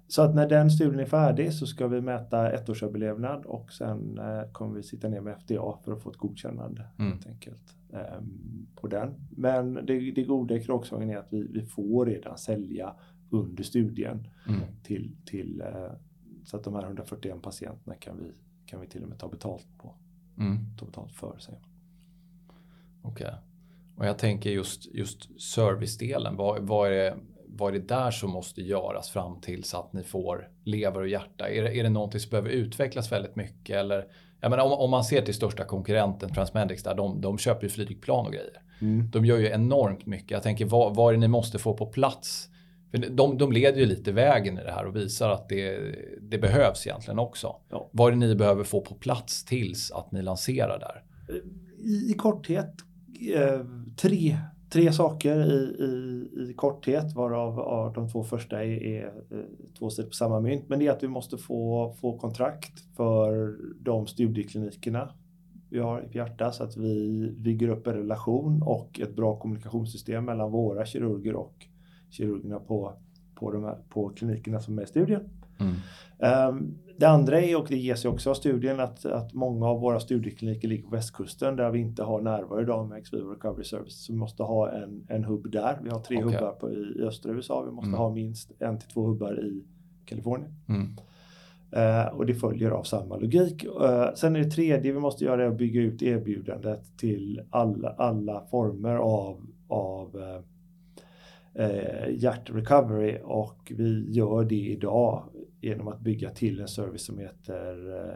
Så 0.08 0.22
att 0.22 0.36
när 0.36 0.50
den 0.50 0.72
studien 0.72 1.00
är 1.00 1.06
färdig 1.06 1.54
så 1.54 1.66
ska 1.68 1.88
vi 1.88 2.02
mäta 2.02 2.52
ettårsöverlevnad 2.52 3.46
och 3.46 3.72
sen 3.74 4.20
eh, 4.20 4.52
kommer 4.52 4.76
vi 4.76 4.84
sitta 4.84 5.10
ner 5.10 5.22
med 5.22 5.34
FDA 5.38 5.78
för 5.84 5.92
att 5.94 6.02
få 6.04 6.10
ett 6.12 6.18
godkännande 6.18 6.86
Mm. 7.00 7.12
helt 7.12 7.28
enkelt 7.28 7.76
ehm, 7.94 8.68
på 8.76 8.88
den. 8.88 9.14
Men 9.38 9.74
det, 9.74 10.12
det 10.12 10.24
goda 10.24 10.56
i 10.56 10.64
kråksången 10.64 11.10
är 11.10 11.18
att 11.18 11.28
vi, 11.34 11.48
vi 11.48 11.66
får 11.66 12.06
redan 12.06 12.38
sälja 12.38 12.96
under 13.30 13.64
studien 13.64 14.28
Mm. 14.48 14.60
till, 14.84 15.16
till 15.26 15.62
eh, 15.62 15.92
så 16.44 16.58
att 16.58 16.64
de 16.64 16.74
här 16.76 16.84
141 16.84 17.42
patienterna 17.42 17.96
kan 17.96 18.18
vi, 18.18 18.32
kan 18.66 18.82
vi 18.82 18.88
till 18.88 19.04
och 19.04 19.10
med 19.10 19.20
ta 19.20 19.28
betalt 19.30 19.68
på. 19.78 19.96
Mm. 20.38 20.58
Ta 20.80 20.86
betalt 20.86 21.12
för 21.12 21.38
säger 21.40 21.60
man. 21.60 21.70
Okej. 23.04 23.34
Och 23.98 24.06
jag 24.06 24.18
tänker 24.18 24.50
just, 24.50 24.94
just 24.94 25.42
servicedelen. 25.42 26.36
Vad, 26.36 26.68
vad, 26.68 26.88
är 26.88 26.92
det, 26.92 27.18
vad 27.48 27.76
är 27.76 27.80
det 27.80 27.88
där 27.88 28.12
som 28.12 28.32
måste 28.32 28.62
göras 28.62 29.10
fram 29.10 29.42
till 29.42 29.63
så 29.63 29.78
att 29.78 29.94
ni 29.94 30.04
får 30.04 30.50
lever 30.63 31.02
och 31.02 31.08
hjärta? 31.08 31.50
Är 31.50 31.63
det, 31.63 31.78
är 31.78 31.84
det 31.84 31.89
någonting 31.89 32.20
som 32.20 32.30
behöver 32.30 32.50
utvecklas 32.50 33.12
väldigt 33.12 33.36
mycket? 33.36 33.76
Eller, 33.76 34.06
jag 34.42 34.50
menar, 34.50 34.63
om, 34.63 34.72
om 34.72 34.92
man 34.92 35.04
ser 35.04 35.22
till 35.22 35.34
största 35.34 35.63
konkurrenten 35.63 36.34
Transmedics 36.34 36.84
där, 36.84 36.96
de, 36.96 37.22
de 37.22 37.38
köper 37.38 37.63
ju 37.63 37.70
flygplan 37.70 38.26
och 38.26 38.32
grejer. 38.32 38.62
De 39.12 39.26
gör 39.26 39.38
ju 39.38 39.48
enormt 39.48 40.06
mycket. 40.06 40.32
Jag 40.32 40.44
tänker, 40.44 40.66
vad, 40.66 40.96
vad 40.96 41.10
är 41.10 41.13
det 41.13 41.20
ni 41.20 41.28
måste 41.28 41.60
få 41.60 41.74
på 41.74 41.86
plats? 41.86 42.50
För 42.92 42.98
de, 42.98 43.38
de 43.38 43.52
leder 43.52 43.80
ju 43.80 43.86
lite 43.86 44.12
vägen 44.12 44.60
i 44.60 44.63
det 44.63 44.72
här 44.72 44.86
och 44.86 44.96
visar 44.96 45.30
att 45.30 45.50
det, 45.50 45.96
det 46.22 46.38
behövs 46.38 46.88
egentligen 46.88 47.20
också. 47.20 47.56
Ja. 47.70 47.89
Vad 47.92 48.08
är 48.08 48.12
det 48.12 48.18
ni 48.18 48.36
behöver 48.36 48.63
få 48.63 48.82
på 48.82 48.96
plats 48.96 49.46
tills 49.46 49.92
att 49.92 50.12
ni 50.12 50.22
lanserar 50.22 50.80
där? 50.80 51.04
I, 51.80 52.12
i 52.12 52.13
korthet 52.13 52.74
Eh, 53.32 53.66
tre, 53.96 54.38
tre 54.70 54.92
saker 54.92 55.52
i, 55.52 55.84
i, 55.84 56.30
i 56.50 56.54
korthet 56.54 57.16
varav 57.16 57.94
de 57.94 58.10
två 58.10 58.24
första 58.24 58.64
är, 58.64 58.84
är 58.84 59.06
eh, 59.06 59.38
två 59.80 59.90
sidor 59.90 60.08
på 60.08 60.14
samma 60.14 60.40
mynt. 60.40 60.70
Men 60.70 60.80
det 60.80 60.88
är 60.88 60.92
att 60.92 61.04
vi 61.04 61.08
måste 61.08 61.38
få, 61.38 61.94
få 62.02 62.18
kontrakt 62.18 62.96
för 62.96 63.58
de 63.80 64.08
studieklinikerna 64.08 65.10
vi 65.70 65.80
har 65.80 66.02
i 66.02 66.18
Hjärta 66.18 66.52
så 66.52 66.64
att 66.64 66.78
vi 66.78 67.30
bygger 67.38 67.70
upp 67.70 67.88
en 67.88 67.94
relation 67.94 68.62
och 68.62 69.00
ett 69.00 69.16
bra 69.16 69.40
kommunikationssystem 69.40 70.26
mellan 70.26 70.52
våra 70.52 70.86
kirurger 70.86 71.36
och 71.36 71.66
kirurgerna 72.10 72.60
på, 72.60 72.94
på, 73.36 73.52
de 73.52 73.64
här, 73.64 73.78
på 73.90 74.10
klinikerna 74.10 74.60
som 74.60 74.80
är 74.80 74.84
i 74.84 74.88
studien. 74.88 75.30
Mm. 75.60 75.74
Ehm, 76.20 76.78
Det 76.98 77.06
andra 77.06 77.42
är, 77.42 77.58
och 77.60 77.66
det 77.70 77.78
ges 77.78 78.06
ju 78.06 78.10
också 78.10 78.30
av 78.30 78.34
studien, 78.34 78.80
att, 78.80 79.06
att 79.06 79.34
många 79.34 79.68
av 79.68 79.80
våra 79.82 80.00
studiekliniker 80.00 80.68
ligger 80.68 80.84
på 80.84 80.89
västkusten 80.96 81.56
där 81.56 81.72
vi 81.72 81.80
inte 81.80 82.04
har 82.04 82.22
närvaro 82.22 82.62
idag 82.62 82.89
med 82.89 83.06
Xvivo 83.06 83.30
Recovery 83.30 83.64
Service. 83.64 84.06
Så 84.06 84.14
vi 84.14 84.20
måste 84.20 84.43
ha 84.43 84.72
en, 84.72 85.06
en 85.10 85.24
hubb 85.24 85.51
där. 85.51 85.80
Vi 85.84 85.89
har 85.89 85.99
tre 85.99 86.18
Okej. 86.24 86.34
hubbar 86.36 86.51
på, 86.51 86.72
i, 86.72 86.95
i 86.99 87.01
östra 87.01 87.32
USA. 87.32 87.62
Vi 87.62 87.72
måste 87.72 87.88
Mm. 87.88 87.99
ha 87.99 88.10
minst 88.14 88.51
en 88.60 88.80
till 88.80 88.89
två 88.89 89.01
hubbar 89.06 89.45
i 89.45 89.64
Kalifornien. 90.06 90.51
Mm. 90.70 90.95
Eh, 91.72 92.08
och 92.08 92.26
det 92.26 92.36
följer 92.36 92.72
av 92.72 92.84
samma 92.84 93.18
logik. 93.18 93.64
Eh, 93.64 94.14
sen 94.16 94.36
är 94.36 94.39
det 94.39 94.49
tredje 94.51 94.91
vi 94.91 94.99
måste 94.99 95.26
göra 95.26 95.43
är 95.43 95.47
att 95.47 95.58
bygga 95.58 95.82
ut 95.82 96.01
erbjudandet 96.01 96.97
till 96.97 97.41
alla, 97.49 97.89
alla 97.89 98.43
former 98.51 98.95
av, 98.95 99.45
av 99.68 100.39
eh, 101.54 102.10
hjärtrecovery 102.12 103.18
och 103.24 103.72
vi 103.78 104.12
gör 104.12 104.43
det 104.43 104.56
idag 104.56 105.24
genom 105.64 105.88
att 105.88 105.99
bygga 105.99 106.30
till 106.30 106.59
en 106.59 106.68
service 106.68 107.05
som 107.05 107.18
heter 107.18 107.76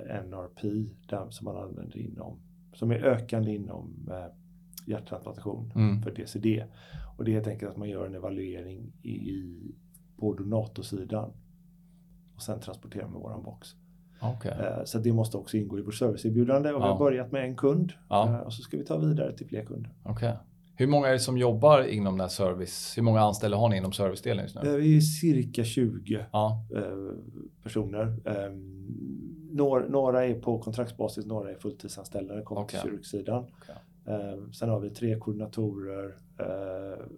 eh, 0.09 0.23
NRP, 0.25 0.89
som 1.29 1.45
man 1.45 1.57
använder 1.57 1.97
inom, 1.97 2.39
som 2.73 2.91
är 2.91 2.95
ökande 2.95 3.55
inom 3.55 4.07
eh, 4.11 4.33
hjärttransplantation 4.87 5.71
Mm. 5.75 6.01
för 6.01 6.11
DCD. 6.11 6.63
Och 7.17 7.25
det 7.25 7.31
är 7.31 7.33
helt 7.33 7.47
enkelt 7.47 7.71
att 7.71 7.77
man 7.77 7.89
gör 7.89 8.05
en 8.05 8.15
evaluering 8.15 8.93
i, 9.03 9.71
på 10.17 10.33
donatorsidan 10.33 11.31
och 12.35 12.41
sen 12.41 12.59
transportera 12.59 13.07
med 13.07 13.21
våran 13.21 13.43
box. 13.43 13.67
Okej. 14.21 14.51
Eh, 14.51 14.83
Så 14.85 14.99
det 14.99 15.13
måste 15.13 15.37
också 15.37 15.57
ingå 15.57 15.79
i 15.79 15.81
vårt 15.81 15.95
serviceerbjudande 15.95 16.69
och 16.73 16.81
vi 16.81 16.85
Ja. 16.85 16.91
har 16.91 16.99
börjat 16.99 17.31
med 17.31 17.43
en 17.43 17.55
kund 17.55 17.93
Ja. 18.09 18.41
och 18.41 18.53
så 18.53 18.61
ska 18.61 18.77
vi 18.77 18.85
ta 18.85 18.97
vidare 18.97 19.37
till 19.37 19.47
fler 19.47 19.65
kunder. 19.65 19.91
Okej. 20.03 20.33
Hur 20.79 20.87
många 20.87 21.07
är 21.07 21.13
det 21.13 21.19
som 21.19 21.37
jobbar 21.37 21.83
inom 21.83 22.13
den 22.13 22.21
här 22.21 22.27
service? 22.27 22.93
Hur 22.97 23.03
många 23.03 23.21
anställda 23.21 23.57
har 23.57 23.69
ni 23.69 23.77
inom 23.77 23.91
servicedelen 23.93 24.43
just 24.43 24.55
nu? 24.55 24.69
Eh, 24.69 24.75
Vi 24.75 24.97
är 24.97 25.01
cirka 25.01 25.63
20 25.63 26.25
Ja, 26.31 26.65
eh, 26.75 26.81
personer. 27.63 28.17
Eh, 28.25 28.51
Några, 29.89 30.25
är 30.25 30.33
på 30.39 30.59
kontraktsbasis, 30.59 31.25
några 31.25 31.51
är 31.51 31.55
fulltidsanställda 31.55 32.33
till 32.33 32.43
Okej. 32.49 32.79
kirurgsidan. 32.83 33.45
Eh, 34.07 34.51
Sen 34.53 34.69
har 34.69 34.79
vi 34.79 34.89
tre 34.89 35.15
koordinatorer 35.19 36.15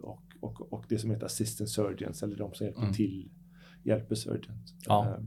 och, 0.01 0.22
och, 0.39 0.74
och 0.74 0.84
det 0.89 0.97
som 0.97 1.12
heter 1.12 1.26
assistant 1.26 1.70
surgeons, 1.70 2.24
eller 2.24 2.36
de 2.38 2.53
som 2.53 2.66
hjälper 2.66 2.82
Mm. 2.82 2.93
till, 2.93 3.30
hjälper 3.84 4.16
surgeons. 4.16 4.74
Ja. 4.86 5.18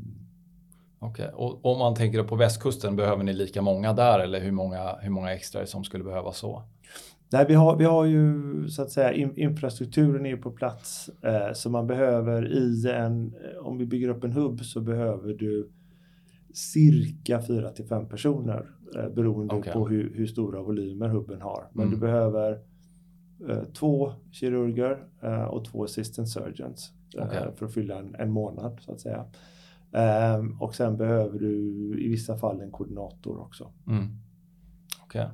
Okej. 0.99 1.30
Och 1.35 1.64
om 1.64 1.78
man 1.78 1.95
tänker 1.95 2.22
på 2.22 2.37
västkusten, 2.37 2.97
behöver 2.97 3.24
ni 3.24 3.33
lika 3.33 3.62
många 3.62 3.93
där 3.93 4.18
eller 4.18 4.41
hur 4.41 4.53
många, 4.53 4.97
hur 5.01 5.11
många 5.11 5.33
extra 5.33 5.66
som 5.66 5.85
skulle 5.85 6.05
behövas 6.05 6.39
så? 6.39 6.62
Nej, 7.33 7.45
vi 7.49 7.55
har, 7.55 7.76
vi 7.76 7.85
har 7.85 8.05
ju 8.05 8.43
så 8.68 8.83
att 8.83 8.91
säga 8.91 9.12
in, 9.12 9.37
infrastrukturen 9.37 10.26
är 10.26 10.37
på 10.37 10.51
plats 10.51 11.11
eh, 11.22 11.53
så 11.55 11.70
man 11.70 11.87
behöver 11.87 12.53
i 12.53 12.91
en, 12.91 13.35
eh, 13.35 13.66
om 13.66 13.78
vi 13.78 13.87
bygger 13.87 14.09
upp 14.09 14.24
en 14.24 14.33
hubb 14.33 14.61
så 14.61 14.80
behöver 14.80 15.35
du 15.35 15.70
cirka 16.55 17.43
4 17.43 17.70
till 17.70 17.85
5 17.85 18.09
personer 18.09 18.70
eh, 18.97 19.09
beroende 19.09 19.55
Okej. 19.55 19.72
på 19.72 19.89
hur, 19.89 20.12
hur 20.14 20.26
stora 20.26 20.62
volymer 20.62 21.09
hubben 21.09 21.41
har. 21.41 21.68
Men 21.72 21.87
Mm. 21.87 21.95
du 21.95 22.01
behöver 22.01 22.61
eh, 23.49 23.62
två 23.64 24.12
kirurger 24.33 25.05
eh, 25.22 25.45
och 25.45 25.64
två 25.64 25.85
assistant 25.85 26.28
surgeons 26.28 26.93
eh, 27.18 27.24
Okej. 27.26 27.41
för 27.57 27.66
att 27.66 27.74
fylla 27.74 27.99
en, 27.99 28.14
en 28.14 28.30
månad 28.30 28.78
så 28.80 28.93
att 28.93 29.01
säga. 29.01 29.24
Ehm, 29.93 30.62
och 30.62 30.74
sen 30.74 30.97
behöver 30.97 31.39
du 31.39 31.55
i 32.01 32.09
vissa 32.09 32.37
fall 32.37 32.61
en 32.61 32.70
koordinator 32.70 33.41
också. 33.41 33.72
Mm. 33.87 34.05
Okej. 35.05 35.26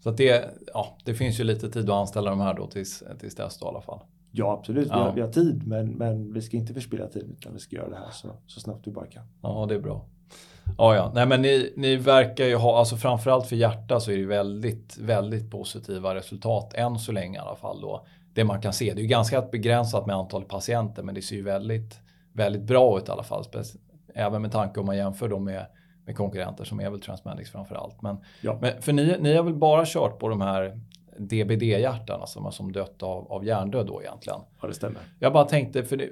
Så 0.00 0.10
det, 0.10 0.50
ja, 0.74 0.96
det 1.04 1.14
finns 1.14 1.40
ju 1.40 1.44
lite 1.44 1.70
tid 1.70 1.90
att 1.90 1.96
anställa 1.96 2.30
de 2.30 2.40
här 2.40 2.54
då 2.54 2.66
tills, 2.66 3.02
tills 3.20 3.34
dess 3.34 3.58
då 3.58 3.66
i 3.66 3.68
alla 3.68 3.80
fall. 3.80 4.00
Ja, 4.32 4.52
absolut. 4.52 4.86
Vi, 4.86 4.90
Ja. 4.90 4.96
har, 4.96 5.12
vi 5.12 5.20
har 5.20 5.28
tid, 5.28 5.66
men, 5.66 5.88
men 5.90 6.32
vi 6.32 6.42
ska 6.42 6.56
inte 6.56 6.74
förspilla 6.74 7.06
tid 7.06 7.36
utan 7.38 7.52
vi 7.54 7.58
ska 7.58 7.76
göra 7.76 7.88
det 7.88 7.96
här 7.96 8.10
så, 8.12 8.28
så 8.46 8.60
snabbt 8.60 8.86
vi 8.86 8.90
bara 8.90 9.06
kan. 9.06 9.24
Ja, 9.42 9.66
det 9.68 9.74
är 9.74 9.78
bra. 9.80 10.04
Ja, 10.78 10.94
ja. 10.94 11.12
Nej, 11.14 11.26
men 11.26 11.42
ni, 11.42 11.72
ni 11.76 11.96
verkar 11.96 12.44
ju 12.44 12.56
ha, 12.56 12.78
alltså 12.78 12.96
framförallt 12.96 13.46
för 13.46 13.56
hjärta 13.56 14.00
så 14.00 14.10
är 14.10 14.16
det 14.16 14.24
väldigt, 14.26 14.98
väldigt 14.98 15.50
positiva 15.50 16.14
resultat 16.14 16.74
än 16.74 16.98
så 16.98 17.12
länge 17.12 17.38
i 17.38 17.40
alla 17.40 17.56
fall 17.56 17.80
då. 17.80 18.06
Det 18.34 18.44
man 18.44 18.60
kan 18.60 18.72
se, 18.72 18.94
det 18.94 19.00
är 19.00 19.02
ju 19.02 19.08
ganska 19.08 19.42
begränsat 19.42 20.06
med 20.06 20.16
antal 20.16 20.44
patienter, 20.44 21.02
men 21.02 21.14
det 21.14 21.22
ser 21.22 21.36
ju 21.36 21.42
väldigt, 21.42 22.00
väldigt 22.32 22.62
bra 22.62 22.98
ut 22.98 23.08
i 23.08 23.12
alla 23.12 23.22
fall. 23.22 23.44
Även 24.14 24.42
med 24.42 24.52
tanke 24.52 24.80
om 24.80 24.86
man 24.86 24.96
jämför 24.96 25.28
då 25.28 25.38
med, 25.38 25.66
med 26.08 26.16
konkurrenter 26.16 26.64
som 26.64 26.80
är 26.80 26.90
väl 26.90 27.00
Transmedics 27.00 27.50
framförallt. 27.50 28.02
Men, 28.02 28.16
Ja. 28.40 28.58
men 28.62 28.82
för 28.82 28.92
ni, 28.92 29.16
ni 29.20 29.36
har 29.36 29.42
väl 29.42 29.54
bara 29.54 29.84
kört 29.86 30.18
på 30.18 30.28
de 30.28 30.40
här 30.40 30.80
DBD-hjärtan, 31.18 32.20
alltså 32.20 32.50
som 32.50 32.72
dött 32.72 33.02
av, 33.02 33.32
av 33.32 33.44
hjärndöd 33.44 33.86
då 33.86 34.02
egentligen. 34.02 34.40
Ja, 34.62 34.68
det 34.68 34.74
stämmer. 34.74 35.00
Jag 35.18 35.32
bara 35.32 35.44
tänkte, 35.44 35.84
för 35.84 35.96
det, 35.96 36.08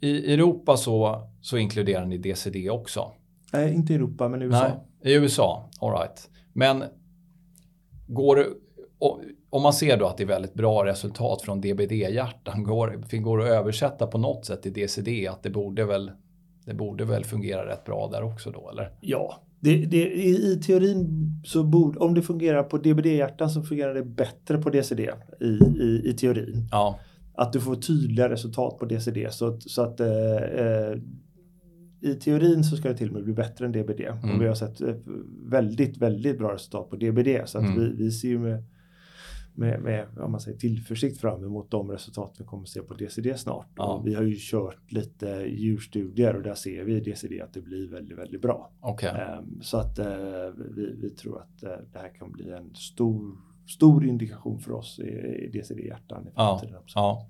i 0.00 0.34
Europa 0.34 0.76
så, 0.76 1.22
så 1.40 1.56
inkluderar 1.58 2.04
ni 2.06 2.18
DCD 2.18 2.70
också. 2.70 3.12
Nej, 3.52 3.74
inte 3.74 3.92
i 3.92 3.96
Europa, 3.96 4.28
men 4.28 4.42
i 4.42 4.44
USA. 4.44 4.68
Nej, 5.02 5.12
i 5.12 5.16
USA. 5.16 5.68
All 5.80 5.92
right. 5.92 6.30
Men 6.52 6.84
går 8.06 8.36
det, 8.36 8.46
om 9.50 9.62
man 9.62 9.72
ser 9.72 9.96
då 9.96 10.06
att 10.06 10.16
det 10.16 10.22
är 10.22 10.26
väldigt 10.26 10.54
bra 10.54 10.84
resultat 10.84 11.42
från 11.42 11.60
DBD-hjärtan, 11.60 12.62
går, 12.62 13.18
går 13.20 13.38
det 13.38 13.44
att 13.44 13.50
översätta 13.50 14.06
på 14.06 14.18
något 14.18 14.46
sätt 14.46 14.62
till 14.62 14.72
DCD? 14.72 15.28
Att 15.28 15.42
det 15.42 15.50
borde 15.50 15.84
väl, 15.84 16.10
det 16.68 16.74
borde 16.74 17.04
väl 17.04 17.24
fungera 17.24 17.66
rätt 17.66 17.84
bra 17.84 18.08
där 18.12 18.22
också 18.22 18.50
då, 18.50 18.70
eller? 18.70 18.90
Ja, 19.00 19.42
det, 19.60 19.86
det, 19.86 19.96
i, 20.14 20.52
i 20.52 20.60
teorin 20.66 21.06
så 21.44 21.64
borde, 21.64 21.98
om 21.98 22.14
det 22.14 22.22
fungerar 22.22 22.62
på 22.62 22.78
DBD-hjärtan 22.78 23.50
så 23.50 23.62
fungerar 23.62 23.94
det 23.94 24.02
bättre 24.02 24.58
på 24.58 24.70
DCD 24.70 25.00
i, 25.40 25.46
i, 25.80 26.02
i 26.04 26.12
teorin. 26.12 26.68
Ja, 26.70 26.98
Att 27.34 27.52
du 27.52 27.60
får 27.60 27.74
tydliga 27.76 28.28
resultat 28.28 28.78
på 28.78 28.84
DCD 28.84 29.26
så 29.30 29.46
att, 29.46 29.62
så 29.62 29.82
att 29.82 30.00
eh, 30.00 30.34
eh, 30.36 30.96
i 32.00 32.14
teorin 32.14 32.64
så 32.64 32.76
ska 32.76 32.88
det 32.88 32.96
till 32.96 33.08
och 33.08 33.14
med 33.14 33.24
bli 33.24 33.32
bättre 33.32 33.66
än 33.66 33.72
DBD. 33.72 34.00
Mm. 34.00 34.34
Och 34.36 34.42
vi 34.42 34.46
har 34.46 34.54
sett 34.54 34.80
eh, 34.80 34.94
väldigt, 35.46 35.96
väldigt 35.96 36.38
bra 36.38 36.54
resultat 36.54 36.90
på 36.90 36.96
DBD. 36.96 37.28
Så 37.48 37.58
att 37.58 37.64
Mm. 37.64 37.78
vi, 37.80 38.04
vi 38.04 38.10
ser 38.10 38.28
ju 38.28 38.38
med, 38.38 38.64
med, 39.58 39.80
med 39.82 40.06
om 40.18 40.30
man 40.32 40.40
säger, 40.40 40.58
tillförsikt 40.58 41.20
fram 41.20 41.44
emot 41.44 41.70
de 41.70 41.90
resultat 41.90 42.34
vi 42.38 42.44
kommer 42.44 42.64
se 42.64 42.80
på 42.82 42.94
DCD 42.94 43.38
snart. 43.38 43.66
Ja. 43.76 44.02
Vi 44.04 44.14
har 44.14 44.22
ju 44.22 44.36
kört 44.38 44.92
lite 44.92 45.26
djurstudier 45.48 46.36
och 46.36 46.42
där 46.42 46.54
ser 46.54 46.84
vi 46.84 46.96
i 46.96 47.00
DCD 47.00 47.40
att 47.42 47.52
det 47.54 47.60
blir 47.60 47.88
väldigt, 47.88 48.18
väldigt 48.18 48.42
bra. 48.42 48.70
okej. 48.80 49.08
Ehm, 49.10 49.60
Så 49.62 49.76
att 49.76 49.98
eh, 49.98 50.06
vi, 50.76 50.94
vi 51.02 51.10
tror 51.10 51.38
att 51.38 51.62
eh, 51.62 51.70
det 51.92 51.98
här 51.98 52.08
kan 52.18 52.32
bli 52.32 52.50
en 52.52 52.74
stor, 52.74 53.36
stor 53.68 54.06
indikation 54.06 54.58
för 54.58 54.72
oss 54.72 54.98
i, 54.98 55.50
DCD-hjärtan 55.52 56.26
i 56.28 56.30
Ja, 56.34 56.58
framtiden. 56.58 56.82
ja. 56.94 57.26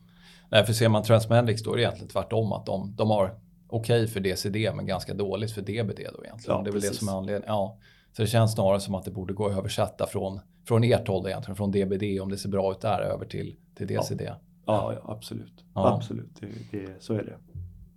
Nej, 0.50 0.64
för 0.66 0.72
ser 0.72 0.88
man 0.88 1.02
Transmedics 1.02 1.62
då 1.62 1.72
är 1.72 1.76
det 1.76 1.82
egentligen 1.82 2.08
tvärtom 2.08 2.52
att 2.52 2.66
de, 2.66 2.94
de 2.96 3.10
har 3.10 3.34
okej 3.68 4.06
för 4.06 4.20
DCD 4.20 4.56
men 4.76 4.86
ganska 4.86 5.14
dåligt 5.14 5.50
för 5.52 5.62
DBD 5.62 6.00
då 6.14 6.24
egentligen. 6.24 6.56
Ja, 6.56 6.62
det 6.64 6.70
är 6.70 6.72
väl 6.72 6.80
det 6.80 6.88
precis. 6.88 6.98
som 6.98 7.08
är 7.08 7.12
anledningen. 7.12 7.44
Ja. 7.54 7.78
Så 8.18 8.22
det 8.22 8.28
känns 8.28 8.52
snarare 8.52 8.80
som 8.80 8.94
att 8.94 9.04
det 9.04 9.10
borde 9.10 9.32
gå 9.32 9.46
att 9.46 9.58
översätta 9.58 10.06
från, 10.06 10.40
från 10.68 10.84
ert 10.84 11.08
håll 11.08 11.26
egentligen, 11.26 11.56
från 11.56 11.70
DBD 11.70 12.20
om 12.22 12.28
det 12.30 12.36
ser 12.36 12.48
bra 12.48 12.72
ut 12.72 12.80
där 12.80 13.00
över 13.00 13.26
till, 13.26 13.56
till 13.74 13.86
DCD. 13.86 14.22
Ja, 14.22 14.36
Ja, 14.66 14.92
ja 14.94 15.12
absolut. 15.12 15.64
Ja. 15.74 15.94
Absolut, 15.94 16.30
det, 16.40 16.78
det, 16.78 17.02
så 17.02 17.14
är 17.14 17.22
det. 17.22 17.36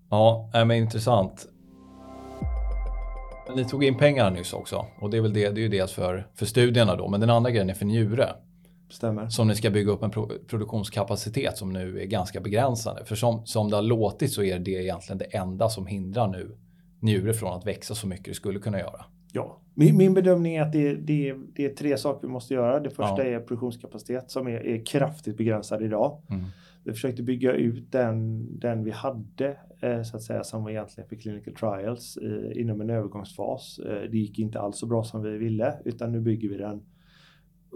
ja 0.09 0.49
men 0.53 0.71
intressant. 0.71 1.47
Ni 3.55 3.65
tog 3.65 3.83
in 3.83 3.97
pengar 3.97 4.31
nyss 4.31 4.53
också 4.53 4.85
och 4.99 5.09
det 5.09 5.17
är 5.17 5.21
väl 5.21 5.33
det, 5.33 5.49
det 5.49 5.61
är 5.61 5.63
ju 5.63 5.69
dels 5.69 5.91
för, 5.91 6.27
för 6.35 6.45
studierna 6.45 6.95
då, 6.95 7.07
men 7.07 7.19
den 7.19 7.29
andra 7.29 7.51
grejen 7.51 7.69
är 7.69 7.73
för 7.73 7.85
njure. 7.85 8.29
Stämmer. 8.89 9.29
som 9.29 9.47
ni 9.47 9.55
ska 9.55 9.69
bygga 9.69 9.91
upp 9.91 10.03
en 10.03 10.11
pro 10.11 10.29
produktionskapacitet 10.47 11.57
som 11.57 11.73
nu 11.73 12.01
är 12.01 12.05
ganska 12.05 12.41
begränsande. 12.41 13.05
För 13.05 13.15
som, 13.15 13.45
som 13.45 13.69
det 13.69 13.75
har 13.75 13.83
låtit 13.83 14.33
så 14.33 14.43
är 14.43 14.59
det 14.59 14.71
egentligen 14.71 15.17
det 15.17 15.25
enda 15.37 15.69
som 15.69 15.85
hindrar 15.87 16.27
nu 16.27 16.57
njure 16.99 17.33
från 17.33 17.53
att 17.53 17.65
växa 17.65 17.95
så 17.95 18.07
mycket 18.07 18.25
det 18.25 18.33
skulle 18.33 18.59
kunna 18.59 18.79
göra. 18.79 19.05
Ja. 19.33 19.57
Min, 19.73 19.97
min 19.97 20.13
bedömning 20.13 20.55
är 20.55 20.61
att 20.61 20.71
det, 20.71 20.95
det, 20.95 21.35
det 21.55 21.65
är 21.65 21.69
tre 21.75 21.97
saker 21.97 22.27
vi 22.27 22.33
måste 22.33 22.53
göra. 22.53 22.79
Det 22.79 22.89
första 22.89 23.27
Ja. 23.27 23.35
är 23.35 23.39
produktionskapacitet 23.39 24.31
som 24.31 24.47
är, 24.47 24.65
är 24.67 24.85
kraftigt 24.85 25.37
begränsad 25.37 25.81
idag. 25.81 26.21
Mm. 26.29 26.43
Vi 26.83 26.91
försökte 26.91 27.23
bygga 27.23 27.53
ut 27.53 27.91
den, 27.91 28.47
den 28.59 28.83
vi 28.83 28.91
hade 28.91 29.57
eh, 29.81 30.03
så 30.03 30.17
att 30.17 30.23
säga 30.23 30.43
som 30.43 30.63
var 30.63 30.71
egentligen 30.71 31.09
för 31.09 31.15
clinical 31.15 31.53
trials 31.53 32.17
eh, 32.17 32.61
inom 32.61 32.81
en 32.81 32.89
övergångsfas. 32.89 33.79
Eh, 33.79 34.09
det 34.11 34.17
gick 34.17 34.39
inte 34.39 34.59
alls 34.59 34.79
så 34.79 34.85
bra 34.85 35.03
som 35.03 35.21
vi 35.23 35.37
ville 35.37 35.73
utan 35.85 36.11
nu 36.11 36.19
bygger 36.19 36.49
vi 36.49 36.57
den 36.57 36.81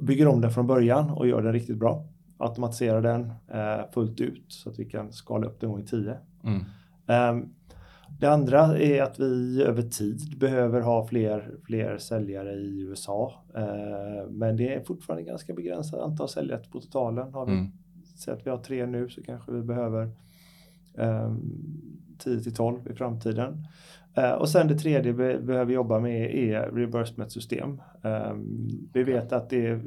bygger 0.02 0.28
om 0.28 0.42
den 0.42 0.52
från 0.52 0.68
början 0.68 1.10
och 1.10 1.28
gör 1.28 1.42
den 1.42 1.54
riktigt 1.54 1.78
bra. 1.78 2.06
Automatiserar 2.38 3.02
den 3.02 3.22
eh, 3.48 3.92
fullt 3.94 4.22
ut 4.22 4.46
så 4.48 4.70
att 4.70 4.80
vi 4.80 4.86
kan 4.86 5.14
skala 5.14 5.48
upp 5.48 5.60
den 5.60 5.70
gånger 5.70 5.86
10. 5.86 6.18
Mm. 6.44 6.64
Ehm, 7.08 7.50
det 8.20 8.28
andra 8.28 8.78
är 8.78 9.02
att 9.02 9.20
vi 9.20 9.64
över 9.64 9.82
tid 9.82 10.20
behöver 10.40 10.82
ha 10.82 11.08
fler, 11.08 11.52
fler 11.66 11.98
säljare 11.98 12.52
i 12.54 12.82
USA. 12.82 13.34
Eh, 13.56 14.30
men 14.30 14.58
det 14.58 14.74
är 14.74 14.84
fortfarande 14.84 15.24
ganska 15.24 15.54
begränsat 15.54 16.00
antal 16.00 16.30
säljare 16.30 16.62
på 16.72 16.80
totalen. 16.82 17.34
Har 17.34 17.46
vi 17.46 17.52
Mm. 17.52 17.72
Säg 18.18 18.34
att 18.34 18.46
vi 18.46 18.50
har 18.50 18.58
tre 18.58 18.86
nu 18.86 19.10
så 19.10 19.24
kanske 19.24 19.52
vi 19.52 19.62
behöver 19.62 20.12
um, 20.94 21.42
10 22.18 22.40
till 22.40 22.56
12 22.56 22.92
i 22.92 22.94
framtiden. 22.96 23.68
Eh, 24.14 24.32
och 24.32 24.50
sen 24.50 24.68
det 24.68 24.76
tredje 24.76 25.12
vi 25.12 25.38
behöver 25.38 25.74
jobba 25.74 26.00
med 26.00 26.36
är 26.36 26.72
reimbursement-system. 26.72 27.82
Ehm, 28.04 28.70
vi 28.94 29.04
vet 29.04 29.32
att 29.32 29.50
det, 29.50 29.82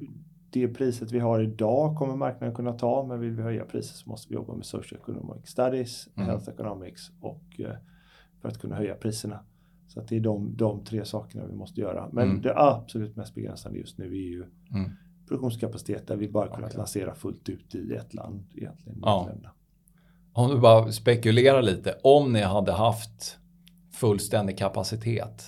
det 0.50 0.68
priset 0.68 1.12
vi 1.12 1.18
har 1.18 1.40
idag 1.40 1.96
kommer 1.96 2.16
marknaden 2.16 2.54
kunna 2.54 2.72
ta, 2.72 3.06
men 3.06 3.20
vill 3.20 3.30
vi 3.30 3.42
höja 3.42 3.64
priset 3.64 3.96
så 3.96 4.08
måste 4.08 4.28
vi 4.28 4.34
jobba 4.34 4.54
med 4.54 4.66
socioeconomic 4.66 5.46
studies, 5.46 6.08
Mm. 6.16 6.28
health 6.28 6.48
economics 6.48 7.10
och 7.20 7.44
eh, 7.58 7.76
för 8.42 8.48
att 8.48 8.58
kunna 8.58 8.76
höja 8.76 8.94
priserna. 8.94 9.40
Så 9.88 10.00
att 10.00 10.08
det 10.08 10.16
är 10.16 10.20
de, 10.20 10.56
de 10.56 10.84
tre 10.84 11.04
sakerna 11.04 11.46
vi 11.46 11.54
måste 11.54 11.80
göra. 11.80 12.08
Men 12.12 12.28
Mm. 12.30 12.42
det 12.42 12.54
absolut 12.56 13.16
mest 13.16 13.34
begränsande 13.34 13.78
just 13.78 13.98
nu 13.98 14.04
är 14.06 14.28
ju 14.28 14.44
Mm. 14.74 14.90
produktionskapacitet 15.28 16.06
där 16.06 16.16
vi 16.16 16.28
bara 16.28 16.46
kunnat 16.48 16.70
Okej. 16.70 16.78
lansera 16.78 17.14
fullt 17.14 17.48
ut 17.48 17.74
i 17.74 17.94
ett 17.94 18.14
land 18.14 18.44
egentligen. 18.54 18.98
Ja. 19.02 19.30
Om 20.32 20.50
du 20.50 20.58
bara 20.60 20.92
spekulerar 20.92 21.62
lite, 21.62 21.98
om 22.02 22.32
ni 22.32 22.40
hade 22.42 22.72
haft 22.72 23.38
fullständig 23.92 24.58
kapacitet, 24.58 25.44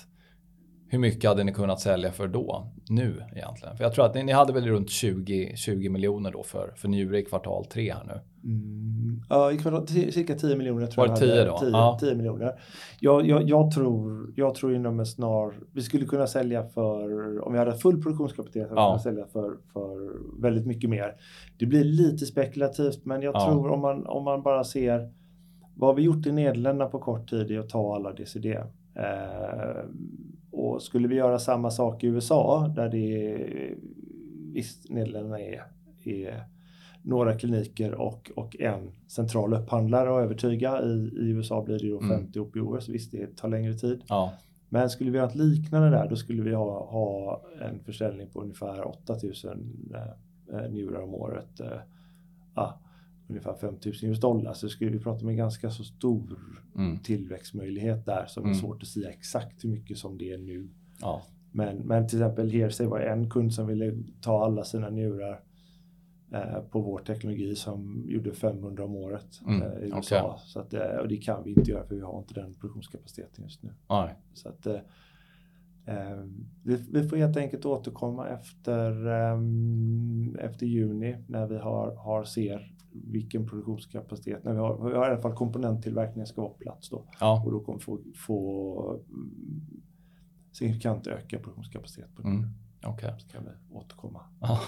hur 0.87 0.99
mycket 0.99 1.29
hade 1.29 1.43
ni 1.43 1.53
kunnat 1.53 1.79
sälja 1.79 2.11
för 2.11 2.27
då? 2.27 2.71
Nu 2.89 3.23
egentligen? 3.35 3.77
För 3.77 3.83
jag 3.83 3.93
tror 3.93 4.05
att 4.05 4.15
ni, 4.15 4.23
ni 4.23 4.31
hade 4.31 4.53
väl 4.53 4.67
runt 4.67 4.89
20, 4.89 5.53
20 5.55 5.89
miljoner 5.89 6.31
då 6.31 6.43
för, 6.43 6.73
för 6.75 6.87
njure 6.87 7.19
i 7.19 7.25
kvartal 7.25 7.65
tre 7.65 7.93
här 7.93 8.03
nu. 8.07 8.19
Mm. 8.43 9.21
Ja, 9.29 9.51
cirka 9.87 10.35
10 10.35 10.55
miljoner 10.55 10.87
tror 10.87 11.07
Var 11.07 11.13
jag. 11.13 11.19
det 11.21 11.25
10 11.25 11.39
hade. 11.39 11.45
då? 11.51 11.57
10, 11.57 11.69
Ja. 11.69 11.97
10 11.99 12.15
miljoner. 12.15 12.53
Jag, 12.99 13.25
jag, 13.27 13.49
jag, 13.49 13.71
tror, 13.71 14.33
jag 14.35 14.55
tror 14.55 14.75
inom 14.75 14.99
en 14.99 15.05
snar... 15.05 15.53
Vi 15.73 15.81
skulle 15.81 16.05
kunna 16.05 16.27
sälja 16.27 16.63
för... 16.63 17.39
Om 17.47 17.53
vi 17.53 17.59
hade 17.59 17.73
full 17.73 18.01
produktionskapacitet 18.01 18.67
Ja. 18.69 18.87
kunnat 18.87 19.01
sälja 19.01 19.25
för, 19.25 19.57
för 19.73 20.11
väldigt 20.41 20.65
mycket 20.65 20.89
mer. 20.89 21.15
Det 21.57 21.65
blir 21.65 21.83
lite 21.83 22.25
spekulativt 22.25 23.05
men 23.05 23.21
jag 23.21 23.35
Ja. 23.35 23.45
tror 23.51 23.69
om 23.69 23.79
man, 23.81 24.05
om 24.07 24.23
man 24.23 24.41
bara 24.41 24.63
ser 24.63 25.11
vad 25.75 25.95
vi 25.95 26.01
gjort 26.01 26.25
i 26.25 26.31
Nederländerna 26.31 26.89
på 26.89 26.99
kort 26.99 27.29
tid 27.29 27.51
är 27.51 27.59
att 27.59 27.69
ta 27.69 27.95
alla 27.95 28.13
DCD. 28.13 28.45
Eh, 28.95 29.85
och 30.51 30.81
skulle 30.81 31.07
vi 31.07 31.15
göra 31.15 31.39
samma 31.39 31.71
sak 31.71 32.03
i 32.03 32.07
USA 32.07 32.67
där 32.75 32.89
det 32.89 33.31
är, 33.33 33.75
visst 34.53 34.89
Nederländerna 34.89 35.39
är, 35.39 35.63
är 36.05 36.43
några 37.01 37.37
kliniker 37.37 37.93
och, 37.93 38.31
och 38.35 38.55
en 38.59 38.91
central 39.07 39.53
upphandlare 39.53 40.09
att 40.09 40.23
övertyga. 40.23 40.81
I, 40.81 41.11
I 41.17 41.29
USA 41.29 41.63
blir 41.63 41.79
det 41.79 41.85
ju 41.85 41.99
50 41.99 42.39
mm. 42.39 42.47
OPOer, 42.47 42.79
så 42.79 42.91
visst 42.91 43.11
det 43.11 43.37
tar 43.37 43.49
längre 43.49 43.73
tid. 43.73 44.01
Ja. 44.07 44.33
Men 44.69 44.89
skulle 44.89 45.11
vi 45.11 45.19
ha 45.19 45.27
ett 45.27 45.35
liknande 45.35 45.89
där, 45.89 46.09
då 46.09 46.15
skulle 46.15 46.41
vi 46.41 46.53
ha, 46.53 46.85
ha 46.85 47.41
en 47.61 47.79
försäljning 47.79 48.27
på 48.29 48.41
ungefär 48.41 48.87
8000 48.87 49.95
eh, 50.53 50.71
njurar 50.71 51.01
om 51.01 51.13
året. 51.13 51.59
Eh, 51.59 51.79
ah, 52.53 52.73
ungefär 53.27 53.53
5000 53.53 54.09
US 54.09 54.19
dollar. 54.19 54.53
Så 54.53 54.69
skulle 54.69 54.91
vi 54.91 54.99
prata 54.99 55.21
om 55.21 55.29
en 55.29 55.37
ganska 55.37 55.69
så 55.69 55.83
stor 55.83 56.39
mm. 56.75 56.99
tillväxtmöjlighet 56.99 58.05
där 58.05 58.25
som 58.25 58.43
mm. 58.43 58.55
är 58.55 58.59
svårt 58.59 58.81
att 58.81 58.87
säga 58.87 59.09
exakt 59.09 59.63
hur 59.63 59.69
mycket 59.69 59.97
som 59.97 60.17
det 60.17 60.31
är 60.31 60.37
nu. 60.37 60.69
Ja. 61.01 61.21
Men, 61.51 61.77
men 61.77 62.07
till 62.07 62.19
exempel 62.19 62.51
Hearsay 62.51 62.87
var 62.87 62.99
en 62.99 63.29
kund 63.29 63.53
som 63.53 63.67
ville 63.67 63.93
ta 64.21 64.45
alla 64.45 64.63
sina 64.63 64.89
njurar 64.89 65.31
eh, 65.31 65.37
på 66.71 66.81
vår 66.81 66.99
teknologi 66.99 67.55
som 67.55 68.05
gjorde 68.07 68.33
500 68.33 68.85
om 68.85 68.95
året 68.95 69.41
mm. 69.47 69.61
eh, 69.61 69.83
i 69.83 69.91
USA. 69.95 70.25
Okay. 70.25 70.39
Så 70.45 70.59
att, 70.59 70.73
eh, 70.73 70.81
och 70.81 71.07
det 71.07 71.17
kan 71.17 71.43
vi 71.43 71.53
inte 71.53 71.71
göra 71.71 71.87
för 71.87 71.95
vi 71.95 72.01
har 72.01 72.19
inte 72.19 72.33
den 72.33 72.53
produktionskapaciteten 72.53 73.43
just 73.43 73.63
nu. 73.63 73.73
Nej. 73.89 74.15
Så 74.33 74.49
att, 74.49 74.65
eh, 74.65 74.79
eh, 75.85 76.23
vi, 76.63 76.75
vi, 76.91 77.09
får 77.09 77.17
helt 77.17 77.37
enkelt 77.37 77.65
återkomma 77.65 78.27
efter, 78.27 79.07
um, 79.07 80.35
efter 80.35 80.65
juni 80.65 81.17
när 81.27 81.47
vi 81.47 81.57
har, 81.57 81.95
har 81.95 82.23
ser 82.23 82.75
vilken 82.91 83.47
produktionskapacitet, 83.47 84.43
när 84.43 84.53
vi 84.53 84.59
har, 84.59 84.89
vi 84.89 84.95
har 84.95 85.07
i 85.07 85.11
alla 85.11 85.21
fall 85.21 85.35
komponenttillverkningen 85.35 86.27
ska 86.27 86.41
vara 86.41 86.51
på 86.51 86.57
plats 86.57 86.89
då. 86.89 87.05
Ja. 87.19 87.43
Och 87.45 87.51
då 87.51 87.59
kommer 87.59 87.79
vi 87.79 87.83
få, 87.83 87.99
få 88.15 89.01
mm, 89.09 89.31
signifikant 90.51 91.07
öka 91.07 91.39
produktionskapacitet 91.39 92.15
på 92.15 92.21
det. 92.21 92.27
Mm. 92.27 92.49
Okay. 92.87 93.19
Så 93.19 93.27
kan 93.27 93.43
vi 93.43 93.75
återkomma 93.75 94.21
ja. 94.41 94.59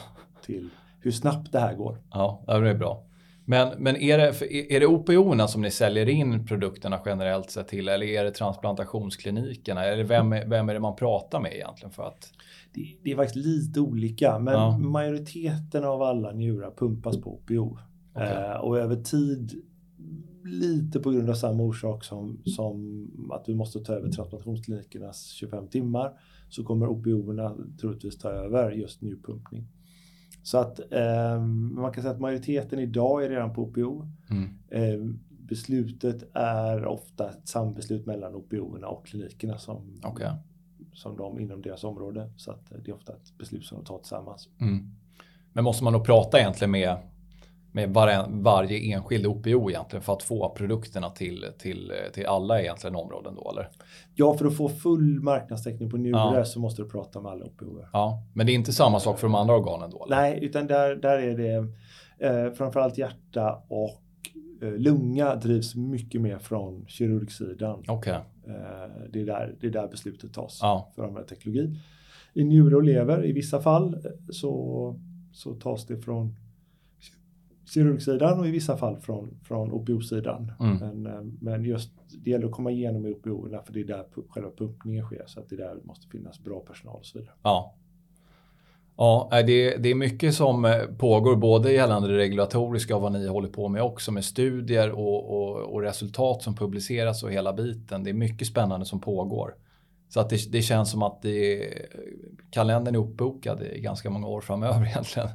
till 0.42 0.70
hur 1.04 1.12
snabbt 1.12 1.52
det 1.52 1.60
här 1.60 1.76
går. 1.76 1.98
Ja, 2.12 2.44
det 2.48 2.70
är 2.70 2.76
bra. 2.76 3.04
Men, 3.46 3.70
men 3.78 3.96
är 3.96 4.18
det, 4.18 4.74
är 4.76 4.80
det 4.80 4.88
OPO 4.88 5.48
som 5.48 5.62
ni 5.62 5.72
säljer 5.72 6.10
in 6.10 6.46
produkterna 6.46 7.00
generellt 7.06 7.50
sett 7.52 7.68
till 7.68 7.90
eller 7.90 8.06
är 8.06 8.24
det 8.24 8.32
transplantationsklinikerna? 8.32 9.86
Eller 9.86 10.04
vem, 10.04 10.30
vem 10.30 10.70
är 10.70 10.74
det 10.74 10.80
man 10.80 10.96
pratar 10.96 11.40
med 11.40 11.54
egentligen? 11.54 11.92
för 11.92 12.04
att... 12.04 12.34
Det, 12.74 12.96
det 13.04 13.12
är 13.12 13.16
faktiskt 13.16 13.46
lite 13.46 13.80
olika 13.80 14.40
men 14.40 14.54
ja. 14.54 14.78
majoriteten 14.78 15.84
av 15.84 16.02
alla 16.02 16.32
njurar 16.32 16.72
pumpas 16.72 17.22
på 17.22 17.34
OPO. 17.34 17.78
Okay. 18.16 18.44
Eh, 18.44 18.56
och 18.56 18.80
över 18.80 18.96
tid, 18.96 19.64
lite 20.44 21.00
på 21.00 21.12
grund 21.12 21.30
av 21.30 21.34
samma 21.34 21.64
orsak 21.64 22.04
som, 22.04 22.42
som 22.46 23.32
att 23.32 23.50
vi 23.50 23.56
måste 23.56 23.80
ta 23.80 23.94
över 23.94 24.10
transplantationsklinikernas 24.10 25.26
25 25.26 25.68
timmar, 25.68 26.12
så 26.50 26.64
kommer 26.64 26.88
OPO-erna 26.88 27.56
troligtvis 27.82 28.18
ta 28.18 28.30
över 28.30 28.72
just 28.72 29.02
njurpumpning. 29.02 29.68
Så 30.44 30.58
att 30.58 30.80
eh, 30.92 31.42
man 31.42 31.92
kan 31.94 32.02
säga 32.04 32.14
att 32.14 32.20
majoriteten 32.20 32.80
idag 32.80 33.26
är 33.26 33.30
redan 33.30 33.54
på 33.54 33.62
OPO. 33.62 34.08
Mm. 34.30 34.50
Eh, 34.70 35.16
beslutet 35.30 36.24
är 36.34 36.86
ofta 36.86 37.30
ett 37.30 37.48
sambeslut 37.48 38.06
mellan 38.06 38.36
OPO-erna 38.36 38.88
och 38.88 39.06
klinikerna 39.06 39.58
som, 39.58 40.02
okay. 40.04 40.32
som 40.94 41.18
de 41.18 41.40
inom 41.40 41.62
deras 41.62 41.84
område. 41.84 42.32
Så 42.38 42.52
att 42.52 42.70
det 42.70 42.92
är 42.92 42.96
ofta 42.96 43.14
ett 43.14 43.38
beslut 43.38 43.66
som 43.66 43.78
de 43.78 43.86
tar 43.86 43.98
tillsammans. 43.98 44.50
Mm. 44.62 44.92
Men 45.54 45.64
måste 45.64 45.84
man 45.84 45.94
då 45.94 46.00
prata 46.00 46.40
egentligen 46.40 46.72
med 46.72 46.98
med 47.74 47.90
var, 47.90 48.26
varje 48.30 48.94
enskild 48.94 49.26
OPO 49.26 49.70
egentligen 49.70 50.04
för 50.04 50.14
att 50.14 50.24
få 50.24 50.50
produkterna 50.50 51.10
till, 51.10 51.46
till, 51.58 51.92
till 52.14 52.26
alla 52.26 52.62
egentligen 52.62 52.96
områden 52.96 53.36
då 53.36 53.52
eller? 53.52 53.70
Ja, 54.16 54.38
för 54.38 54.46
att 54.46 54.58
få 54.58 54.70
full 54.70 55.20
marknadstäckning 55.22 55.90
på 55.90 55.98
njurar 55.98 56.38
ja. 56.38 56.46
så 56.46 56.60
måste 56.60 56.82
du 56.82 56.90
prata 56.90 57.22
med 57.22 57.32
alla 57.32 57.46
OPO. 57.46 57.66
Ja, 57.94 58.24
men 58.34 58.46
det 58.46 58.52
är 58.52 58.54
inte 58.54 58.74
samma 58.74 59.00
sak 59.00 59.20
för 59.20 59.28
de 59.28 59.36
andra 59.36 59.56
organen 59.56 59.90
då? 59.90 60.06
Eller? 60.06 60.16
Nej, 60.16 60.40
utan 60.42 60.68
där, 60.68 60.96
där 60.96 61.18
är 61.18 61.38
det 61.38 61.68
eh, 62.28 62.54
framförallt 62.54 62.98
hjärta 62.98 63.64
och 63.68 64.02
eh, 64.62 64.74
lunga 64.74 65.36
drivs 65.36 65.76
mycket 65.76 66.22
mer 66.22 66.38
från 66.38 66.86
kirurgsidan. 66.88 67.84
Okay. 67.88 68.14
Eh, 68.48 69.10
det, 69.10 69.22
är 69.22 69.26
där, 69.26 69.56
det 69.62 69.68
är 69.68 69.72
där 69.72 69.88
beslutet 69.88 70.34
tas 70.34 70.60
ja. 70.62 70.92
för 70.96 71.04
att 71.04 71.10
använda 71.10 71.30
teknologi. 71.30 71.78
I 72.34 72.44
njure 72.44 72.76
och 72.76 72.84
lever 72.84 73.26
i 73.26 73.32
vissa 73.32 73.62
fall 73.62 73.94
eh, 73.94 74.12
så, 74.30 74.96
så 75.32 75.54
tas 75.54 75.86
det 75.86 75.98
från 75.98 76.36
kirurgsidan 77.74 78.40
och 78.40 78.48
i 78.48 78.52
vissa 78.52 78.78
fall 78.78 78.98
från, 78.98 79.38
från 79.44 79.72
OPO-sidan. 79.72 80.52
Mm. 80.60 80.78
Men, 80.78 81.06
eh, 81.06 81.22
men 81.42 81.64
just 81.64 81.92
det 82.24 82.30
gäller 82.30 82.46
att 82.46 82.52
komma 82.52 82.72
igenom 82.72 83.06
i 83.06 83.14
OPO 83.14 83.50
för 83.66 83.74
det 83.74 83.80
är 83.80 83.84
där 83.84 84.06
själva 84.30 84.50
pumpningen 84.58 85.06
sker 85.06 85.24
så 85.28 85.40
att 85.40 85.50
det 85.50 85.56
är 85.56 85.58
där 85.58 85.78
måste 85.84 86.08
finnas 86.08 86.44
bra 86.44 86.60
personal 86.60 86.96
och 86.96 87.06
så 87.06 87.20
vidare. 87.20 87.36
Ja. 87.44 87.76
Ja, 88.98 89.30
det, 89.32 89.78
det 89.78 89.90
är 89.90 89.96
mycket 89.96 90.36
som 90.36 90.66
eh, 90.66 90.82
pågår 90.98 91.36
både 91.36 91.74
gällande 91.74 92.08
det 92.08 92.18
regulatoriska 92.18 92.96
och 92.96 93.02
vad 93.02 93.12
ni 93.12 93.28
håller 93.28 93.50
på 93.50 93.70
med 93.70 93.84
också 93.84 94.12
med 94.12 94.26
studier 94.26 94.92
och, 94.92 95.32
och, 95.32 95.74
och 95.74 95.82
resultat 95.82 96.42
som 96.42 96.56
publiceras 96.56 97.24
och 97.24 97.32
hela 97.32 97.54
biten. 97.54 98.04
Det 98.04 98.10
är 98.10 98.14
mycket 98.14 98.48
spännande 98.48 98.86
som 98.86 99.02
pågår. 99.02 99.56
Så 100.10 100.20
att 100.20 100.30
det, 100.30 100.52
det 100.52 100.62
känns 100.62 100.92
som 100.92 101.04
att 101.04 101.22
det, 101.22 101.70
kalendern 102.50 102.96
är 102.96 103.00
uppbokad 103.00 103.64
i 103.64 103.80
ganska 103.80 104.10
många 104.10 104.28
år 104.28 104.42
framöver 104.42 104.86
egentligen. 104.88 105.30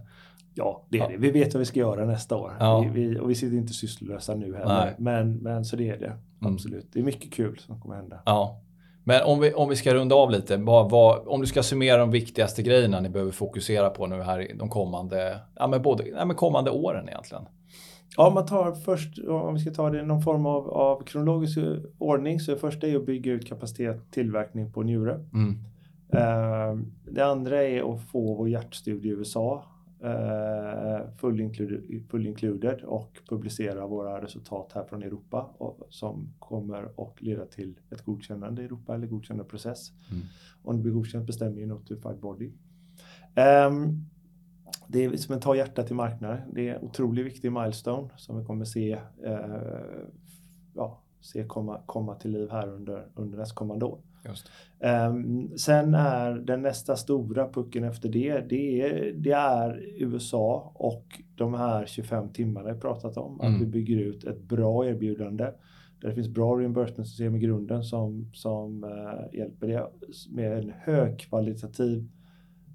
Ja, 0.54 0.86
det 0.88 0.98
är 0.98 1.02
ja. 1.02 1.08
det. 1.08 1.16
Vi 1.16 1.30
vet 1.30 1.54
vad 1.54 1.58
vi 1.58 1.64
ska 1.64 1.80
göra 1.80 2.04
nästa 2.04 2.36
år. 2.36 2.52
Ja. 2.60 2.80
Vi, 2.80 2.88
vi, 2.88 3.18
och 3.18 3.30
vi 3.30 3.34
sitter 3.34 3.56
inte 3.56 3.72
sysslolösa 3.72 4.34
nu 4.34 4.54
heller. 4.56 4.94
Men, 4.98 5.36
men 5.36 5.64
så 5.64 5.76
det 5.76 5.88
är 5.88 5.98
det. 5.98 6.06
Mm. 6.40 6.54
Absolut. 6.54 6.86
Det 6.92 7.00
är 7.00 7.04
mycket 7.04 7.32
kul 7.32 7.58
som 7.58 7.80
kommer 7.80 7.96
hända. 7.96 8.22
Ja. 8.26 8.60
Men 9.04 9.22
om 9.22 9.40
vi, 9.40 9.52
om 9.52 9.68
vi 9.68 9.76
ska 9.76 9.94
runda 9.94 10.14
av 10.14 10.30
lite. 10.30 10.56
Vad, 10.56 10.90
vad, 10.90 11.28
om 11.28 11.40
du 11.40 11.46
ska 11.46 11.62
summera 11.62 11.96
de 11.96 12.10
viktigaste 12.10 12.62
grejerna 12.62 13.00
ni 13.00 13.08
behöver 13.08 13.32
fokusera 13.32 13.90
på 13.90 14.06
nu 14.06 14.22
här 14.22 14.52
de 14.54 14.68
kommande, 14.68 15.38
ja, 15.56 15.66
men 15.66 15.82
både, 15.82 16.08
ja, 16.08 16.24
men 16.24 16.36
kommande 16.36 16.70
åren 16.70 17.08
egentligen. 17.08 17.44
Ja, 18.16 18.30
man 18.30 18.46
tar 18.46 18.72
först, 18.72 19.18
om 19.28 19.54
vi 19.54 19.60
ska 19.60 19.70
ta 19.70 19.90
det 19.90 20.00
i 20.00 20.06
någon 20.06 20.22
form 20.22 20.46
av, 20.46 20.70
av 20.70 21.02
kronologisk 21.02 21.58
ordning, 21.98 22.40
så 22.40 22.50
det 22.50 22.58
första 22.58 22.86
är 22.86 22.96
att 22.96 23.06
bygga 23.06 23.32
ut 23.32 23.48
kapacitet 23.48 24.10
tillverkning 24.10 24.72
på 24.72 24.82
njure. 24.82 25.14
Mm. 25.34 25.58
Uh, 26.14 26.84
det 27.12 27.22
andra 27.26 27.62
är 27.62 27.94
att 27.94 28.00
få 28.00 28.34
vår 28.34 28.48
hjärtstudie 28.48 29.08
i 29.08 29.14
USA 29.14 29.64
eh, 30.00 31.10
full, 31.16 31.40
included, 31.40 32.08
full 32.10 32.26
included 32.26 32.82
och 32.82 33.18
publicera 33.28 33.86
våra 33.86 34.22
resultat 34.22 34.72
här 34.74 34.84
från 34.84 35.02
Europa 35.02 35.50
och, 35.58 35.86
som 35.90 36.34
kommer 36.38 36.82
att 36.82 37.22
leda 37.22 37.46
till 37.46 37.78
ett 37.90 38.04
godkännande 38.04 38.62
i 38.62 38.64
Europa 38.64 38.94
eller 38.94 39.06
godkännande 39.06 39.50
process. 39.50 39.92
Mm. 40.10 40.22
Om 40.62 40.76
det 40.76 40.82
blir 40.82 40.92
godkänt 40.92 41.26
bestämmer 41.26 41.58
ju 41.58 41.66
Notified 41.66 42.18
Body. 42.20 42.52
Um, 43.68 44.06
det 44.86 45.04
är 45.04 45.16
som 45.16 45.36
att 45.36 45.42
ta 45.42 45.56
hjärtat 45.56 45.86
till 45.86 45.96
marknaden. 45.96 46.40
Det 46.52 46.68
är 46.68 46.74
en 46.74 46.84
otroligt 46.84 47.26
viktig 47.26 47.52
milestone 47.52 48.08
som 48.16 48.38
vi 48.38 48.44
kommer 48.44 48.64
se, 48.64 48.98
uh, 49.26 50.08
ja, 50.74 51.02
se 51.20 51.44
komma, 51.44 51.80
komma 51.86 52.14
till 52.14 52.30
liv 52.30 52.50
här 52.50 52.68
under, 52.68 53.06
under 53.14 53.38
nästkommande 53.38 53.84
år. 53.84 53.98
Um, 54.80 55.58
sen 55.58 55.94
är 55.94 56.34
den 56.34 56.62
nästa 56.62 56.96
stora 56.96 57.48
pucken 57.48 57.84
efter 57.84 58.08
det, 58.08 58.40
det 58.48 58.80
är, 58.80 59.12
det 59.12 59.32
är 59.32 59.82
USA 59.96 60.72
och 60.74 61.22
de 61.34 61.54
här 61.54 61.86
25 61.86 62.32
timmarna 62.32 62.68
jag 62.68 62.80
pratat 62.80 63.16
om. 63.16 63.40
Mm. 63.40 63.54
Att 63.54 63.60
vi 63.60 63.66
bygger 63.66 63.96
ut 63.96 64.24
ett 64.24 64.42
bra 64.42 64.86
erbjudande 64.86 65.44
där 66.00 66.08
det 66.08 66.14
finns 66.14 66.28
bra 66.28 66.58
reimbursement-system 66.58 67.36
i 67.36 67.38
grunden 67.38 67.82
som, 67.82 68.30
som 68.34 68.84
uh, 68.84 69.38
hjälper 69.38 69.66
det 69.66 69.86
med 70.30 70.58
en 70.58 70.72
högkvalitativ 70.80 72.08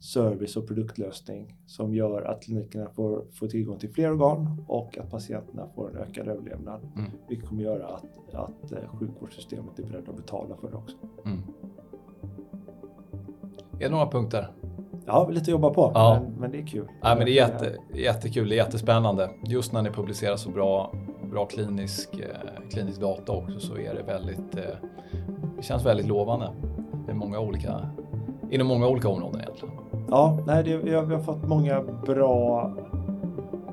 service 0.03 0.57
och 0.57 0.67
produktlösning 0.67 1.55
som 1.65 1.95
gör 1.95 2.21
att 2.21 2.43
klinikerna 2.43 2.89
får, 2.89 3.25
får 3.31 3.47
tillgång 3.47 3.79
till 3.79 3.89
fler 3.89 4.11
organ 4.11 4.65
och 4.67 4.97
att 4.97 5.11
patienterna 5.11 5.67
får 5.75 5.89
en 5.89 5.97
ökad 5.97 6.27
överlevnad. 6.27 6.81
Mm. 6.95 7.11
Vilket 7.29 7.49
kommer 7.49 7.63
göra 7.63 7.87
att, 7.87 8.33
att 8.33 8.71
eh, 8.71 8.99
sjukvårdssystemet 8.99 9.79
är 9.79 9.83
beredd 9.83 10.09
att 10.09 10.15
betala 10.15 10.55
för 10.55 10.71
det 10.71 10.77
också. 10.77 10.97
Mm. 11.25 11.41
Är 13.73 13.79
det 13.79 13.89
några 13.89 14.07
punkter? 14.07 14.47
Ja, 15.05 15.29
lite 15.29 15.41
att 15.41 15.47
jobba 15.47 15.69
på, 15.69 15.91
ja. 15.93 16.19
men, 16.23 16.33
men, 16.33 16.51
det 16.51 16.57
är 16.57 16.67
kul. 16.67 16.87
Ja, 17.01 17.15
men 17.15 17.25
det 17.25 17.31
är 17.31 17.35
jätte, 17.35 17.75
jättekul, 17.93 18.49
det 18.49 18.55
är 18.55 18.57
jättespännande. 18.57 19.29
Just 19.45 19.73
när 19.73 19.81
ni 19.81 19.89
publicerar 19.89 20.35
så 20.35 20.49
bra, 20.49 20.93
bra 21.31 21.45
klinisk, 21.45 22.19
eh, 22.19 22.69
klinisk 22.71 23.01
data 23.01 23.31
också 23.31 23.59
så 23.59 23.77
är 23.77 23.95
det 23.95 24.03
väldigt, 24.03 24.55
eh, 24.55 24.89
det 25.57 25.63
känns 25.63 25.85
väldigt 25.85 26.07
lovande. 26.07 26.49
Det 27.05 27.11
är 27.11 27.15
många 27.15 27.39
olika, 27.39 27.89
inom 28.51 28.67
många 28.67 28.87
olika 28.87 29.09
områden 29.09 29.41
egentligen. 29.41 29.82
Ja, 30.13 30.37
nej, 30.47 30.63
det, 30.63 30.77
vi, 30.77 30.93
har, 30.93 31.03
vi 31.03 31.15
har 31.15 31.21
fått 31.21 31.47
många 31.47 31.81
bra, 32.05 32.71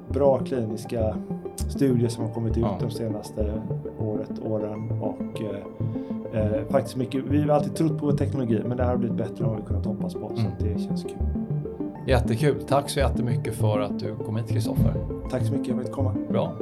bra 0.09 0.39
kliniska 0.39 1.17
studier 1.57 2.09
som 2.09 2.25
har 2.25 2.35
kommit 2.35 2.57
ut 2.57 2.63
ja. 2.63 2.77
de 2.81 2.91
senaste 2.91 3.63
året, 3.99 4.31
åren 4.45 4.91
och 5.01 5.43
eh, 5.43 6.43
eh, 6.43 6.65
faktiskt 6.71 6.97
mycket. 6.97 7.25
Vi 7.25 7.43
har 7.43 7.49
alltid 7.49 7.75
trott 7.75 7.99
på 7.99 8.07
vår 8.07 8.13
teknologi, 8.13 8.63
men 8.67 8.77
det 8.77 8.83
här 8.83 8.91
har 8.91 8.97
blivit 8.97 9.17
bättre 9.17 9.45
än 9.45 9.51
vad 9.51 9.61
vi 9.61 9.67
kunnat 9.67 9.87
hoppas 9.87 10.15
på, 10.15 10.31
mm. 10.31 10.37
så 10.37 10.65
det 10.65 10.79
känns 10.79 11.03
kul. 11.03 11.13
Jättekul. 12.07 12.63
Tack 12.69 12.91
så 12.91 12.99
jättemycket 12.99 13.55
för 13.55 13.81
att 13.81 13.99
du 13.99 14.17
kom 14.17 14.37
hit, 14.37 14.49
Kristoffer. 14.49 14.95
Tack 15.31 15.47
så 15.47 15.53
mycket 15.53 15.75
för 15.75 15.83
att 15.83 15.93
komma. 15.93 16.15
Bra. 16.29 16.53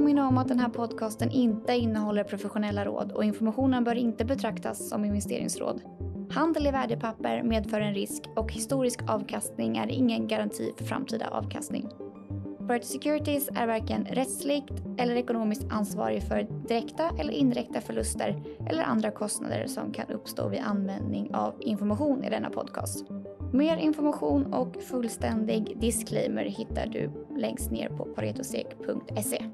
Påminna 0.00 0.28
om 0.28 0.38
att 0.38 0.48
den 0.48 0.58
här 0.58 0.68
podcasten 0.68 1.30
inte 1.30 1.72
innehåller 1.72 2.24
professionella 2.24 2.84
råd 2.84 3.12
och 3.12 3.24
informationen 3.24 3.84
bör 3.84 3.94
inte 3.94 4.24
betraktas 4.24 4.88
som 4.88 5.04
investeringsråd. 5.04 5.82
Handel 6.30 6.66
i 6.66 6.70
värdepapper 6.70 7.42
medför 7.42 7.80
en 7.80 7.94
risk 7.94 8.22
och 8.36 8.52
historisk 8.52 9.00
avkastning 9.08 9.76
är 9.76 9.86
ingen 9.86 10.28
garanti 10.28 10.72
för 10.78 10.84
framtida 10.84 11.28
avkastning. 11.28 11.88
Bright 12.60 12.84
Securities 12.84 13.48
är 13.56 13.66
varken 13.66 14.04
rättsligt 14.04 14.72
eller 14.98 15.14
ekonomiskt 15.14 15.66
ansvarig 15.70 16.22
för 16.22 16.66
direkta 16.68 17.10
eller 17.18 17.32
indirekta 17.32 17.80
förluster 17.80 18.42
eller 18.68 18.82
andra 18.82 19.10
kostnader 19.10 19.66
som 19.66 19.92
kan 19.92 20.06
uppstå 20.06 20.48
vid 20.48 20.60
användning 20.60 21.34
av 21.34 21.54
information 21.60 22.24
i 22.24 22.30
denna 22.30 22.50
podcast. 22.50 23.04
Mer 23.52 23.76
information 23.76 24.54
och 24.54 24.82
fullständig 24.82 25.76
disclaimer 25.80 26.44
hittar 26.44 26.86
du 26.86 27.10
längst 27.36 27.70
ner 27.70 27.88
på 27.88 28.04
paretosek.se. 28.04 29.44